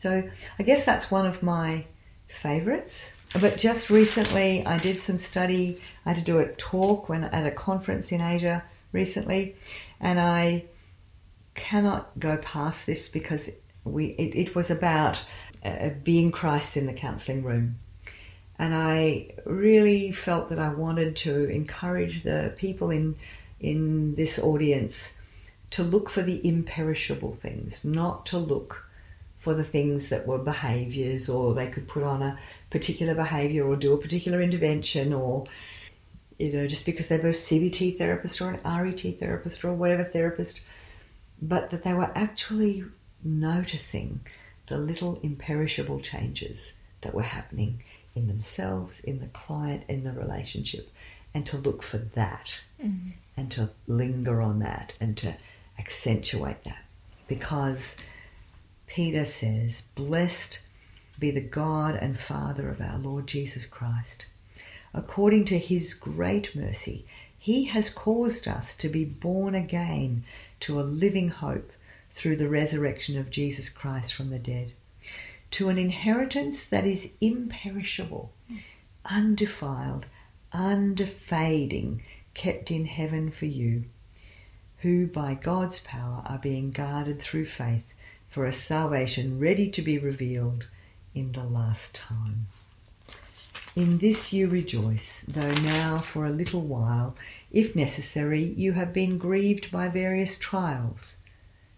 So 0.00 0.30
I 0.58 0.62
guess 0.62 0.84
that's 0.84 1.10
one 1.10 1.26
of 1.26 1.42
my 1.42 1.84
favorites. 2.28 3.26
But 3.40 3.58
just 3.58 3.90
recently 3.90 4.64
I 4.64 4.78
did 4.78 5.00
some 5.00 5.18
study. 5.18 5.80
I 6.06 6.10
had 6.10 6.18
to 6.18 6.24
do 6.24 6.38
a 6.38 6.46
talk 6.52 7.08
when 7.08 7.24
at 7.24 7.46
a 7.46 7.50
conference 7.50 8.12
in 8.12 8.20
Asia 8.20 8.62
recently, 8.92 9.56
and 10.00 10.20
I 10.20 10.64
cannot 11.54 12.18
go 12.18 12.36
past 12.36 12.86
this 12.86 13.08
because 13.08 13.50
we 13.88 14.06
it, 14.18 14.34
it 14.34 14.54
was 14.54 14.70
about 14.70 15.20
uh, 15.64 15.90
being 16.04 16.30
Christ 16.30 16.76
in 16.76 16.86
the 16.86 16.92
counselling 16.92 17.42
room. 17.42 17.78
And 18.58 18.74
I 18.74 19.30
really 19.44 20.10
felt 20.10 20.48
that 20.48 20.58
I 20.58 20.68
wanted 20.68 21.14
to 21.16 21.44
encourage 21.44 22.22
the 22.22 22.52
people 22.56 22.90
in 22.90 23.16
in 23.60 24.14
this 24.14 24.38
audience 24.38 25.18
to 25.70 25.82
look 25.82 26.08
for 26.08 26.22
the 26.22 26.46
imperishable 26.46 27.32
things, 27.32 27.84
not 27.84 28.24
to 28.26 28.38
look 28.38 28.88
for 29.38 29.54
the 29.54 29.64
things 29.64 30.08
that 30.08 30.26
were 30.26 30.38
behaviors 30.38 31.28
or 31.28 31.54
they 31.54 31.68
could 31.68 31.86
put 31.88 32.02
on 32.02 32.22
a 32.22 32.38
particular 32.70 33.14
behavior 33.14 33.66
or 33.66 33.76
do 33.76 33.92
a 33.92 33.98
particular 33.98 34.42
intervention 34.42 35.12
or 35.12 35.44
you 36.38 36.52
know 36.52 36.66
just 36.66 36.84
because 36.84 37.06
they 37.08 37.16
were 37.16 37.28
a 37.28 37.32
CBT 37.32 37.96
therapist 37.96 38.40
or 38.40 38.50
an 38.50 38.82
RET 38.84 39.18
therapist 39.18 39.64
or 39.64 39.72
whatever 39.72 40.04
therapist 40.04 40.64
but 41.40 41.70
that 41.70 41.84
they 41.84 41.94
were 41.94 42.10
actually 42.14 42.84
noticing 43.22 44.20
the 44.66 44.78
little 44.78 45.18
imperishable 45.22 46.00
changes 46.00 46.74
that 47.00 47.14
were 47.14 47.22
happening 47.22 47.82
in 48.14 48.26
themselves, 48.28 49.00
in 49.00 49.20
the 49.20 49.26
client, 49.28 49.84
in 49.88 50.04
the 50.04 50.12
relationship, 50.12 50.90
and 51.34 51.46
to 51.46 51.56
look 51.56 51.82
for 51.82 51.98
that 51.98 52.60
mm-hmm. 52.82 53.10
and 53.36 53.50
to 53.52 53.70
linger 53.86 54.42
on 54.42 54.58
that 54.58 54.94
and 55.00 55.16
to 55.16 55.34
accentuate 55.78 56.64
that. 56.64 56.84
Because 57.28 57.96
Peter 58.86 59.24
says, 59.24 59.82
Blessed 59.94 60.60
be 61.20 61.30
the 61.30 61.40
God 61.40 61.94
and 61.96 62.18
Father 62.18 62.68
of 62.68 62.80
our 62.80 62.98
Lord 62.98 63.26
Jesus 63.26 63.66
Christ. 63.66 64.26
According 64.94 65.44
to 65.46 65.58
his 65.58 65.94
great 65.94 66.56
mercy, 66.56 67.04
he 67.38 67.64
has 67.64 67.90
caused 67.90 68.48
us 68.48 68.74
to 68.76 68.88
be 68.88 69.04
born 69.04 69.54
again 69.54 70.24
to 70.60 70.80
a 70.80 70.82
living 70.82 71.28
hope 71.28 71.72
through 72.18 72.34
the 72.34 72.48
resurrection 72.48 73.16
of 73.16 73.30
Jesus 73.30 73.68
Christ 73.68 74.12
from 74.12 74.30
the 74.30 74.40
dead 74.40 74.72
to 75.52 75.68
an 75.68 75.78
inheritance 75.78 76.66
that 76.66 76.84
is 76.84 77.12
imperishable, 77.20 78.32
undefiled, 79.04 80.04
undefading, 80.52 82.02
kept 82.34 82.72
in 82.72 82.86
heaven 82.86 83.30
for 83.30 83.46
you, 83.46 83.84
who 84.78 85.06
by 85.06 85.34
God's 85.34 85.78
power 85.78 86.24
are 86.26 86.38
being 86.38 86.72
guarded 86.72 87.22
through 87.22 87.46
faith 87.46 87.84
for 88.28 88.44
a 88.44 88.52
salvation 88.52 89.38
ready 89.38 89.70
to 89.70 89.80
be 89.80 89.96
revealed 89.96 90.66
in 91.14 91.30
the 91.32 91.44
last 91.44 91.94
time. 91.94 92.48
In 93.76 93.98
this 93.98 94.32
you 94.32 94.48
rejoice, 94.48 95.24
though 95.28 95.54
now 95.54 95.98
for 95.98 96.26
a 96.26 96.30
little 96.30 96.62
while, 96.62 97.14
if 97.52 97.76
necessary, 97.76 98.42
you 98.42 98.72
have 98.72 98.92
been 98.92 99.18
grieved 99.18 99.70
by 99.70 99.86
various 99.86 100.36
trials, 100.36 101.18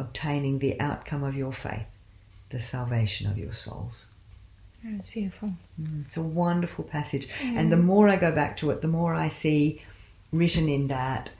obtaining 0.00 0.58
the 0.58 0.80
outcome 0.80 1.22
of 1.22 1.36
your 1.36 1.52
faith, 1.52 1.86
the 2.50 2.60
salvation 2.60 3.30
of 3.30 3.38
your 3.38 3.52
souls. 3.52 4.06
That's 4.82 5.10
beautiful. 5.10 5.52
Mm, 5.80 6.04
it's 6.06 6.16
a 6.16 6.22
wonderful 6.22 6.84
passage. 6.84 7.28
Mm. 7.40 7.58
And 7.58 7.72
the 7.72 7.76
more 7.76 8.08
I 8.08 8.16
go 8.16 8.32
back 8.32 8.56
to 8.58 8.70
it, 8.70 8.80
the 8.80 8.88
more 8.88 9.14
I 9.14 9.28
see 9.28 9.82
written 10.32 10.68
in 10.68 10.88
that 10.88 11.30